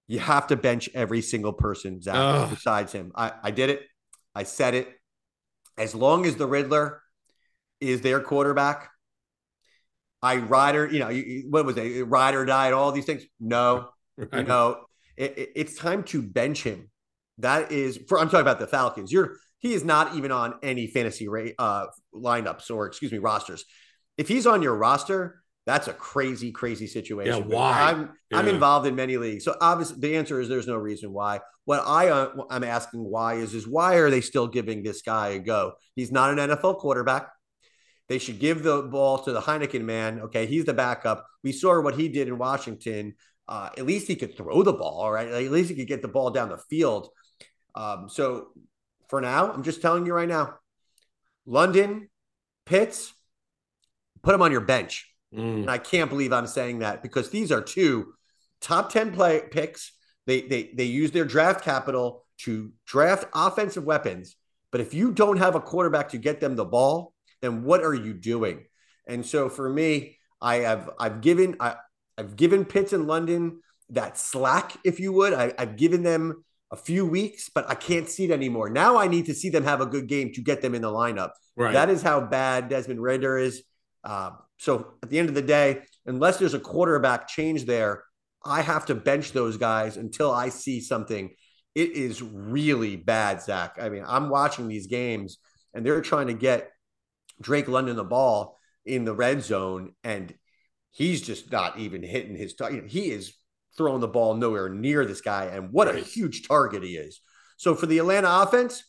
You 0.09 0.17
have 0.19 0.47
to 0.47 0.55
bench 0.55 0.89
every 0.95 1.21
single 1.21 1.53
person, 1.53 2.01
Zach, 2.01 2.15
Ugh. 2.15 2.49
besides 2.49 2.91
him. 2.91 3.11
I, 3.15 3.31
I 3.43 3.51
did 3.51 3.69
it. 3.69 3.83
I 4.33 4.41
said 4.41 4.73
it. 4.73 4.89
As 5.77 5.93
long 5.93 6.25
as 6.25 6.35
the 6.35 6.47
Riddler 6.47 7.03
is 7.79 8.01
their 8.01 8.19
quarterback, 8.19 8.89
I 10.23 10.37
rider, 10.37 10.87
you 10.87 10.97
know, 10.97 11.11
what 11.49 11.63
was 11.63 11.77
it? 11.77 12.07
Rider 12.07 12.43
died, 12.43 12.73
all 12.73 12.91
these 12.91 13.05
things. 13.05 13.23
No, 13.39 13.89
right. 14.17 14.27
you 14.33 14.43
know, 14.43 14.83
it, 15.15 15.37
it, 15.37 15.49
it's 15.55 15.75
time 15.75 16.03
to 16.05 16.23
bench 16.23 16.63
him. 16.63 16.89
That 17.37 17.71
is 17.71 17.99
for 18.09 18.19
I'm 18.19 18.29
talking 18.29 18.41
about 18.41 18.59
the 18.59 18.67
Falcons. 18.67 19.11
You're 19.11 19.37
he 19.59 19.73
is 19.73 19.83
not 19.83 20.15
even 20.15 20.31
on 20.31 20.55
any 20.63 20.87
fantasy 20.87 21.27
uh, 21.59 21.85
lineups 22.15 22.71
or 22.71 22.87
excuse 22.87 23.11
me 23.11 23.19
rosters. 23.19 23.63
If 24.17 24.27
he's 24.27 24.47
on 24.47 24.63
your 24.63 24.75
roster, 24.75 25.38
That's 25.69 25.87
a 25.87 25.93
crazy, 25.93 26.51
crazy 26.51 26.87
situation. 26.87 27.47
Yeah, 27.47 27.55
why? 27.55 27.79
I'm 27.79 28.09
I'm 28.33 28.47
involved 28.47 28.87
in 28.87 28.95
many 28.95 29.17
leagues, 29.17 29.43
so 29.43 29.55
obviously 29.61 29.99
the 29.99 30.17
answer 30.17 30.41
is 30.41 30.49
there's 30.49 30.65
no 30.65 30.75
reason 30.75 31.13
why. 31.13 31.41
What 31.65 31.83
I 31.85 32.07
uh, 32.07 32.31
I'm 32.49 32.63
asking 32.63 33.03
why 33.03 33.35
is 33.35 33.53
is 33.53 33.67
why 33.67 33.97
are 33.97 34.09
they 34.09 34.21
still 34.21 34.47
giving 34.47 34.81
this 34.81 35.03
guy 35.03 35.27
a 35.27 35.39
go? 35.39 35.73
He's 35.95 36.11
not 36.11 36.31
an 36.31 36.49
NFL 36.49 36.79
quarterback. 36.79 37.29
They 38.07 38.17
should 38.17 38.39
give 38.39 38.63
the 38.63 38.81
ball 38.81 39.19
to 39.19 39.31
the 39.31 39.41
Heineken 39.41 39.83
man. 39.83 40.21
Okay, 40.21 40.47
he's 40.47 40.65
the 40.65 40.73
backup. 40.73 41.27
We 41.43 41.51
saw 41.51 41.79
what 41.81 41.93
he 41.93 42.09
did 42.09 42.27
in 42.27 42.39
Washington. 42.39 43.13
Uh, 43.47 43.69
at 43.77 43.85
least 43.85 44.07
he 44.07 44.15
could 44.15 44.35
throw 44.35 44.63
the 44.63 44.73
ball, 44.73 45.11
right? 45.11 45.29
Like, 45.29 45.45
at 45.45 45.51
least 45.51 45.69
he 45.69 45.75
could 45.75 45.87
get 45.87 46.01
the 46.01 46.07
ball 46.07 46.31
down 46.31 46.49
the 46.49 46.57
field. 46.57 47.09
Um, 47.75 48.09
so 48.09 48.47
for 49.07 49.21
now, 49.21 49.51
I'm 49.51 49.61
just 49.61 49.83
telling 49.83 50.07
you 50.07 50.13
right 50.13 50.27
now, 50.27 50.55
London, 51.45 52.09
Pitts, 52.65 53.13
put 54.23 54.33
him 54.33 54.41
on 54.41 54.51
your 54.51 54.61
bench. 54.61 55.08
Mm. 55.33 55.61
And 55.61 55.69
I 55.69 55.77
can't 55.77 56.09
believe 56.09 56.33
I'm 56.33 56.47
saying 56.47 56.79
that 56.79 57.03
because 57.03 57.29
these 57.29 57.51
are 57.51 57.61
two 57.61 58.13
top 58.61 58.91
10 58.91 59.13
play 59.13 59.41
picks. 59.51 59.91
They 60.25 60.41
they 60.41 60.71
they 60.75 60.85
use 60.85 61.11
their 61.11 61.25
draft 61.25 61.63
capital 61.63 62.25
to 62.39 62.71
draft 62.85 63.25
offensive 63.33 63.83
weapons. 63.83 64.35
But 64.71 64.81
if 64.81 64.93
you 64.93 65.11
don't 65.11 65.37
have 65.37 65.55
a 65.55 65.59
quarterback 65.59 66.09
to 66.09 66.17
get 66.17 66.39
them 66.39 66.55
the 66.55 66.65
ball, 66.65 67.13
then 67.41 67.63
what 67.63 67.83
are 67.83 67.93
you 67.93 68.13
doing? 68.13 68.65
And 69.07 69.25
so 69.25 69.49
for 69.49 69.67
me, 69.67 70.17
I 70.41 70.57
have 70.57 70.89
I've 70.99 71.21
given 71.21 71.55
I, 71.59 71.75
I've 72.17 72.35
given 72.35 72.65
Pitts 72.65 72.93
in 72.93 73.07
London 73.07 73.61
that 73.89 74.17
slack, 74.17 74.77
if 74.83 74.99
you 74.99 75.11
would. 75.13 75.33
I, 75.33 75.53
I've 75.57 75.75
given 75.75 76.03
them 76.03 76.43
a 76.71 76.75
few 76.75 77.05
weeks, 77.05 77.49
but 77.49 77.67
I 77.67 77.73
can't 77.73 78.07
see 78.07 78.25
it 78.25 78.31
anymore. 78.31 78.69
Now 78.69 78.97
I 78.97 79.07
need 79.07 79.25
to 79.25 79.33
see 79.33 79.49
them 79.49 79.63
have 79.63 79.81
a 79.81 79.85
good 79.85 80.07
game 80.07 80.31
to 80.33 80.41
get 80.41 80.61
them 80.61 80.75
in 80.75 80.83
the 80.83 80.89
lineup. 80.89 81.31
Right. 81.55 81.73
That 81.73 81.89
is 81.89 82.01
how 82.01 82.21
bad 82.21 82.69
Desmond 82.69 83.01
Ridder 83.01 83.37
is. 83.37 83.63
Uh, 84.03 84.31
so 84.59 84.93
at 85.01 85.09
the 85.09 85.17
end 85.17 85.29
of 85.29 85.35
the 85.35 85.41
day, 85.41 85.81
unless 86.05 86.37
there's 86.37 86.53
a 86.53 86.59
quarterback 86.59 87.27
change 87.27 87.65
there, 87.65 88.03
I 88.45 88.61
have 88.61 88.85
to 88.87 88.95
bench 88.95 89.31
those 89.31 89.57
guys 89.57 89.97
until 89.97 90.31
I 90.31 90.49
see 90.49 90.81
something. 90.81 91.31
It 91.75 91.91
is 91.91 92.21
really 92.21 92.95
bad, 92.95 93.41
Zach. 93.41 93.77
I 93.81 93.89
mean, 93.89 94.03
I'm 94.05 94.29
watching 94.29 94.67
these 94.67 94.87
games 94.87 95.37
and 95.73 95.85
they're 95.85 96.01
trying 96.01 96.27
to 96.27 96.33
get 96.33 96.71
Drake 97.41 97.67
London 97.67 97.95
the 97.95 98.03
ball 98.03 98.59
in 98.85 99.05
the 99.05 99.13
red 99.13 99.43
zone, 99.43 99.93
and 100.03 100.33
he's 100.91 101.21
just 101.21 101.51
not 101.51 101.77
even 101.77 102.03
hitting 102.03 102.35
his 102.35 102.53
target. 102.53 102.87
He 102.87 103.11
is 103.11 103.33
throwing 103.77 104.01
the 104.01 104.07
ball 104.07 104.33
nowhere 104.33 104.67
near 104.67 105.05
this 105.05 105.21
guy, 105.21 105.45
and 105.45 105.71
what 105.71 105.87
a 105.87 105.99
huge 105.99 106.47
target 106.47 106.83
he 106.83 106.97
is. 106.97 107.21
So 107.57 107.75
for 107.75 107.85
the 107.85 107.99
Atlanta 107.99 108.27
offense, 108.29 108.83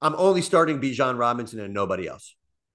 I'm 0.00 0.14
only 0.16 0.42
starting 0.42 0.80
Bijan 0.80 1.18
Robinson 1.18 1.60
and 1.60 1.74
nobody 1.74 2.08
else. 2.08 2.34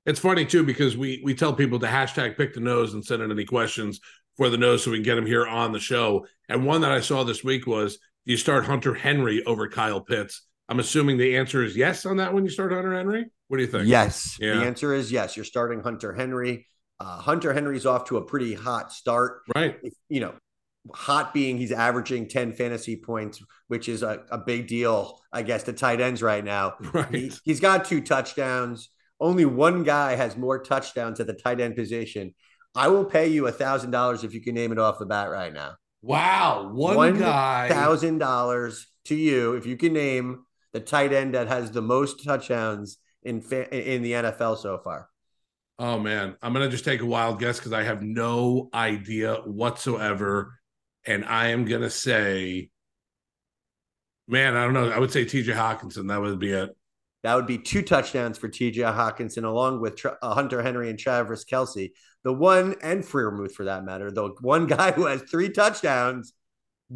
It's 0.10 0.20
funny 0.20 0.44
too 0.44 0.64
because 0.64 0.98
we 0.98 1.22
we 1.24 1.36
tell 1.36 1.54
people 1.54 1.78
to 1.80 1.86
hashtag 1.86 2.36
pick 2.36 2.56
the 2.56 2.60
nose 2.60 2.96
and 2.96 3.06
send 3.06 3.22
in 3.22 3.30
any 3.30 3.46
questions 3.46 4.00
for 4.38 4.50
the 4.50 4.58
nose 4.58 4.84
so 4.84 4.90
we 4.90 4.98
can 4.98 5.04
get 5.04 5.14
them 5.14 5.26
here 5.28 5.46
on 5.46 5.72
the 5.72 5.80
show. 5.80 6.26
And 6.48 6.66
one 6.66 6.82
that 6.82 6.92
I 6.92 7.00
saw 7.00 7.24
this 7.24 7.44
week 7.44 7.68
was 7.68 8.00
do 8.26 8.32
you 8.32 8.38
start 8.38 8.66
Hunter 8.66 8.96
Henry 8.96 9.44
over 9.46 9.70
Kyle 9.70 10.02
Pitts? 10.02 10.48
I'm 10.68 10.80
assuming 10.80 11.18
the 11.18 11.38
answer 11.38 11.64
is 11.64 11.78
yes 11.78 12.08
on 12.08 12.18
that 12.18 12.34
one. 12.34 12.44
You 12.44 12.50
start 12.50 12.72
Hunter 12.72 12.96
Henry. 12.96 13.26
What 13.50 13.58
do 13.58 13.64
you 13.64 13.70
think? 13.70 13.88
Yes. 13.88 14.36
Yeah. 14.40 14.56
The 14.56 14.64
answer 14.64 14.96
is 14.96 15.12
yes. 15.12 15.38
You're 15.38 15.46
starting 15.46 15.82
Hunter 15.82 16.12
Henry. 16.12 16.66
Uh, 17.00 17.20
Hunter 17.20 17.54
Henry's 17.54 17.86
off 17.86 18.06
to 18.06 18.18
a 18.18 18.26
pretty 18.26 18.56
hot 18.56 18.92
start. 18.92 19.42
Right. 19.56 19.78
You 20.10 20.22
know, 20.22 20.34
hot 20.92 21.36
being 21.36 21.58
he's 21.58 21.72
averaging 21.72 22.30
10 22.30 22.54
fantasy 22.54 22.96
points, 22.96 23.44
which 23.68 23.88
is 23.88 24.02
a, 24.02 24.24
a 24.32 24.40
big 24.40 24.68
deal, 24.68 25.22
I 25.32 25.44
guess, 25.44 25.64
to 25.64 25.74
tight 25.74 26.02
ends 26.02 26.24
right 26.24 26.44
now. 26.44 26.74
Right. 26.94 27.14
He, 27.14 27.32
he's 27.46 27.60
got 27.60 27.86
two 27.86 28.02
touchdowns. 28.02 28.90
Only 29.20 29.46
one 29.46 29.84
guy 29.84 30.16
has 30.16 30.38
more 30.38 30.62
touchdowns 30.62 31.20
at 31.20 31.28
the 31.28 31.34
tight 31.34 31.60
end 31.60 31.76
position. 31.76 32.34
I 32.76 32.88
will 32.88 33.06
pay 33.06 33.28
you 33.28 33.48
a 33.48 33.52
thousand 33.52 33.92
dollars 33.92 34.24
if 34.24 34.34
you 34.34 34.42
can 34.42 34.56
name 34.56 34.72
it 34.72 34.80
off 34.80 35.00
the 35.00 35.06
bat 35.06 35.30
right 35.30 35.54
now. 35.54 35.76
Wow. 36.02 36.72
One, 36.74 36.96
One 36.96 37.20
guy. 37.20 37.68
Thousand 37.70 38.20
dollars 38.20 38.88
to 39.06 39.16
you 39.16 39.56
if 39.56 39.66
you 39.66 39.76
can 39.76 39.94
name 39.94 40.44
the 40.72 40.80
tight 40.80 41.12
end 41.12 41.34
that 41.34 41.48
has 41.48 41.72
the 41.72 41.82
most 41.82 42.24
touchdowns 42.24 42.98
in 43.24 43.42
fa- 43.42 43.74
in 43.76 44.02
the 44.02 44.14
NFL 44.14 44.58
so 44.58 44.78
far. 44.78 45.10
Oh 45.78 45.98
man, 45.98 46.36
I'm 46.42 46.54
gonna 46.54 46.70
just 46.70 46.86
take 46.86 47.02
a 47.02 47.06
wild 47.06 47.40
guess 47.40 47.58
because 47.58 47.74
I 47.74 47.84
have 47.84 48.02
no 48.02 48.70
idea 48.74 49.36
whatsoever, 49.46 50.60
and 51.06 51.26
I 51.26 51.48
am 51.48 51.66
gonna 51.66 51.90
say, 51.90 52.70
man, 54.28 54.56
I 54.56 54.64
don't 54.66 54.74
know. 54.74 54.90
I 54.90 55.00
would 55.00 55.12
say 55.12 55.26
T.J. 55.26 55.54
Hockenson. 55.54 56.10
That 56.10 56.22
would 56.22 56.40
be 56.40 56.52
it. 56.52 56.70
That 57.24 57.36
would 57.36 57.48
be 57.48 57.58
two 57.58 57.82
touchdowns 57.82 58.38
for 58.38 58.48
T.J. 58.48 58.82
Hockenson, 58.82 59.44
along 59.44 59.82
with 59.82 59.98
Tra- 59.98 60.18
uh, 60.22 60.34
Hunter 60.34 60.62
Henry 60.62 60.90
and 60.90 60.98
Travis 60.98 61.44
Kelce. 61.44 61.92
The 62.24 62.34
one 62.34 62.76
and 62.82 63.04
Freiermuth, 63.04 63.52
for 63.54 63.66
that 63.66 63.84
matter, 63.84 64.10
the 64.12 64.30
one 64.42 64.68
guy 64.78 64.92
who 64.92 65.06
has 65.06 65.22
three 65.24 65.50
touchdowns, 65.50 66.34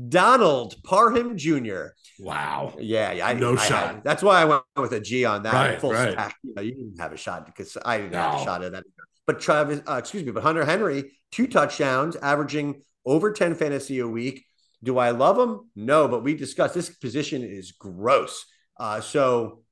Donald 0.10 0.76
Parham 0.84 1.38
Jr. 1.38 1.88
Wow. 2.20 2.74
Yeah, 2.80 3.12
yeah, 3.12 3.28
I, 3.28 3.34
No 3.34 3.54
I 3.58 3.68
shot. 3.68 3.96
had- 3.96 4.04
that's 4.04 4.24
why 4.24 4.42
I 4.42 4.46
went 4.46 4.64
with 4.78 4.94
a 4.94 5.00
G 5.00 5.26
on 5.26 5.44
that. 5.44 5.54
Right, 5.54 5.80
full 5.80 5.92
right. 5.92 6.14
stack. 6.14 6.38
You, 6.44 6.54
know, 6.56 6.62
you 6.62 6.72
didn't 6.74 7.00
have 7.00 7.12
a 7.14 7.18
shot 7.18 7.46
because 7.46 7.78
I 7.86 7.98
didn't 7.98 8.14
have 8.14 8.42
a 8.42 8.44
shot 8.44 8.64
at 8.64 8.72
that. 8.72 8.80
Either. 8.80 9.08
But 9.28 9.40
Travis, 9.40 9.82
uh, 9.88 9.96
excuse 9.96 10.24
me, 10.24 10.32
but 10.32 10.44
Hunter 10.44 10.66
Henry, 10.66 11.12
two 11.32 11.48
touchdowns, 11.48 12.16
averaging 12.18 12.82
over 13.06 13.32
10 13.32 13.56
fantasy 13.56 14.00
a 14.00 14.08
week. 14.08 14.46
Do 14.84 14.98
I 14.98 15.12
love 15.12 15.38
him? 15.38 15.70
No, 15.76 16.08
but 16.08 16.24
we 16.24 16.34
discussed 16.34 16.74
this 16.74 16.90
position 16.90 17.42
is 17.44 17.72
gross. 17.72 18.46
Uh, 18.78 19.00
so, 19.00 19.63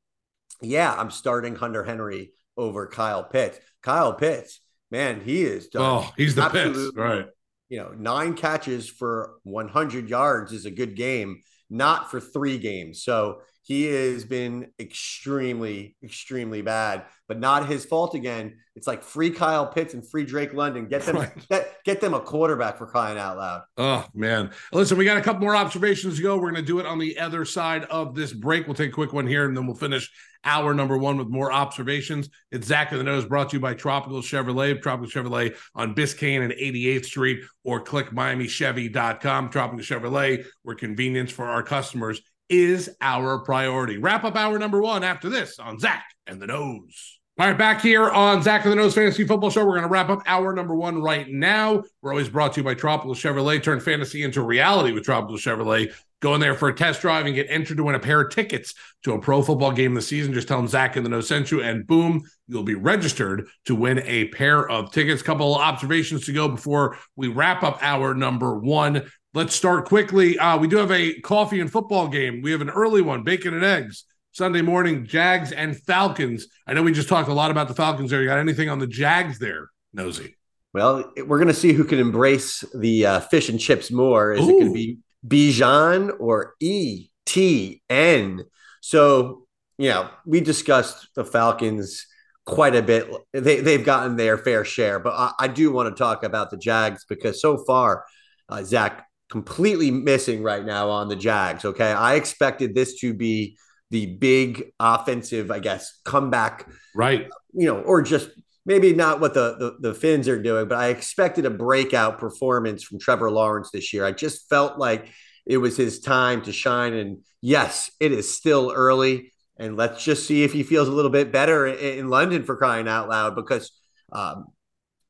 yeah, 0.61 0.93
I'm 0.93 1.11
starting 1.11 1.55
Hunter 1.55 1.83
Henry 1.83 2.31
over 2.57 2.87
Kyle 2.87 3.23
Pitts. 3.23 3.59
Kyle 3.81 4.13
Pitts, 4.13 4.59
man, 4.89 5.21
he 5.21 5.43
is 5.43 5.67
done. 5.67 5.81
Oh, 6.05 6.11
he's 6.17 6.35
the 6.35 6.47
Pitts, 6.49 6.91
right? 6.95 7.25
You 7.69 7.77
know, 7.77 7.93
nine 7.97 8.33
catches 8.33 8.89
for 8.89 9.35
100 9.43 10.09
yards 10.09 10.51
is 10.51 10.65
a 10.65 10.71
good 10.71 10.95
game, 10.95 11.41
not 11.69 12.11
for 12.11 12.19
three 12.19 12.57
games. 12.57 13.03
So 13.03 13.41
he 13.71 13.85
has 13.85 14.25
been 14.25 14.67
extremely, 14.77 15.95
extremely 16.03 16.61
bad, 16.61 17.05
but 17.29 17.39
not 17.39 17.67
his 17.69 17.85
fault 17.85 18.15
again. 18.15 18.57
It's 18.75 18.85
like 18.85 19.01
free 19.01 19.29
Kyle 19.31 19.65
Pitts 19.65 19.93
and 19.93 20.05
free 20.05 20.25
Drake 20.25 20.53
London. 20.53 20.87
Get 20.89 21.03
them, 21.03 21.15
Right. 21.15 21.31
get, 21.49 21.77
get 21.85 22.01
them 22.01 22.13
a 22.13 22.19
quarterback 22.19 22.77
for 22.77 22.85
crying 22.85 23.17
out 23.17 23.37
loud. 23.37 23.61
Oh 23.77 24.05
man. 24.13 24.51
Listen, 24.73 24.97
we 24.97 25.05
got 25.05 25.15
a 25.15 25.21
couple 25.21 25.39
more 25.43 25.55
observations 25.55 26.17
to 26.17 26.21
go. 26.21 26.37
We're 26.37 26.51
gonna 26.51 26.63
do 26.63 26.79
it 26.79 26.85
on 26.85 26.99
the 26.99 27.17
other 27.17 27.45
side 27.45 27.85
of 27.85 28.13
this 28.13 28.33
break. 28.33 28.67
We'll 28.67 28.75
take 28.75 28.89
a 28.89 28.93
quick 28.93 29.13
one 29.13 29.25
here, 29.25 29.45
and 29.45 29.55
then 29.55 29.65
we'll 29.65 29.77
finish 29.77 30.11
hour 30.43 30.73
number 30.73 30.97
one 30.97 31.17
with 31.17 31.29
more 31.29 31.53
observations. 31.53 32.27
It's 32.51 32.67
Zach 32.67 32.91
of 32.91 32.97
the 32.97 33.05
Nose 33.05 33.23
brought 33.23 33.51
to 33.51 33.55
you 33.55 33.61
by 33.61 33.73
Tropical 33.73 34.21
Chevrolet, 34.21 34.81
Tropical 34.81 35.09
Chevrolet 35.09 35.55
on 35.75 35.95
Biscayne 35.95 36.43
and 36.43 36.51
88th 36.51 37.05
Street, 37.05 37.39
or 37.63 37.79
click 37.79 38.09
MiamiChevy.com. 38.09 39.49
Tropical 39.49 39.79
Chevrolet, 39.85 40.45
where 40.63 40.75
convenience 40.75 41.31
for 41.31 41.45
our 41.45 41.63
customers 41.63 42.21
is 42.51 42.89
our 43.01 43.39
priority. 43.39 43.97
Wrap 43.97 44.23
up 44.23 44.35
hour 44.35 44.59
number 44.59 44.81
one 44.81 45.03
after 45.03 45.29
this 45.29 45.57
on 45.57 45.79
Zach 45.79 46.03
and 46.27 46.39
the 46.39 46.47
Nose. 46.47 47.19
All 47.39 47.47
right, 47.47 47.57
back 47.57 47.81
here 47.81 48.09
on 48.09 48.43
Zach 48.43 48.65
and 48.65 48.71
the 48.71 48.75
Nose 48.75 48.93
Fantasy 48.93 49.25
Football 49.25 49.49
Show. 49.49 49.65
We're 49.65 49.71
going 49.71 49.83
to 49.83 49.87
wrap 49.87 50.09
up 50.09 50.21
hour 50.27 50.53
number 50.53 50.75
one 50.75 51.01
right 51.01 51.27
now. 51.27 51.81
We're 52.01 52.11
always 52.11 52.29
brought 52.29 52.53
to 52.53 52.59
you 52.59 52.63
by 52.63 52.75
Tropical 52.75 53.15
Chevrolet. 53.15 53.63
Turn 53.63 53.79
fantasy 53.79 54.21
into 54.21 54.43
reality 54.43 54.91
with 54.91 55.05
Tropical 55.05 55.37
Chevrolet. 55.37 55.91
Go 56.21 56.35
in 56.35 56.39
there 56.39 56.53
for 56.53 56.69
a 56.69 56.73
test 56.73 57.01
drive 57.01 57.25
and 57.25 57.33
get 57.33 57.47
entered 57.49 57.77
to 57.77 57.83
win 57.83 57.95
a 57.95 57.99
pair 57.99 58.21
of 58.21 58.31
tickets 58.31 58.75
to 59.03 59.13
a 59.13 59.19
pro 59.19 59.41
football 59.41 59.71
game 59.71 59.95
this 59.95 60.07
season. 60.07 60.33
Just 60.33 60.47
tell 60.47 60.57
them 60.57 60.67
Zach 60.67 60.95
and 60.95 61.05
the 61.05 61.09
Nose 61.09 61.27
sent 61.27 61.51
you, 61.51 61.61
and 61.61 61.85
boom, 61.85 62.21
you'll 62.47 62.63
be 62.63 62.75
registered 62.75 63.47
to 63.65 63.75
win 63.75 64.03
a 64.05 64.27
pair 64.29 64.69
of 64.69 64.91
tickets. 64.91 65.23
Couple 65.23 65.55
of 65.55 65.61
observations 65.61 66.25
to 66.27 66.33
go 66.33 66.47
before 66.47 66.97
we 67.15 67.27
wrap 67.27 67.63
up 67.63 67.79
hour 67.81 68.13
number 68.13 68.57
one. 68.57 69.09
Let's 69.33 69.55
start 69.55 69.85
quickly. 69.85 70.37
Uh, 70.37 70.57
we 70.57 70.67
do 70.67 70.77
have 70.77 70.91
a 70.91 71.19
coffee 71.21 71.59
and 71.59 71.71
football 71.71 72.07
game. 72.07 72.41
We 72.41 72.51
have 72.51 72.61
an 72.61 72.69
early 72.69 73.01
one, 73.01 73.23
bacon 73.23 73.53
and 73.53 73.63
eggs. 73.63 74.05
Sunday 74.33 74.61
morning, 74.61 75.05
Jags 75.05 75.51
and 75.51 75.75
Falcons. 75.75 76.47
I 76.67 76.73
know 76.73 76.83
we 76.83 76.93
just 76.93 77.09
talked 77.09 77.29
a 77.29 77.33
lot 77.33 77.51
about 77.51 77.67
the 77.67 77.73
Falcons 77.73 78.11
there. 78.11 78.21
You 78.21 78.29
got 78.29 78.39
anything 78.39 78.69
on 78.69 78.79
the 78.79 78.87
Jags 78.87 79.39
there, 79.39 79.69
Nosy? 79.93 80.37
Well, 80.73 81.11
we're 81.17 81.37
going 81.37 81.47
to 81.47 81.53
see 81.53 81.73
who 81.73 81.83
can 81.83 81.99
embrace 81.99 82.63
the 82.73 83.05
uh, 83.05 83.19
fish 83.21 83.49
and 83.49 83.59
chips 83.59 83.91
more. 83.91 84.31
Is 84.31 84.47
it 84.47 84.51
going 84.51 84.67
to 84.67 84.73
be 84.73 84.99
Bijan 85.27 86.11
or 86.19 86.55
ETN? 86.61 88.43
So, 88.81 89.47
you 89.77 89.89
know, 89.89 90.09
we 90.25 90.41
discussed 90.41 91.07
the 91.15 91.23
Falcons 91.23 92.05
quite 92.45 92.75
a 92.75 92.81
bit. 92.81 93.09
They, 93.33 93.61
they've 93.61 93.85
gotten 93.85 94.15
their 94.15 94.37
fair 94.37 94.65
share, 94.65 94.99
but 94.99 95.13
I, 95.13 95.31
I 95.39 95.47
do 95.47 95.71
want 95.71 95.89
to 95.89 95.99
talk 95.99 96.23
about 96.23 96.49
the 96.49 96.57
Jags 96.57 97.05
because 97.07 97.41
so 97.41 97.57
far, 97.65 98.05
uh, 98.49 98.63
Zach, 98.63 99.05
completely 99.29 99.91
missing 99.91 100.43
right 100.43 100.65
now 100.65 100.89
on 100.89 101.07
the 101.07 101.15
Jags. 101.15 101.63
Okay. 101.63 101.91
I 101.91 102.15
expected 102.15 102.75
this 102.75 102.99
to 102.99 103.13
be 103.13 103.57
the 103.89 104.05
big 104.17 104.71
offensive, 104.79 105.51
I 105.51 105.59
guess, 105.59 105.99
comeback 106.03 106.67
Right. 106.95 107.27
you 107.53 107.67
know, 107.67 107.79
or 107.79 108.01
just 108.01 108.29
maybe 108.65 108.93
not 108.93 109.19
what 109.19 109.33
the, 109.33 109.55
the 109.79 109.89
the 109.89 109.93
Finns 109.93 110.27
are 110.27 110.41
doing, 110.41 110.67
but 110.67 110.77
I 110.77 110.89
expected 110.89 111.45
a 111.45 111.49
breakout 111.49 112.19
performance 112.19 112.83
from 112.83 112.99
Trevor 112.99 113.31
Lawrence 113.31 113.71
this 113.71 113.93
year. 113.93 114.05
I 114.05 114.11
just 114.11 114.49
felt 114.49 114.77
like 114.77 115.07
it 115.45 115.57
was 115.57 115.75
his 115.77 115.99
time 115.99 116.41
to 116.43 116.51
shine. 116.53 116.93
And 116.93 117.19
yes, 117.41 117.91
it 117.99 118.11
is 118.11 118.33
still 118.33 118.71
early. 118.75 119.31
And 119.57 119.77
let's 119.77 120.03
just 120.03 120.25
see 120.27 120.43
if 120.43 120.53
he 120.53 120.63
feels 120.63 120.87
a 120.87 120.91
little 120.91 121.11
bit 121.11 121.31
better 121.31 121.67
in, 121.67 121.99
in 121.99 122.07
London 122.09 122.43
for 122.43 122.55
crying 122.55 122.87
out 122.87 123.09
loud, 123.09 123.35
because 123.35 123.71
um, 124.11 124.45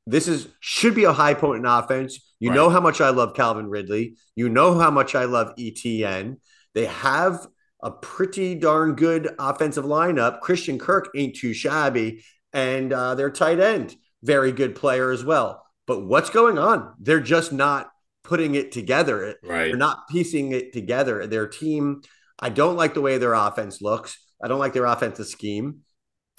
This 0.06 0.26
is 0.28 0.48
should 0.60 0.94
be 0.94 1.04
a 1.04 1.12
high 1.12 1.34
point 1.34 1.60
in 1.60 1.66
offense. 1.66 2.18
You 2.40 2.50
Right. 2.50 2.56
know 2.56 2.70
how 2.70 2.80
much 2.80 3.00
I 3.00 3.10
love 3.10 3.34
Calvin 3.34 3.68
Ridley. 3.68 4.16
You 4.34 4.48
know 4.48 4.76
how 4.78 4.90
much 4.90 5.14
I 5.14 5.26
love 5.26 5.54
ETN. 5.58 6.38
They 6.74 6.86
have 6.86 7.46
a 7.82 7.90
pretty 7.90 8.54
darn 8.54 8.94
good 8.94 9.34
offensive 9.38 9.84
lineup. 9.84 10.40
Christian 10.40 10.78
Kirk 10.78 11.10
ain't 11.14 11.36
too 11.36 11.52
shabby, 11.52 12.24
and 12.52 12.92
uh, 12.92 13.14
their 13.14 13.30
tight 13.30 13.60
end, 13.60 13.96
very 14.22 14.52
good 14.52 14.74
player 14.74 15.10
as 15.10 15.24
well. 15.24 15.64
But 15.86 16.04
what's 16.04 16.30
going 16.30 16.58
on? 16.58 16.94
They're 17.00 17.20
just 17.20 17.52
not 17.52 17.90
putting 18.24 18.54
it 18.54 18.72
together. 18.72 19.36
Right. 19.42 19.66
They're 19.66 19.76
not 19.76 20.08
piecing 20.08 20.52
it 20.52 20.72
together. 20.72 21.26
Their 21.26 21.48
team, 21.48 22.02
I 22.38 22.48
don't 22.48 22.76
like 22.76 22.94
the 22.94 23.00
way 23.00 23.18
their 23.18 23.34
offense 23.34 23.82
looks. 23.82 24.18
I 24.42 24.48
don't 24.48 24.58
like 24.58 24.72
their 24.72 24.86
offensive 24.86 25.26
scheme. 25.26 25.80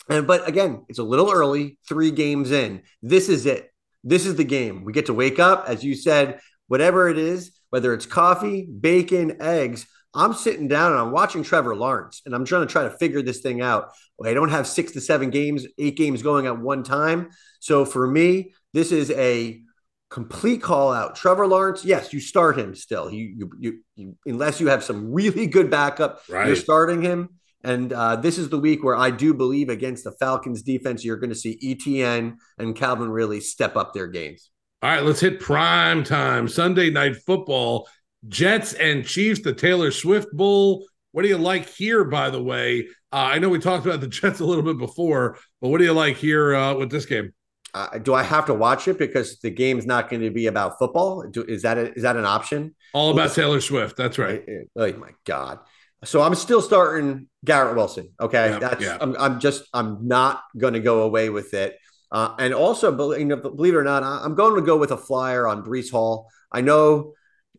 And 0.10 0.28
but 0.28 0.48
again, 0.48 0.86
it's 0.90 1.00
a 1.00 1.04
little 1.04 1.32
early, 1.32 1.78
three 1.88 2.12
games 2.12 2.52
in. 2.52 2.82
This 3.02 3.30
is 3.30 3.46
it. 3.46 3.70
This 4.04 4.26
is 4.26 4.36
the 4.36 4.44
game. 4.44 4.84
We 4.84 4.92
get 4.92 5.06
to 5.06 5.14
wake 5.14 5.40
up, 5.40 5.66
as 5.68 5.84
you 5.84 5.96
said, 5.96 6.40
whatever 6.68 7.08
it 7.08 7.18
is, 7.18 7.58
whether 7.70 7.94
it's 7.94 8.06
coffee, 8.06 8.66
bacon, 8.66 9.42
eggs. 9.42 9.88
I'm 10.16 10.34
sitting 10.34 10.68
down 10.68 10.92
and 10.92 11.02
I'm 11.02 11.12
watching 11.12 11.44
Trevor 11.44 11.76
Lawrence 11.76 12.22
and 12.26 12.36
I'm 12.36 12.46
trying 12.46 12.68
to 12.68 12.72
try 12.72 12.84
to 12.84 12.92
figure 12.92 13.22
this 13.22 13.42
thing 13.42 13.62
out. 13.62 13.92
I 14.24 14.34
don't 14.34 14.50
have 14.50 14.68
six 14.68 14.92
to 14.94 15.02
seven 15.02 15.30
games, 15.32 15.66
eight 15.78 15.98
games 15.98 16.22
going 16.22 16.46
at 16.46 16.58
one 16.58 16.84
time. 16.84 17.32
So 17.60 17.84
for 17.84 18.08
me, 18.08 18.54
this 18.74 18.92
is 18.92 19.12
a 19.12 19.62
complete 20.10 20.62
call 20.62 20.94
out. 20.94 21.16
Trevor 21.16 21.48
Lawrence, 21.48 21.84
yes, 21.84 22.14
you 22.14 22.20
start 22.20 22.58
him 22.58 22.76
still. 22.76 23.10
You, 23.12 23.26
you, 23.38 23.52
you, 23.60 23.80
you 23.96 24.16
unless 24.26 24.60
you 24.62 24.68
have 24.68 24.84
some 24.84 25.12
really 25.12 25.48
good 25.48 25.70
backup, 25.70 26.22
Right. 26.30 26.48
you're 26.48 26.56
starting 26.56 27.02
him. 27.02 27.30
And 27.66 27.92
uh, 27.94 28.18
this 28.18 28.38
is 28.38 28.50
the 28.50 28.60
week 28.60 28.84
where 28.84 28.96
I 28.96 29.10
do 29.10 29.34
believe 29.34 29.70
against 29.70 30.04
the 30.04 30.12
Falcons 30.12 30.62
defense, 30.62 31.04
you're 31.04 31.18
going 31.18 31.30
to 31.30 31.36
see 31.36 31.58
ETN 31.64 32.36
and 32.58 32.76
Calvin 32.76 33.10
really 33.10 33.40
step 33.40 33.76
up 33.76 33.94
their 33.94 34.08
games. 34.08 34.52
All 34.82 34.90
right, 34.90 35.04
let's 35.04 35.22
hit 35.22 35.40
prime 35.40 36.04
time. 36.04 36.48
Sunday 36.50 36.90
night 36.90 37.16
football. 37.26 37.88
Jets 38.28 38.74
and 38.74 39.06
Chiefs, 39.06 39.42
the 39.42 39.54
Taylor 39.54 39.92
Swift 39.92 40.32
Bowl. 40.32 40.86
What 41.12 41.24
do 41.24 41.28
you 41.28 41.38
like 41.38 41.70
here, 41.70 42.04
by 42.04 42.30
the 42.30 42.42
way? 42.42 42.88
Uh, 43.12 43.30
I 43.34 43.40
know 43.40 43.50
we 43.50 43.60
talked 43.60 43.86
about 43.86 44.02
the 44.02 44.08
Jets 44.10 44.40
a 44.40 44.46
little 44.46 44.64
bit 44.64 44.78
before, 44.78 45.38
but 45.62 45.70
what 45.70 45.78
do 45.78 45.84
you 45.84 45.94
like 45.94 46.18
here 46.18 46.56
uh, 46.56 46.74
with 46.76 46.90
this 46.90 47.06
game? 47.06 47.34
Uh, 47.76 47.98
do 47.98 48.14
I 48.14 48.22
have 48.22 48.46
to 48.48 48.54
watch 48.54 48.88
it 48.88 49.00
because 49.00 49.40
the 49.40 49.50
game's 49.50 49.86
not 49.86 50.10
going 50.10 50.22
to 50.22 50.30
be 50.30 50.46
about 50.48 50.78
football? 50.78 51.24
Do, 51.24 51.44
is 51.44 51.64
that 51.64 51.78
a, 51.78 51.92
is 51.94 52.04
that 52.04 52.16
an 52.16 52.26
option? 52.26 52.76
All 52.94 53.12
about 53.12 53.30
Listen. 53.30 53.44
Taylor 53.44 53.62
Swift. 53.62 53.98
That's 53.98 54.20
right. 54.20 54.44
Oh 54.76 54.94
my 54.94 55.10
god! 55.26 55.60
So 56.04 56.22
I'm 56.22 56.36
still 56.36 56.62
starting 56.62 57.28
Garrett 57.44 57.76
Wilson. 57.76 58.10
Okay, 58.20 58.58
that's. 58.60 58.86
I'm, 59.02 59.16
I'm 59.18 59.40
just 59.40 59.64
I'm 59.74 60.08
not 60.08 60.44
going 60.56 60.74
to 60.74 60.80
go 60.80 61.02
away 61.02 61.30
with 61.30 61.56
it. 61.56 61.78
Uh, 62.12 62.36
and 62.38 62.54
also, 62.54 62.92
believe, 62.92 63.22
you 63.22 63.26
know, 63.26 63.38
believe 63.38 63.74
it 63.74 63.78
or 63.78 63.84
not, 63.84 64.04
I'm 64.04 64.36
going 64.36 64.56
to 64.56 64.62
go 64.62 64.78
with 64.78 64.92
a 64.92 64.98
flyer 64.98 65.48
on 65.48 65.64
Breece 65.64 65.90
Hall. 65.90 66.30
I 66.52 66.62
know 66.62 67.14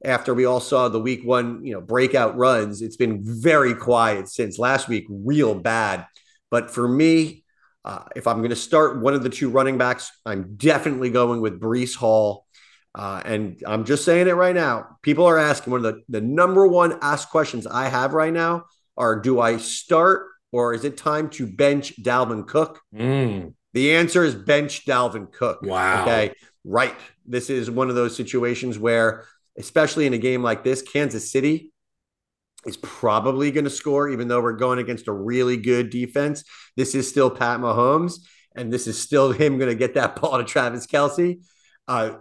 after 0.04 0.34
we 0.34 0.44
all 0.44 0.60
saw 0.60 0.88
the 0.88 1.00
week 1.00 1.24
one, 1.24 1.64
you 1.64 1.72
know, 1.72 1.80
breakout 1.80 2.36
runs, 2.36 2.82
it's 2.82 2.96
been 2.96 3.20
very 3.22 3.74
quiet 3.74 4.28
since 4.28 4.58
last 4.58 4.88
week, 4.88 5.06
real 5.08 5.54
bad. 5.54 6.06
But 6.50 6.70
for 6.70 6.86
me, 6.86 7.44
uh, 7.84 8.04
if 8.14 8.26
I'm 8.26 8.38
going 8.38 8.50
to 8.50 8.56
start 8.56 9.00
one 9.00 9.14
of 9.14 9.22
the 9.22 9.28
two 9.28 9.50
running 9.50 9.78
backs, 9.78 10.10
I'm 10.24 10.56
definitely 10.56 11.10
going 11.10 11.40
with 11.40 11.60
Breece 11.60 11.96
Hall. 11.96 12.46
Uh, 12.94 13.20
and 13.24 13.60
I'm 13.66 13.84
just 13.84 14.04
saying 14.04 14.28
it 14.28 14.34
right 14.34 14.54
now. 14.54 14.96
People 15.02 15.26
are 15.26 15.38
asking 15.38 15.72
one 15.72 15.84
of 15.84 15.94
the, 15.94 16.02
the 16.08 16.20
number 16.20 16.66
one 16.66 16.98
asked 17.02 17.30
questions 17.30 17.66
I 17.66 17.88
have 17.88 18.14
right 18.14 18.32
now 18.32 18.66
are 18.96 19.18
do 19.20 19.40
I 19.40 19.56
start 19.56 20.26
or 20.52 20.72
is 20.72 20.84
it 20.84 20.96
time 20.96 21.28
to 21.30 21.46
bench 21.46 22.00
Dalvin 22.00 22.46
Cook? 22.46 22.80
Mm, 22.94 23.54
The 23.72 23.96
answer 23.96 24.22
is 24.22 24.36
bench 24.36 24.86
Dalvin 24.86 25.32
Cook. 25.32 25.62
Wow. 25.62 26.02
Okay. 26.02 26.32
Right. 26.62 26.94
This 27.26 27.50
is 27.50 27.68
one 27.68 27.88
of 27.88 27.96
those 27.96 28.14
situations 28.14 28.78
where, 28.78 29.24
especially 29.58 30.06
in 30.06 30.14
a 30.14 30.18
game 30.18 30.42
like 30.42 30.64
this, 30.64 30.82
Kansas 30.82 31.30
City 31.30 31.72
is 32.66 32.76
probably 32.78 33.50
going 33.50 33.64
to 33.64 33.70
score, 33.70 34.08
even 34.08 34.28
though 34.28 34.40
we're 34.40 34.52
going 34.52 34.78
against 34.78 35.08
a 35.08 35.12
really 35.12 35.56
good 35.56 35.90
defense. 35.90 36.44
This 36.76 36.94
is 36.94 37.08
still 37.08 37.30
Pat 37.30 37.60
Mahomes, 37.60 38.20
and 38.56 38.72
this 38.72 38.86
is 38.86 38.98
still 38.98 39.32
him 39.32 39.58
going 39.58 39.70
to 39.70 39.76
get 39.76 39.94
that 39.94 40.20
ball 40.20 40.38
to 40.38 40.44
Travis 40.44 40.86
Kelce. 40.86 41.40
Uh, 41.86 42.16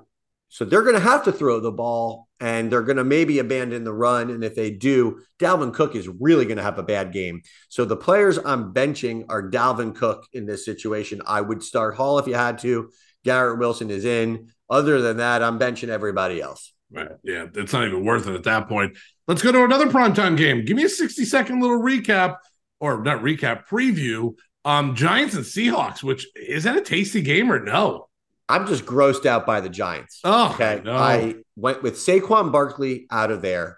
so 0.49 0.65
they're 0.65 0.83
going 0.83 0.93
to 0.93 1.01
have 1.01 1.23
to 1.23 1.31
throw 1.31 1.59
the 1.59 1.71
ball 1.71 2.27
and 2.39 2.71
they're 2.71 2.83
going 2.83 2.97
to 2.97 3.03
maybe 3.03 3.39
abandon 3.39 3.83
the 3.83 3.93
run. 3.93 4.29
And 4.29 4.43
if 4.43 4.53
they 4.53 4.69
do, 4.69 5.21
Dalvin 5.39 5.73
Cook 5.73 5.95
is 5.95 6.07
really 6.07 6.45
going 6.45 6.57
to 6.57 6.63
have 6.63 6.77
a 6.77 6.83
bad 6.83 7.11
game. 7.11 7.41
So 7.69 7.85
the 7.85 7.97
players 7.97 8.37
I'm 8.37 8.71
benching 8.71 9.25
are 9.29 9.49
Dalvin 9.49 9.95
Cook 9.95 10.27
in 10.31 10.45
this 10.45 10.63
situation. 10.63 11.21
I 11.25 11.41
would 11.41 11.63
start 11.63 11.95
Hall 11.95 12.19
if 12.19 12.27
you 12.27 12.35
had 12.35 12.59
to. 12.59 12.91
Garrett 13.23 13.57
Wilson 13.57 13.89
is 13.89 14.05
in. 14.05 14.49
Other 14.69 15.01
than 15.01 15.17
that, 15.17 15.41
I'm 15.41 15.57
benching 15.57 15.89
everybody 15.89 16.41
else. 16.41 16.72
Right. 16.93 17.09
Yeah, 17.23 17.47
it's 17.55 17.73
not 17.73 17.85
even 17.87 18.05
worth 18.05 18.27
it 18.27 18.35
at 18.35 18.43
that 18.43 18.67
point. 18.67 18.97
Let's 19.27 19.41
go 19.41 19.51
to 19.51 19.63
another 19.63 19.87
primetime 19.87 20.37
game. 20.37 20.65
Give 20.65 20.77
me 20.77 20.83
a 20.83 20.89
60 20.89 21.25
second 21.25 21.61
little 21.61 21.79
recap, 21.81 22.37
or 22.79 23.01
not 23.03 23.21
recap, 23.21 23.67
preview. 23.67 24.35
Um, 24.65 24.95
Giants 24.95 25.35
and 25.35 25.43
Seahawks, 25.43 26.03
which 26.03 26.27
is 26.35 26.63
that 26.63 26.77
a 26.77 26.81
tasty 26.81 27.21
game 27.21 27.51
or 27.51 27.59
no? 27.59 28.07
I'm 28.47 28.67
just 28.67 28.85
grossed 28.85 29.25
out 29.25 29.45
by 29.45 29.61
the 29.61 29.69
Giants. 29.69 30.19
Oh, 30.23 30.51
Okay. 30.53 30.81
no. 30.83 30.95
I 30.95 31.35
went 31.55 31.81
with 31.83 31.95
Saquon 31.95 32.51
Barkley 32.51 33.07
out 33.09 33.31
of 33.31 33.41
there. 33.41 33.77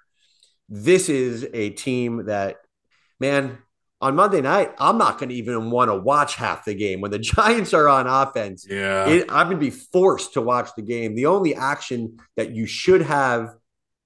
This 0.69 1.09
is 1.09 1.47
a 1.53 1.69
team 1.71 2.25
that, 2.25 2.57
man, 3.19 3.59
on 4.05 4.15
Monday 4.15 4.39
night, 4.39 4.71
I'm 4.77 4.99
not 4.99 5.17
going 5.17 5.29
to 5.29 5.35
even 5.35 5.71
want 5.71 5.89
to 5.89 5.95
watch 5.95 6.35
half 6.35 6.63
the 6.63 6.75
game. 6.75 7.01
When 7.01 7.09
the 7.09 7.17
Giants 7.33 7.73
are 7.73 7.89
on 7.89 8.05
offense, 8.05 8.63
yeah. 8.69 9.07
it, 9.07 9.25
I'm 9.29 9.47
going 9.47 9.57
to 9.57 9.65
be 9.65 9.71
forced 9.71 10.33
to 10.33 10.41
watch 10.41 10.69
the 10.75 10.83
game. 10.83 11.15
The 11.15 11.25
only 11.25 11.55
action 11.55 12.19
that 12.37 12.51
you 12.51 12.67
should 12.67 13.01
have 13.01 13.55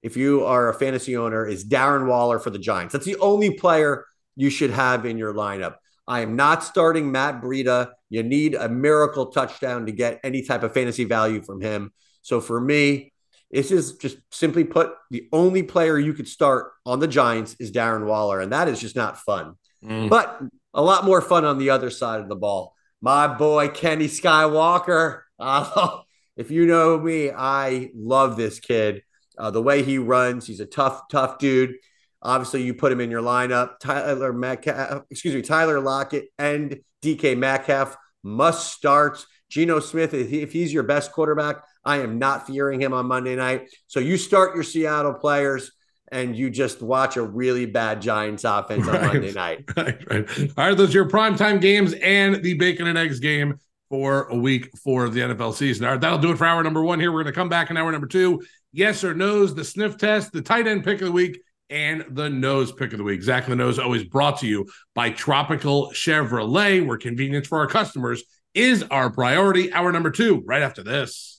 if 0.01 0.15
you 0.15 0.45
are 0.45 0.69
a 0.69 0.73
fantasy 0.73 1.17
owner 1.17 1.45
is 1.45 1.67
Darren 1.67 2.07
Waller 2.07 2.39
for 2.39 2.49
the 2.49 2.59
Giants. 2.59 2.93
That's 2.93 3.05
the 3.05 3.17
only 3.17 3.55
player 3.55 4.05
you 4.37 4.49
should 4.49 4.71
have 4.71 5.05
in 5.05 5.17
your 5.17 5.33
lineup. 5.33 5.75
I 6.07 6.21
am 6.21 6.37
not 6.37 6.63
starting 6.63 7.11
Matt 7.11 7.41
Breida. 7.41 7.91
You 8.09 8.23
need 8.23 8.55
a 8.55 8.69
miracle 8.69 9.25
touchdown 9.25 9.85
to 9.87 9.91
get 9.91 10.21
any 10.23 10.43
type 10.43 10.63
of 10.63 10.73
fantasy 10.73 11.03
value 11.03 11.41
from 11.41 11.59
him. 11.59 11.91
So 12.21 12.39
for 12.39 12.61
me, 12.61 13.11
this 13.51 13.69
is 13.69 13.97
just 13.97 14.17
simply 14.31 14.63
put, 14.63 14.93
the 15.11 15.27
only 15.33 15.63
player 15.63 15.99
you 15.99 16.13
could 16.13 16.29
start 16.29 16.71
on 16.85 17.01
the 17.01 17.07
Giants 17.07 17.57
is 17.59 17.73
Darren 17.73 18.05
Waller, 18.05 18.39
and 18.39 18.53
that 18.53 18.69
is 18.69 18.79
just 18.79 18.95
not 18.95 19.17
fun. 19.17 19.55
Mm. 19.83 20.09
But 20.09 20.41
a 20.73 20.81
lot 20.81 21.05
more 21.05 21.21
fun 21.21 21.45
on 21.45 21.57
the 21.57 21.69
other 21.71 21.89
side 21.89 22.19
of 22.21 22.29
the 22.29 22.35
ball. 22.35 22.73
My 23.01 23.27
boy 23.27 23.69
Kenny 23.69 24.07
Skywalker. 24.07 25.21
Uh, 25.39 25.99
if 26.37 26.51
you 26.51 26.65
know 26.65 26.97
me, 26.99 27.31
I 27.31 27.91
love 27.95 28.35
this 28.37 28.59
kid. 28.59 29.03
Uh, 29.37 29.51
the 29.51 29.61
way 29.61 29.83
he 29.83 29.97
runs, 29.97 30.45
he's 30.45 30.59
a 30.59 30.65
tough, 30.65 31.03
tough 31.09 31.39
dude. 31.39 31.75
Obviously, 32.21 32.63
you 32.63 32.73
put 32.73 32.91
him 32.91 32.99
in 32.99 33.09
your 33.09 33.21
lineup. 33.21 33.79
Tyler 33.79 34.33
Metcalf, 34.33 35.03
excuse 35.09 35.33
me, 35.33 35.41
Tyler 35.41 35.79
Lockett 35.79 36.25
and 36.37 36.79
DK 37.01 37.37
Metcalf 37.37 37.95
must 38.23 38.73
start. 38.73 39.25
Geno 39.49 39.79
Smith, 39.79 40.13
if, 40.13 40.29
he- 40.29 40.41
if 40.41 40.51
he's 40.51 40.73
your 40.73 40.83
best 40.83 41.11
quarterback, 41.13 41.63
I 41.85 41.97
am 42.01 42.19
not 42.19 42.45
fearing 42.45 42.81
him 42.81 42.93
on 42.93 43.05
Monday 43.07 43.35
night. 43.37 43.69
So 43.87 44.01
you 44.01 44.17
start 44.17 44.53
your 44.53 44.63
Seattle 44.65 45.13
players 45.13 45.71
and 46.11 46.35
you 46.35 46.49
just 46.49 46.81
watch 46.81 47.17
a 47.17 47.21
really 47.21 47.65
bad 47.65 48.01
Giants 48.01 48.43
offense 48.43 48.87
on 48.87 49.01
Monday 49.01 49.31
night. 49.31 49.65
right, 49.77 50.09
right. 50.09 50.39
All 50.57 50.67
right, 50.69 50.77
those 50.77 50.89
are 50.89 50.99
your 50.99 51.09
primetime 51.09 51.61
games 51.61 51.93
and 51.93 52.43
the 52.43 52.55
bacon 52.55 52.87
and 52.87 52.97
eggs 52.97 53.19
game 53.19 53.59
for 53.89 54.27
a 54.27 54.35
week 54.35 54.69
for 54.77 55.09
the 55.09 55.19
NFL 55.19 55.53
season. 55.53 55.85
All 55.85 55.91
right, 55.91 56.01
that'll 56.01 56.19
do 56.19 56.31
it 56.31 56.37
for 56.37 56.45
hour 56.45 56.63
number 56.63 56.81
one 56.81 56.99
here. 56.99 57.11
We're 57.11 57.23
going 57.23 57.33
to 57.33 57.39
come 57.39 57.49
back 57.49 57.69
in 57.69 57.77
hour 57.77 57.91
number 57.91 58.07
two. 58.07 58.41
Yes 58.71 59.03
or 59.03 59.13
no's, 59.13 59.55
the 59.55 59.63
sniff 59.63 59.97
test, 59.97 60.31
the 60.31 60.41
tight 60.41 60.67
end 60.67 60.83
pick 60.83 61.01
of 61.01 61.07
the 61.07 61.11
week, 61.11 61.41
and 61.69 62.05
the 62.09 62.29
nose 62.29 62.71
pick 62.71 62.91
of 62.91 62.97
the 62.97 63.03
week. 63.03 63.21
Zach 63.21 63.45
the 63.45 63.55
nose 63.55 63.79
always 63.79 64.03
brought 64.03 64.39
to 64.39 64.47
you 64.47 64.67
by 64.93 65.09
Tropical 65.11 65.89
Chevrolet, 65.91 66.85
where 66.85 66.97
convenience 66.97 67.47
for 67.47 67.59
our 67.59 67.67
customers 67.67 68.23
is 68.53 68.83
our 68.91 69.09
priority. 69.09 69.71
Hour 69.73 69.91
number 69.91 70.11
two, 70.11 70.43
right 70.45 70.61
after 70.61 70.83
this. 70.83 71.38